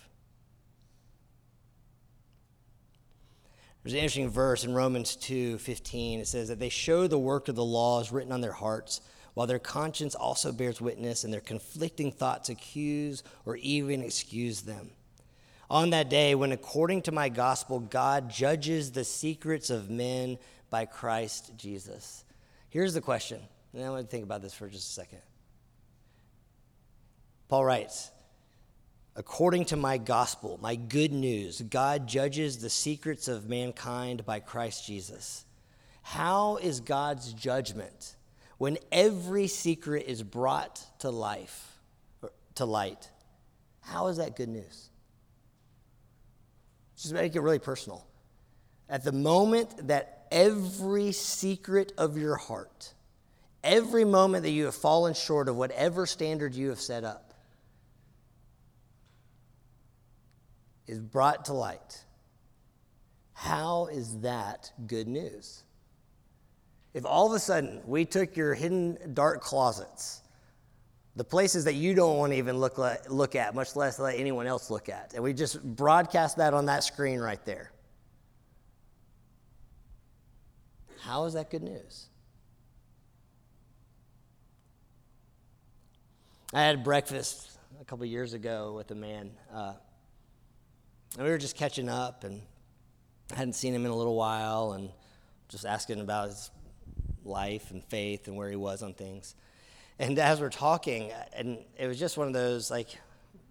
There's 3.85 3.93
an 3.93 3.99
interesting 3.99 4.29
verse 4.31 4.63
in 4.63 4.73
Romans 4.73 5.15
2 5.15 5.59
15. 5.59 6.19
It 6.19 6.27
says 6.27 6.47
that 6.47 6.57
they 6.57 6.69
show 6.69 7.05
the 7.05 7.19
work 7.19 7.49
of 7.49 7.55
the 7.55 7.63
laws 7.63 8.11
written 8.11 8.31
on 8.31 8.41
their 8.41 8.51
hearts, 8.51 8.99
while 9.35 9.45
their 9.45 9.59
conscience 9.59 10.15
also 10.15 10.51
bears 10.51 10.81
witness, 10.81 11.23
and 11.23 11.31
their 11.31 11.39
conflicting 11.39 12.11
thoughts 12.11 12.49
accuse 12.49 13.21
or 13.45 13.57
even 13.57 14.01
excuse 14.01 14.61
them. 14.61 14.89
On 15.69 15.91
that 15.91 16.09
day, 16.09 16.33
when 16.33 16.51
according 16.51 17.03
to 17.03 17.11
my 17.11 17.29
gospel, 17.29 17.79
God 17.79 18.27
judges 18.27 18.91
the 18.91 19.03
secrets 19.03 19.69
of 19.69 19.87
men 19.87 20.39
by 20.71 20.85
Christ 20.85 21.51
Jesus. 21.55 22.23
Here's 22.69 22.95
the 22.95 23.01
question, 23.01 23.39
and 23.71 23.85
I 23.85 23.91
want 23.91 24.03
to 24.03 24.09
think 24.09 24.23
about 24.23 24.41
this 24.41 24.55
for 24.55 24.67
just 24.67 24.89
a 24.89 24.93
second. 24.93 25.21
Paul 27.49 27.63
writes, 27.63 28.09
According 29.17 29.65
to 29.65 29.77
my 29.77 29.97
gospel, 29.97 30.59
my 30.61 30.75
good 30.75 31.13
news, 31.13 31.61
God 31.61 32.05
judges 32.05 32.57
the 32.57 32.69
secrets 32.69 33.29
of 33.29 33.47
mankind 33.47 34.25
by 34.25 34.41
Christ 34.41 34.85
Jesus. 34.85 35.45
How 36.01 36.57
is 36.57 36.81
God's 36.81 37.31
judgment 37.31 38.15
when 38.57 38.77
every 38.91 39.47
secret 39.47 40.05
is 40.07 40.21
brought 40.21 40.85
to 40.99 41.09
life, 41.09 41.79
to 42.55 42.65
light? 42.65 43.09
How 43.79 44.07
is 44.07 44.17
that 44.17 44.35
good 44.35 44.49
news? 44.49 44.89
Just 46.97 47.13
make 47.13 47.35
it 47.35 47.41
really 47.41 47.59
personal. 47.59 48.05
At 48.89 49.03
the 49.03 49.11
moment 49.13 49.87
that 49.87 50.27
every 50.29 51.13
secret 51.13 51.93
of 51.97 52.17
your 52.17 52.35
heart, 52.35 52.93
every 53.63 54.03
moment 54.03 54.43
that 54.43 54.51
you 54.51 54.65
have 54.65 54.75
fallen 54.75 55.13
short 55.13 55.47
of 55.47 55.55
whatever 55.55 56.05
standard 56.05 56.53
you 56.53 56.69
have 56.69 56.81
set 56.81 57.05
up, 57.05 57.34
is 60.87 60.99
brought 60.99 61.45
to 61.45 61.53
light. 61.53 62.03
How 63.33 63.87
is 63.87 64.19
that 64.21 64.71
good 64.87 65.07
news? 65.07 65.63
If 66.93 67.05
all 67.05 67.27
of 67.27 67.33
a 67.33 67.39
sudden 67.39 67.81
we 67.85 68.05
took 68.05 68.37
your 68.37 68.53
hidden 68.53 69.13
dark 69.13 69.41
closets, 69.41 70.21
the 71.17 71.23
places 71.23 71.65
that 71.65 71.73
you 71.73 71.93
don't 71.93 72.17
want 72.17 72.33
to 72.33 72.37
even 72.37 72.57
look, 72.57 72.77
look 73.09 73.35
at, 73.35 73.55
much 73.55 73.75
less 73.75 73.99
let 73.99 74.17
anyone 74.17 74.47
else 74.47 74.69
look 74.69 74.89
at, 74.89 75.13
and 75.13 75.23
we 75.23 75.33
just 75.33 75.61
broadcast 75.63 76.37
that 76.37 76.53
on 76.53 76.65
that 76.67 76.83
screen 76.83 77.19
right 77.19 77.43
there, 77.45 77.71
how 81.01 81.25
is 81.25 81.33
that 81.33 81.49
good 81.51 81.63
news? 81.63 82.07
I 86.53 86.61
had 86.61 86.83
breakfast 86.83 87.57
a 87.81 87.85
couple 87.85 88.05
years 88.05 88.33
ago 88.33 88.73
with 88.73 88.89
a 88.91 88.95
man. 88.95 89.31
Uh, 89.53 89.73
and 91.17 91.25
we 91.25 91.29
were 91.29 91.37
just 91.37 91.55
catching 91.55 91.89
up 91.89 92.23
and 92.23 92.41
I 93.31 93.35
hadn't 93.35 93.53
seen 93.53 93.73
him 93.73 93.85
in 93.85 93.91
a 93.91 93.95
little 93.95 94.15
while 94.15 94.73
and 94.73 94.89
just 95.49 95.65
asking 95.65 95.99
about 96.01 96.27
his 96.29 96.51
life 97.23 97.71
and 97.71 97.83
faith 97.85 98.27
and 98.27 98.35
where 98.35 98.49
he 98.49 98.55
was 98.55 98.83
on 98.83 98.93
things. 98.93 99.35
And 99.97 100.19
as 100.19 100.41
we're 100.41 100.49
talking, 100.49 101.11
and 101.33 101.59
it 101.77 101.87
was 101.87 101.97
just 101.97 102.17
one 102.17 102.27
of 102.27 102.33
those 102.33 102.69
like, 102.69 102.89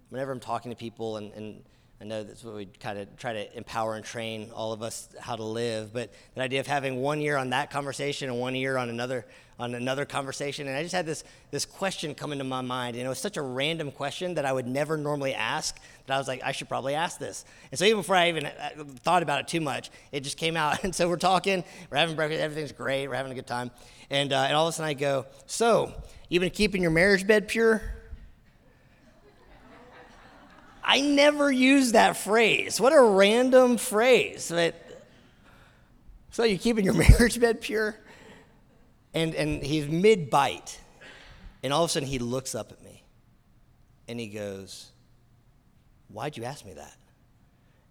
whenever 0.09 0.31
I'm 0.31 0.39
talking 0.39 0.71
to 0.71 0.77
people, 0.77 1.17
and, 1.17 1.33
and 1.33 1.63
I 2.01 2.03
know 2.03 2.23
that's 2.23 2.43
what 2.43 2.55
we 2.55 2.65
kind 2.65 2.99
of 2.99 3.15
try 3.15 3.31
to 3.31 3.57
empower 3.57 3.95
and 3.95 4.03
train 4.03 4.51
all 4.53 4.73
of 4.73 4.81
us 4.81 5.07
how 5.17 5.37
to 5.37 5.43
live. 5.43 5.93
But 5.93 6.11
the 6.33 6.41
idea 6.41 6.59
of 6.59 6.67
having 6.67 7.01
one 7.01 7.21
year 7.21 7.37
on 7.37 7.51
that 7.51 7.71
conversation 7.71 8.29
and 8.29 8.37
one 8.39 8.53
year 8.53 8.77
on 8.77 8.89
another 8.89 9.25
on 9.57 9.73
another 9.73 10.03
conversation, 10.03 10.67
and 10.67 10.75
I 10.75 10.83
just 10.83 10.93
had 10.93 11.05
this 11.05 11.23
this 11.51 11.63
question 11.63 12.13
come 12.13 12.33
into 12.33 12.43
my 12.43 12.59
mind, 12.59 12.97
and 12.97 13.05
it 13.05 13.07
was 13.07 13.19
such 13.19 13.37
a 13.37 13.41
random 13.41 13.91
question 13.91 14.33
that 14.33 14.45
I 14.45 14.51
would 14.51 14.67
never 14.67 14.97
normally 14.97 15.33
ask. 15.33 15.79
That 16.07 16.15
I 16.15 16.17
was 16.17 16.27
like, 16.27 16.43
I 16.43 16.51
should 16.51 16.67
probably 16.67 16.95
ask 16.95 17.17
this. 17.17 17.45
And 17.71 17.79
so 17.79 17.85
even 17.85 17.97
before 17.97 18.17
I 18.17 18.27
even 18.27 18.45
uh, 18.45 18.83
thought 19.03 19.23
about 19.23 19.39
it 19.39 19.47
too 19.47 19.61
much, 19.61 19.89
it 20.11 20.19
just 20.19 20.37
came 20.37 20.57
out. 20.57 20.79
And 20.83 20.93
so 20.93 21.07
we're 21.07 21.15
talking, 21.15 21.63
we're 21.89 21.97
having 21.97 22.17
breakfast, 22.17 22.41
everything's 22.41 22.73
great, 22.73 23.07
we're 23.07 23.15
having 23.15 23.31
a 23.31 23.35
good 23.35 23.47
time, 23.47 23.71
and 24.09 24.33
uh, 24.33 24.39
and 24.41 24.53
all 24.53 24.67
of 24.67 24.73
a 24.73 24.75
sudden 24.75 24.89
I 24.89 24.93
go, 24.95 25.27
so 25.45 25.93
you've 26.27 26.41
been 26.41 26.49
keeping 26.49 26.81
your 26.81 26.91
marriage 26.91 27.25
bed 27.25 27.47
pure? 27.47 27.94
I 30.85 31.01
never 31.01 31.51
use 31.51 31.93
that 31.93 32.15
phrase. 32.15 32.79
What 32.79 32.93
a 32.93 33.01
random 33.01 33.77
phrase. 33.77 34.53
So 36.31 36.43
you're 36.43 36.59
keeping 36.59 36.85
your 36.85 36.93
marriage 37.09 37.39
bed 37.39 37.59
pure? 37.59 37.97
And, 39.13 39.33
and 39.33 39.63
he's 39.63 39.87
mid 39.87 40.29
bite. 40.29 40.79
And 41.63 41.73
all 41.73 41.83
of 41.83 41.89
a 41.89 41.93
sudden 41.93 42.07
he 42.07 42.19
looks 42.19 42.53
up 42.53 42.71
at 42.71 42.83
me 42.83 43.03
and 44.07 44.19
he 44.19 44.27
goes, 44.27 44.91
Why'd 46.09 46.37
you 46.37 46.43
ask 46.43 46.63
me 46.63 46.73
that? 46.73 46.95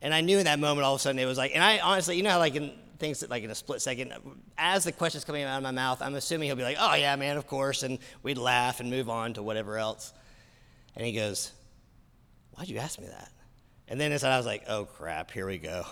And 0.01 0.15
I 0.15 0.21
knew 0.21 0.39
in 0.39 0.45
that 0.45 0.61
moment 0.61 0.85
all 0.85 0.95
of 0.95 1.01
a 1.01 1.03
sudden 1.03 1.19
it 1.19 1.27
was 1.27 1.37
like, 1.37 1.53
and 1.55 1.65
I 1.65 1.79
honestly, 1.79 2.17
you 2.17 2.23
know 2.23 2.31
how 2.31 2.39
like 2.39 2.55
in 2.55 2.73
things 2.99 3.21
that 3.21 3.31
like 3.31 3.43
in 3.43 3.51
a 3.51 3.55
split 3.55 3.83
second, 3.83 4.13
as 4.57 4.85
the 4.85 4.93
question's 4.93 5.25
coming 5.25 5.43
out 5.43 5.57
of 5.57 5.63
my 5.63 5.73
mouth, 5.73 6.01
I'm 6.01 6.15
assuming 6.15 6.47
he'll 6.47 6.57
be 6.57 6.63
like, 6.63 6.77
Oh 6.79 6.95
yeah, 6.95 7.17
man, 7.17 7.37
of 7.37 7.49
course. 7.49 7.83
And 7.83 7.99
we'd 8.23 8.39
laugh 8.39 8.79
and 8.79 8.89
move 8.89 9.09
on 9.09 9.33
to 9.35 9.43
whatever 9.43 9.79
else. 9.79 10.13
And 10.95 11.05
he 11.05 11.13
goes, 11.13 11.51
Why'd 12.55 12.69
you 12.69 12.79
ask 12.79 13.01
me 13.01 13.07
that? 13.07 13.31
And 13.89 14.01
then 14.01 14.13
inside 14.13 14.33
I 14.33 14.37
was 14.37 14.47
like, 14.47 14.65
oh 14.69 14.85
crap, 14.85 15.31
here 15.31 15.47
we 15.47 15.59
go. 15.59 15.85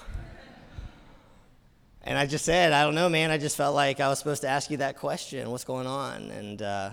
and 2.03 2.17
I 2.17 2.27
just 2.27 2.45
said, 2.45 2.73
I 2.73 2.85
don't 2.85 2.95
know, 2.95 3.09
man. 3.09 3.31
I 3.31 3.39
just 3.39 3.57
felt 3.57 3.75
like 3.75 4.01
I 4.01 4.09
was 4.09 4.19
supposed 4.19 4.43
to 4.43 4.49
ask 4.49 4.71
you 4.71 4.79
that 4.79 4.97
question. 4.97 5.51
What's 5.51 5.65
going 5.65 5.87
on? 5.87 6.31
And 6.31 6.63
uh, 6.63 6.91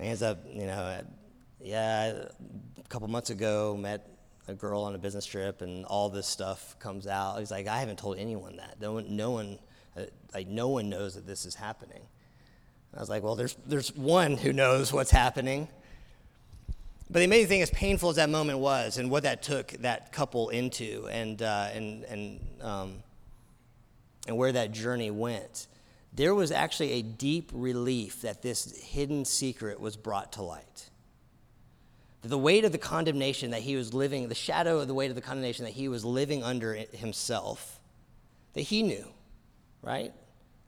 he 0.00 0.08
ends 0.08 0.22
up, 0.22 0.44
you 0.52 0.66
know, 0.66 1.00
yeah, 1.60 2.24
a 2.78 2.88
couple 2.88 3.08
months 3.08 3.30
ago, 3.30 3.76
met 3.78 4.08
a 4.48 4.54
girl 4.54 4.82
on 4.82 4.94
a 4.94 4.98
business 4.98 5.26
trip, 5.26 5.62
and 5.62 5.84
all 5.86 6.08
this 6.08 6.26
stuff 6.26 6.78
comes 6.78 7.06
out. 7.06 7.38
He's 7.38 7.50
like, 7.50 7.66
I 7.66 7.78
haven't 7.78 7.98
told 7.98 8.18
anyone 8.18 8.56
that. 8.56 8.80
No 8.80 8.92
one, 8.92 9.16
no 9.16 9.30
one, 9.30 9.58
uh, 9.96 10.02
like, 10.34 10.46
no 10.46 10.68
one 10.68 10.88
knows 10.88 11.14
that 11.14 11.26
this 11.26 11.46
is 11.46 11.54
happening. 11.54 12.02
I 12.94 13.00
was 13.00 13.08
like, 13.08 13.22
well, 13.22 13.34
there's, 13.34 13.56
there's 13.66 13.94
one 13.94 14.36
who 14.36 14.52
knows 14.52 14.92
what's 14.92 15.10
happening. 15.10 15.68
But 17.08 17.20
the 17.20 17.24
amazing 17.24 17.48
thing, 17.48 17.62
as 17.62 17.70
painful 17.70 18.10
as 18.10 18.16
that 18.16 18.30
moment 18.30 18.58
was, 18.58 18.98
and 18.98 19.10
what 19.10 19.22
that 19.22 19.42
took 19.42 19.68
that 19.80 20.10
couple 20.12 20.48
into, 20.48 21.06
and 21.10 21.40
uh, 21.40 21.68
and 21.72 22.04
and 22.04 22.40
um, 22.60 23.02
and 24.26 24.36
where 24.36 24.50
that 24.50 24.72
journey 24.72 25.12
went, 25.12 25.68
there 26.12 26.34
was 26.34 26.50
actually 26.50 26.92
a 26.92 27.02
deep 27.02 27.50
relief 27.54 28.22
that 28.22 28.42
this 28.42 28.76
hidden 28.76 29.24
secret 29.24 29.78
was 29.78 29.96
brought 29.96 30.32
to 30.32 30.42
light. 30.42 30.90
That 32.22 32.28
the 32.28 32.38
weight 32.38 32.64
of 32.64 32.72
the 32.72 32.78
condemnation 32.78 33.52
that 33.52 33.62
he 33.62 33.76
was 33.76 33.94
living, 33.94 34.28
the 34.28 34.34
shadow 34.34 34.80
of 34.80 34.88
the 34.88 34.94
weight 34.94 35.10
of 35.10 35.14
the 35.14 35.22
condemnation 35.22 35.64
that 35.64 35.74
he 35.74 35.86
was 35.86 36.04
living 36.04 36.42
under 36.42 36.74
himself, 36.74 37.78
that 38.54 38.62
he 38.62 38.82
knew, 38.82 39.06
right? 39.80 40.12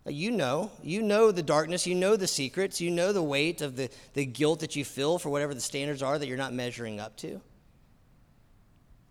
You 0.09 0.31
know, 0.31 0.71
you 0.83 1.03
know 1.03 1.31
the 1.31 1.43
darkness, 1.43 1.87
you 1.87 1.95
know 1.95 2.17
the 2.17 2.27
secrets, 2.27 2.81
you 2.81 2.91
know 2.91 3.13
the 3.13 3.23
weight 3.23 3.61
of 3.61 3.77
the, 3.77 3.91
the 4.15 4.25
guilt 4.27 4.61
that 4.61 4.77
you 4.77 4.85
feel 4.85 5.19
for 5.19 5.31
whatever 5.31 5.55
the 5.55 5.61
standards 5.61 6.03
are 6.03 6.19
that 6.19 6.27
you're 6.27 6.37
not 6.37 6.53
measuring 6.53 7.01
up 7.01 7.17
to. 7.19 7.41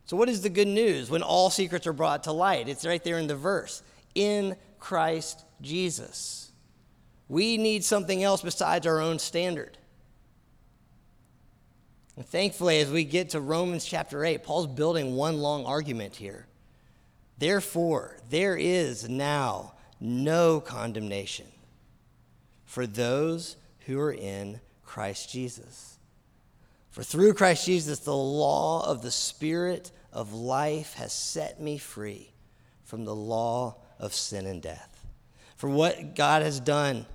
So, 0.06 0.16
what 0.16 0.30
is 0.30 0.42
the 0.42 0.50
good 0.50 0.68
news 0.68 1.10
when 1.10 1.22
all 1.22 1.50
secrets 1.50 1.86
are 1.86 1.94
brought 1.94 2.24
to 2.24 2.32
light? 2.32 2.70
It's 2.70 2.86
right 2.86 3.04
there 3.04 3.20
in 3.20 3.28
the 3.28 3.36
verse 3.36 3.84
in 4.16 4.56
Christ 4.80 5.44
Jesus. 5.62 6.52
We 7.28 7.58
need 7.58 7.84
something 7.84 8.24
else 8.24 8.42
besides 8.42 8.88
our 8.88 9.02
own 9.02 9.20
standard. 9.20 9.78
And 12.16 12.26
thankfully, 12.26 12.80
as 12.80 12.90
we 12.90 13.04
get 13.04 13.32
to 13.32 13.42
Romans 13.42 13.86
chapter 13.86 14.26
8, 14.26 14.44
Paul's 14.44 14.68
building 14.68 15.16
one 15.16 15.38
long 15.38 15.66
argument 15.66 16.16
here. 16.16 16.48
Therefore, 17.38 18.18
there 18.30 18.58
is 18.58 19.08
now 19.08 19.74
no 20.00 20.60
condemnation 20.60 21.48
for 22.66 22.86
those 22.86 23.56
who 23.86 24.00
are 24.00 24.14
in 24.14 24.60
Christ 24.84 25.32
Jesus. 25.32 25.98
For 26.92 27.04
through 27.04 27.34
Christ 27.34 27.66
Jesus, 27.66 28.00
the 28.00 28.16
law 28.16 28.86
of 28.86 29.02
the 29.02 29.12
Spirit 29.12 29.92
of 30.12 30.34
life 30.34 30.94
has 30.96 31.14
set 31.14 31.62
me 31.62 31.78
free 31.78 32.32
from 32.84 33.06
the 33.06 33.16
law 33.16 33.76
of 34.00 34.14
sin 34.14 34.46
and 34.46 34.62
death. 34.62 35.06
For 35.58 35.70
what 35.70 36.16
God 36.16 36.42
has 36.42 36.60
done, 36.60 37.06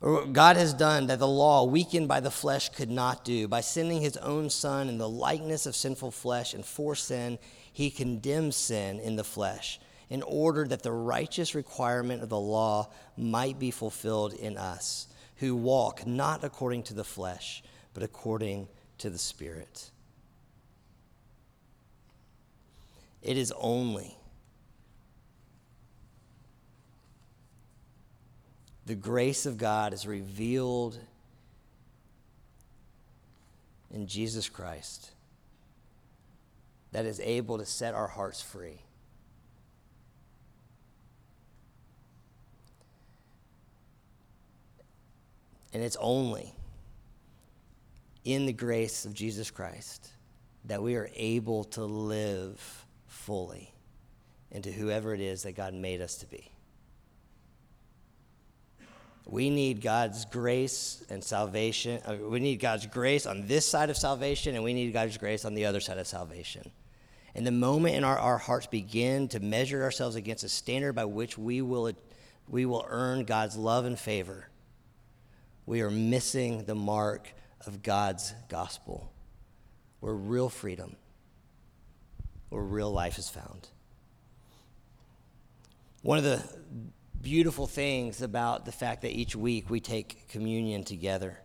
or 0.00 0.12
what 0.12 0.32
God 0.32 0.56
has 0.56 0.74
done 0.74 1.06
that 1.06 1.18
the 1.18 1.26
law, 1.26 1.64
weakened 1.64 2.08
by 2.08 2.20
the 2.20 2.30
flesh, 2.30 2.68
could 2.68 2.90
not 2.90 3.24
do, 3.24 3.48
by 3.48 3.60
sending 3.60 4.00
his 4.00 4.16
own 4.18 4.50
Son 4.50 4.88
in 4.88 4.98
the 4.98 5.08
likeness 5.08 5.66
of 5.66 5.74
sinful 5.74 6.10
flesh 6.10 6.52
and 6.52 6.64
for 6.64 6.94
sin, 6.94 7.38
he 7.76 7.90
condemns 7.90 8.56
sin 8.56 8.98
in 9.00 9.16
the 9.16 9.22
flesh 9.22 9.78
in 10.08 10.22
order 10.22 10.66
that 10.66 10.82
the 10.82 10.90
righteous 10.90 11.54
requirement 11.54 12.22
of 12.22 12.30
the 12.30 12.40
law 12.40 12.88
might 13.18 13.58
be 13.58 13.70
fulfilled 13.70 14.32
in 14.32 14.56
us, 14.56 15.08
who 15.36 15.54
walk 15.54 16.06
not 16.06 16.42
according 16.42 16.82
to 16.82 16.94
the 16.94 17.04
flesh, 17.04 17.62
but 17.92 18.02
according 18.02 18.66
to 18.96 19.10
the 19.10 19.18
Spirit. 19.18 19.90
It 23.20 23.36
is 23.36 23.52
only 23.58 24.16
the 28.86 28.94
grace 28.94 29.44
of 29.44 29.58
God 29.58 29.92
is 29.92 30.06
revealed 30.06 30.98
in 33.90 34.06
Jesus 34.06 34.48
Christ 34.48 35.10
that 36.96 37.04
is 37.04 37.20
able 37.20 37.58
to 37.58 37.66
set 37.66 37.92
our 37.92 38.06
hearts 38.06 38.40
free. 38.40 38.80
And 45.74 45.82
it's 45.82 45.98
only 46.00 46.54
in 48.24 48.46
the 48.46 48.52
grace 48.54 49.04
of 49.04 49.12
Jesus 49.12 49.50
Christ 49.50 50.08
that 50.64 50.82
we 50.82 50.94
are 50.94 51.10
able 51.14 51.64
to 51.64 51.84
live 51.84 52.86
fully 53.08 53.74
into 54.50 54.72
whoever 54.72 55.12
it 55.12 55.20
is 55.20 55.42
that 55.42 55.54
God 55.54 55.74
made 55.74 56.00
us 56.00 56.16
to 56.16 56.26
be. 56.26 56.50
We 59.26 59.50
need 59.50 59.82
God's 59.82 60.24
grace 60.24 61.04
and 61.10 61.22
salvation. 61.22 62.00
Uh, 62.06 62.16
we 62.26 62.40
need 62.40 62.56
God's 62.56 62.86
grace 62.86 63.26
on 63.26 63.46
this 63.46 63.66
side 63.66 63.90
of 63.90 63.98
salvation, 63.98 64.54
and 64.54 64.64
we 64.64 64.72
need 64.72 64.94
God's 64.94 65.18
grace 65.18 65.44
on 65.44 65.52
the 65.52 65.66
other 65.66 65.80
side 65.80 65.98
of 65.98 66.06
salvation. 66.06 66.70
And 67.36 67.46
the 67.46 67.52
moment 67.52 67.94
in 67.94 68.02
our, 68.02 68.18
our 68.18 68.38
hearts 68.38 68.66
begin 68.66 69.28
to 69.28 69.40
measure 69.40 69.82
ourselves 69.82 70.16
against 70.16 70.42
a 70.42 70.48
standard 70.48 70.94
by 70.94 71.04
which 71.04 71.36
we 71.36 71.60
will, 71.60 71.92
we 72.48 72.64
will 72.64 72.86
earn 72.88 73.24
God's 73.24 73.58
love 73.58 73.84
and 73.84 73.98
favor, 73.98 74.48
we 75.66 75.82
are 75.82 75.90
missing 75.90 76.64
the 76.64 76.74
mark 76.74 77.34
of 77.66 77.82
God's 77.82 78.32
gospel, 78.48 79.12
where 80.00 80.14
real 80.14 80.48
freedom, 80.48 80.96
where 82.48 82.62
real 82.62 82.90
life 82.90 83.18
is 83.18 83.28
found. 83.28 83.68
One 86.00 86.16
of 86.16 86.24
the 86.24 86.42
beautiful 87.20 87.66
things 87.66 88.22
about 88.22 88.64
the 88.64 88.72
fact 88.72 89.02
that 89.02 89.10
each 89.10 89.36
week 89.36 89.68
we 89.68 89.80
take 89.80 90.26
communion 90.30 90.84
together 90.84 91.38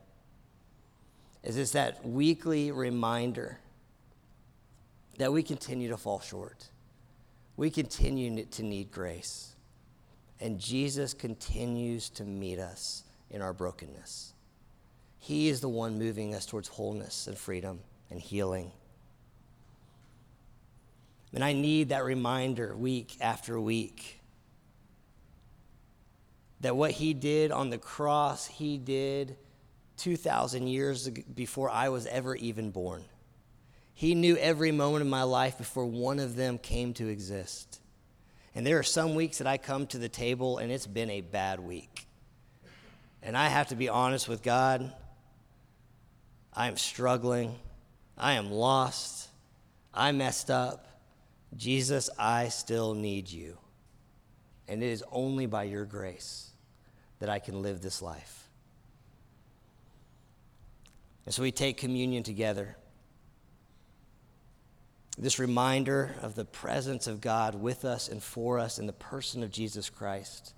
is 1.44 1.58
it's 1.58 1.72
that 1.72 2.08
weekly 2.08 2.72
reminder 2.72 3.60
that 5.18 5.32
we 5.32 5.44
continue 5.44 5.90
to 5.90 5.98
fall 5.98 6.20
short. 6.20 6.70
We 7.58 7.70
continue 7.70 8.46
to 8.46 8.64
need 8.64 8.92
grace. 8.92 9.56
And 10.40 10.60
Jesus 10.60 11.14
continues 11.14 12.10
to 12.12 12.24
meet 12.24 12.60
us 12.60 13.04
in 13.30 13.42
our 13.42 13.54
brokenness. 13.54 14.34
He 15.20 15.50
is 15.50 15.62
the 15.62 15.70
one 15.70 16.00
moving 16.00 16.34
us 16.34 16.46
towards 16.46 16.68
wholeness 16.68 17.28
and 17.28 17.38
freedom 17.38 17.80
and 18.10 18.20
healing. 18.20 18.72
And 21.34 21.44
I 21.44 21.54
need 21.54 21.90
that 21.90 22.04
reminder 22.04 22.76
week 22.76 23.16
after 23.22 23.60
week 23.60 24.20
that 26.60 26.76
what 26.76 26.92
he 26.92 27.14
did 27.14 27.52
on 27.52 27.70
the 27.70 27.78
cross, 27.78 28.48
he 28.48 28.78
did 28.78 29.38
2,000 29.98 30.68
years 30.68 31.10
before 31.10 31.70
I 31.70 31.90
was 31.90 32.06
ever 32.08 32.36
even 32.36 32.72
born. 32.72 33.04
He 34.02 34.16
knew 34.16 34.36
every 34.38 34.72
moment 34.72 35.04
of 35.04 35.08
my 35.10 35.22
life 35.22 35.60
before 35.60 35.86
one 35.86 36.18
of 36.18 36.36
them 36.36 36.58
came 36.58 36.92
to 36.96 37.08
exist. 37.08 37.80
And 38.56 38.66
there 38.66 38.80
are 38.80 38.84
some 38.84 39.14
weeks 39.14 39.38
that 39.38 39.46
I 39.46 39.60
come 39.60 39.86
to 39.86 40.00
the 40.00 40.10
table 40.10 40.58
and 40.58 40.72
it's 40.72 40.88
been 40.88 41.12
a 41.12 41.22
bad 41.22 41.60
week. 41.60 42.08
And 43.22 43.38
I 43.38 43.48
have 43.48 43.68
to 43.68 43.76
be 43.76 43.90
honest 43.90 44.28
with 44.28 44.42
God. 44.42 44.92
I 46.52 46.66
am 46.66 46.78
struggling. 46.78 47.54
I 48.18 48.34
am 48.34 48.50
lost. 48.50 49.30
I 49.94 50.12
messed 50.14 50.50
up. 50.50 50.88
Jesus, 51.56 52.10
I 52.18 52.48
still 52.48 52.96
need 52.96 53.30
you. 53.30 53.56
And 54.68 54.82
it 54.82 54.88
is 54.88 55.04
only 55.12 55.46
by 55.46 55.66
your 55.66 55.86
grace 55.86 56.50
that 57.20 57.30
I 57.30 57.38
can 57.38 57.62
live 57.62 57.82
this 57.82 58.02
life. 58.02 58.48
And 61.28 61.36
so 61.36 61.44
we 61.44 61.52
take 61.52 61.78
communion 61.78 62.24
together. 62.24 62.78
This 65.18 65.40
reminder 65.40 66.16
of 66.22 66.36
the 66.36 66.46
presence 66.46 67.08
of 67.08 67.22
God 67.22 67.56
with 67.56 67.86
us 67.86 68.08
and 68.08 68.24
for 68.24 68.60
us 68.60 68.80
in 68.80 68.88
the 68.88 68.94
person 68.94 69.44
of 69.44 69.52
Jesus 69.52 69.90
Christ. 69.90 70.54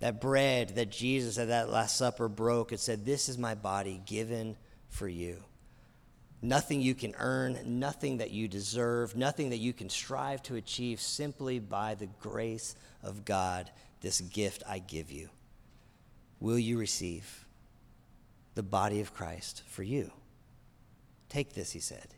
That 0.00 0.20
bread 0.20 0.76
that 0.76 0.90
Jesus 0.90 1.38
at 1.38 1.48
that 1.48 1.68
Last 1.68 1.96
Supper 1.96 2.28
broke 2.28 2.72
and 2.72 2.80
said, 2.80 3.04
This 3.04 3.28
is 3.28 3.38
my 3.38 3.54
body 3.54 4.00
given 4.06 4.56
for 4.88 5.08
you. 5.08 5.42
Nothing 6.40 6.80
you 6.80 6.94
can 6.94 7.14
earn, 7.18 7.58
nothing 7.78 8.18
that 8.18 8.32
you 8.32 8.48
deserve, 8.48 9.14
nothing 9.14 9.50
that 9.50 9.58
you 9.58 9.72
can 9.72 9.88
strive 9.88 10.42
to 10.44 10.56
achieve, 10.56 11.00
simply 11.00 11.60
by 11.60 11.94
the 11.94 12.08
grace 12.20 12.74
of 13.02 13.24
God, 13.24 13.70
this 14.00 14.20
gift 14.20 14.64
I 14.68 14.80
give 14.80 15.12
you. 15.12 15.28
Will 16.40 16.58
you 16.58 16.78
receive 16.78 17.46
the 18.56 18.64
body 18.64 19.00
of 19.00 19.14
Christ 19.14 19.62
for 19.68 19.84
you? 19.84 20.10
Take 21.28 21.54
this, 21.54 21.70
he 21.70 21.78
said, 21.78 22.08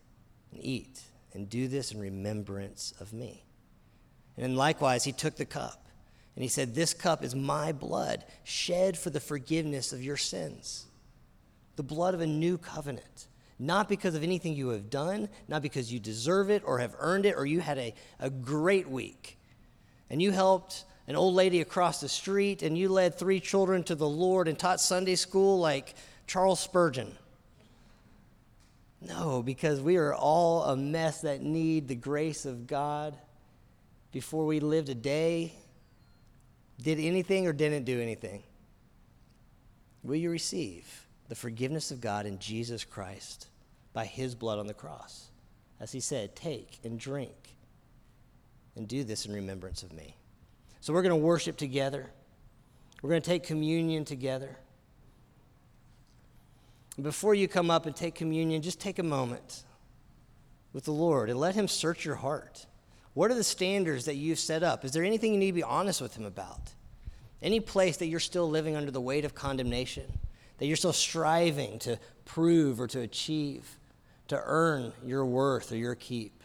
and 0.51 0.65
eat, 0.65 1.03
and 1.35 1.51
do 1.51 1.69
this 1.69 1.93
in 1.93 2.01
remembrance 2.01 2.95
of 3.01 3.13
me. 3.13 3.45
And 4.37 4.57
likewise, 4.57 5.05
he 5.05 5.13
took 5.13 5.37
the 5.37 5.45
cup, 5.45 5.87
and 6.35 6.43
he 6.43 6.49
said, 6.49 6.75
This 6.75 6.95
cup 6.95 7.23
is 7.23 7.35
my 7.35 7.73
blood, 7.73 8.25
shed 8.45 8.97
for 8.97 9.11
the 9.11 9.21
forgiveness 9.21 9.93
of 9.93 10.03
your 10.03 10.17
sins, 10.17 10.87
the 11.77 11.83
blood 11.83 12.15
of 12.15 12.21
a 12.21 12.27
new 12.27 12.57
covenant 12.57 13.27
not 13.59 13.89
because 13.89 14.15
of 14.15 14.23
anything 14.23 14.55
you 14.55 14.69
have 14.71 14.91
done, 14.91 15.29
not 15.49 15.63
because 15.63 15.93
you 15.93 16.01
deserve 16.01 16.51
it 16.51 16.63
or 16.67 16.79
have 16.79 16.95
earned 16.99 17.27
it, 17.27 17.35
or 17.37 17.47
you 17.47 17.61
had 17.61 17.79
a, 17.79 17.95
a 18.19 18.31
great 18.31 18.89
week. 18.89 19.39
And 20.11 20.21
you 20.21 20.33
helped 20.33 20.85
an 21.07 21.17
old 21.17 21.35
lady 21.35 21.61
across 21.61 22.01
the 22.01 22.09
street, 22.09 22.63
and 22.63 22.77
you 22.77 22.89
led 22.89 23.15
three 23.15 23.41
children 23.41 23.85
to 23.85 23.95
the 23.95 24.09
Lord 24.09 24.49
and 24.49 24.59
taught 24.59 24.81
Sunday 24.81 25.15
school 25.15 25.59
like 25.61 25.95
Charles 26.27 26.61
Spurgeon. 26.61 27.17
No, 29.07 29.43
because 29.43 29.81
we 29.81 29.97
are 29.97 30.15
all 30.15 30.65
a 30.65 30.77
mess 30.77 31.21
that 31.23 31.43
need 31.43 31.89
the 31.89 31.95
grace 31.95 32.47
of 32.47 32.67
God 32.67 33.17
before 34.13 34.47
we 34.47 34.61
lived 34.61 34.89
a 34.89 34.95
day, 34.95 35.53
did 36.81 36.99
anything 36.99 37.47
or 37.47 37.53
didn't 37.53 37.85
do 37.85 38.01
anything. 38.01 38.43
Will 40.03 40.17
you 40.17 40.31
receive? 40.31 41.05
the 41.29 41.35
forgiveness 41.35 41.91
of 41.91 42.01
God 42.01 42.27
in 42.27 42.39
Jesus 42.39 42.85
Christ 42.85 43.49
by 43.93 44.05
his 44.05 44.35
blood 44.35 44.59
on 44.59 44.67
the 44.67 44.75
cross. 44.75 45.31
As 45.81 45.93
he 45.93 46.01
said, 46.01 46.37
take 46.37 46.79
and 46.85 46.99
drink 46.99 47.57
and 48.77 48.87
do 48.87 49.05
this 49.05 49.27
in 49.27 49.33
remembrance 49.33 49.83
of 49.83 49.93
me. 49.93 50.17
So 50.81 50.93
we're 50.93 51.03
going 51.03 51.11
to 51.11 51.17
worship 51.17 51.57
together. 51.57 52.11
We're 53.03 53.11
going 53.11 53.23
to 53.23 53.29
take 53.29 53.45
communion 53.45 54.05
together. 54.05 54.57
Before 57.01 57.35
you 57.35 57.49
come 57.49 57.71
up 57.71 57.87
and 57.87 57.95
take 57.95 58.15
communion, 58.15 58.63
just 58.63 58.81
take 58.81 58.99
a 58.99 59.03
moment 59.03 59.65
with 60.73 60.85
the 60.85 60.93
Lord 60.93 61.29
and 61.29 61.39
let 61.39 61.55
him 61.55 61.69
search 61.69 62.05
your 62.05 62.15
heart. 62.15 62.67
What 63.15 63.31
are 63.31 63.35
the 63.35 63.45
standards 63.45 64.05
that 64.05 64.15
you've 64.15 64.39
set 64.39 64.63
up? 64.63 64.85
Is 64.85 64.93
there 64.93 65.05
anything 65.05 65.33
you 65.33 65.39
need 65.39 65.49
to 65.49 65.53
be 65.53 65.63
honest 65.63 66.01
with 66.01 66.17
him 66.17 66.25
about? 66.25 66.75
Any 67.43 67.61
place 67.61 67.97
that 67.99 68.07
you're 68.07 68.21
still 68.21 68.49
living 68.49 68.77
under 68.77 68.91
the 68.91 69.01
weight 69.01 69.25
of 69.25 69.35
condemnation? 69.35 70.19
that 70.59 70.67
you're 70.67 70.77
still 70.77 70.93
striving 70.93 71.79
to 71.81 71.99
prove 72.25 72.81
or 72.81 72.87
to 72.89 73.01
achieve, 73.01 73.79
to 74.29 74.41
earn 74.45 74.93
your 75.05 75.25
worth 75.25 75.73
or 75.73 75.77
your 75.77 75.95
keep? 75.95 76.43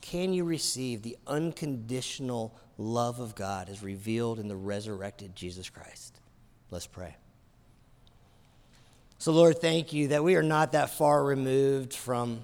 Can 0.00 0.32
you 0.32 0.44
receive 0.44 1.02
the 1.02 1.16
unconditional 1.26 2.54
love 2.76 3.20
of 3.20 3.34
God 3.34 3.68
as 3.68 3.82
revealed 3.82 4.38
in 4.38 4.48
the 4.48 4.56
resurrected 4.56 5.34
Jesus 5.34 5.68
Christ? 5.70 6.20
Let's 6.70 6.86
pray. 6.86 7.16
So, 9.20 9.32
Lord, 9.32 9.60
thank 9.60 9.92
you 9.92 10.08
that 10.08 10.22
we 10.22 10.36
are 10.36 10.44
not 10.44 10.72
that 10.72 10.90
far 10.90 11.24
removed 11.24 11.92
from 11.92 12.42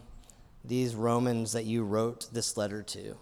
these 0.64 0.96
Romans 0.96 1.52
that 1.52 1.64
you 1.64 1.84
wrote 1.84 2.26
this 2.32 2.56
letter 2.56 2.82
to. 2.82 3.16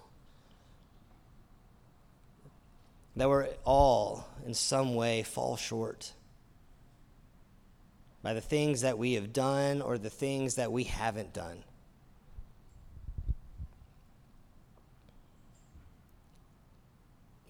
That 3.16 3.28
we're 3.28 3.48
all, 3.66 4.26
in 4.46 4.54
some 4.54 4.94
way, 4.94 5.22
fall 5.22 5.58
short 5.58 6.14
by 8.22 8.32
the 8.32 8.40
things 8.40 8.80
that 8.80 8.96
we 8.96 9.14
have 9.14 9.34
done 9.34 9.82
or 9.82 9.98
the 9.98 10.08
things 10.08 10.54
that 10.54 10.72
we 10.72 10.84
haven't 10.84 11.34
done. 11.34 11.62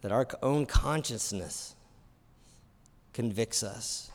That 0.01 0.11
our 0.11 0.27
own 0.43 0.67
consciousness 0.67 1.77
convicts 3.13 3.63
us 3.63 4.12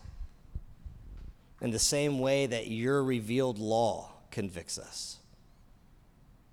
in 1.61 1.71
the 1.71 1.79
same 1.79 2.19
way 2.19 2.45
that 2.45 2.67
your 2.67 3.03
revealed 3.03 3.59
law 3.59 4.11
convicts 4.31 4.77
us. 4.77 5.17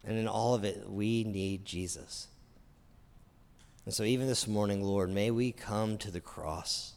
And 0.04 0.18
in 0.18 0.28
all 0.28 0.54
of 0.54 0.64
it, 0.64 0.88
we 0.88 1.24
need 1.24 1.64
Jesus. 1.64 2.28
And 3.84 3.92
so, 3.92 4.02
even 4.02 4.26
this 4.26 4.46
morning, 4.46 4.82
Lord, 4.82 5.10
may 5.10 5.30
we 5.30 5.52
come 5.52 5.98
to 5.98 6.10
the 6.10 6.20
cross 6.20 6.94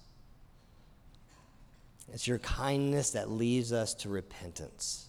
it's 2.14 2.28
your 2.28 2.40
kindness 2.40 3.12
that 3.12 3.30
leads 3.30 3.74
us 3.74 3.94
to 3.96 4.10
repentance. 4.10 5.08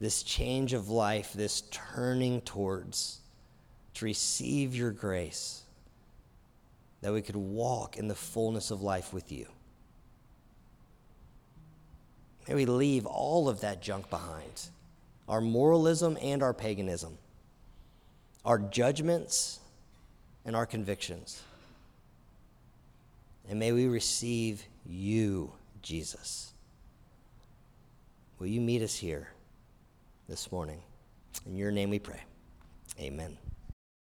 This 0.00 0.22
change 0.22 0.72
of 0.72 0.88
life, 0.88 1.32
this 1.34 1.62
turning 1.70 2.40
towards 2.40 3.20
to 3.94 4.04
receive 4.06 4.74
your 4.74 4.92
grace, 4.92 5.62
that 7.02 7.12
we 7.12 7.20
could 7.20 7.36
walk 7.36 7.98
in 7.98 8.08
the 8.08 8.14
fullness 8.14 8.70
of 8.70 8.80
life 8.80 9.12
with 9.12 9.30
you. 9.30 9.46
May 12.50 12.56
we 12.56 12.66
leave 12.66 13.06
all 13.06 13.48
of 13.48 13.60
that 13.60 13.80
junk 13.80 14.10
behind 14.10 14.70
our 15.28 15.40
moralism 15.40 16.18
and 16.20 16.42
our 16.42 16.52
paganism, 16.52 17.16
our 18.44 18.58
judgments 18.58 19.60
and 20.44 20.56
our 20.56 20.66
convictions. 20.66 21.44
And 23.48 23.60
may 23.60 23.70
we 23.70 23.86
receive 23.86 24.64
you, 24.84 25.52
Jesus. 25.80 26.52
Will 28.40 28.48
you 28.48 28.60
meet 28.60 28.82
us 28.82 28.96
here 28.96 29.28
this 30.28 30.50
morning? 30.50 30.80
In 31.46 31.54
your 31.54 31.70
name 31.70 31.90
we 31.90 32.00
pray. 32.00 32.24
Amen. 32.98 33.38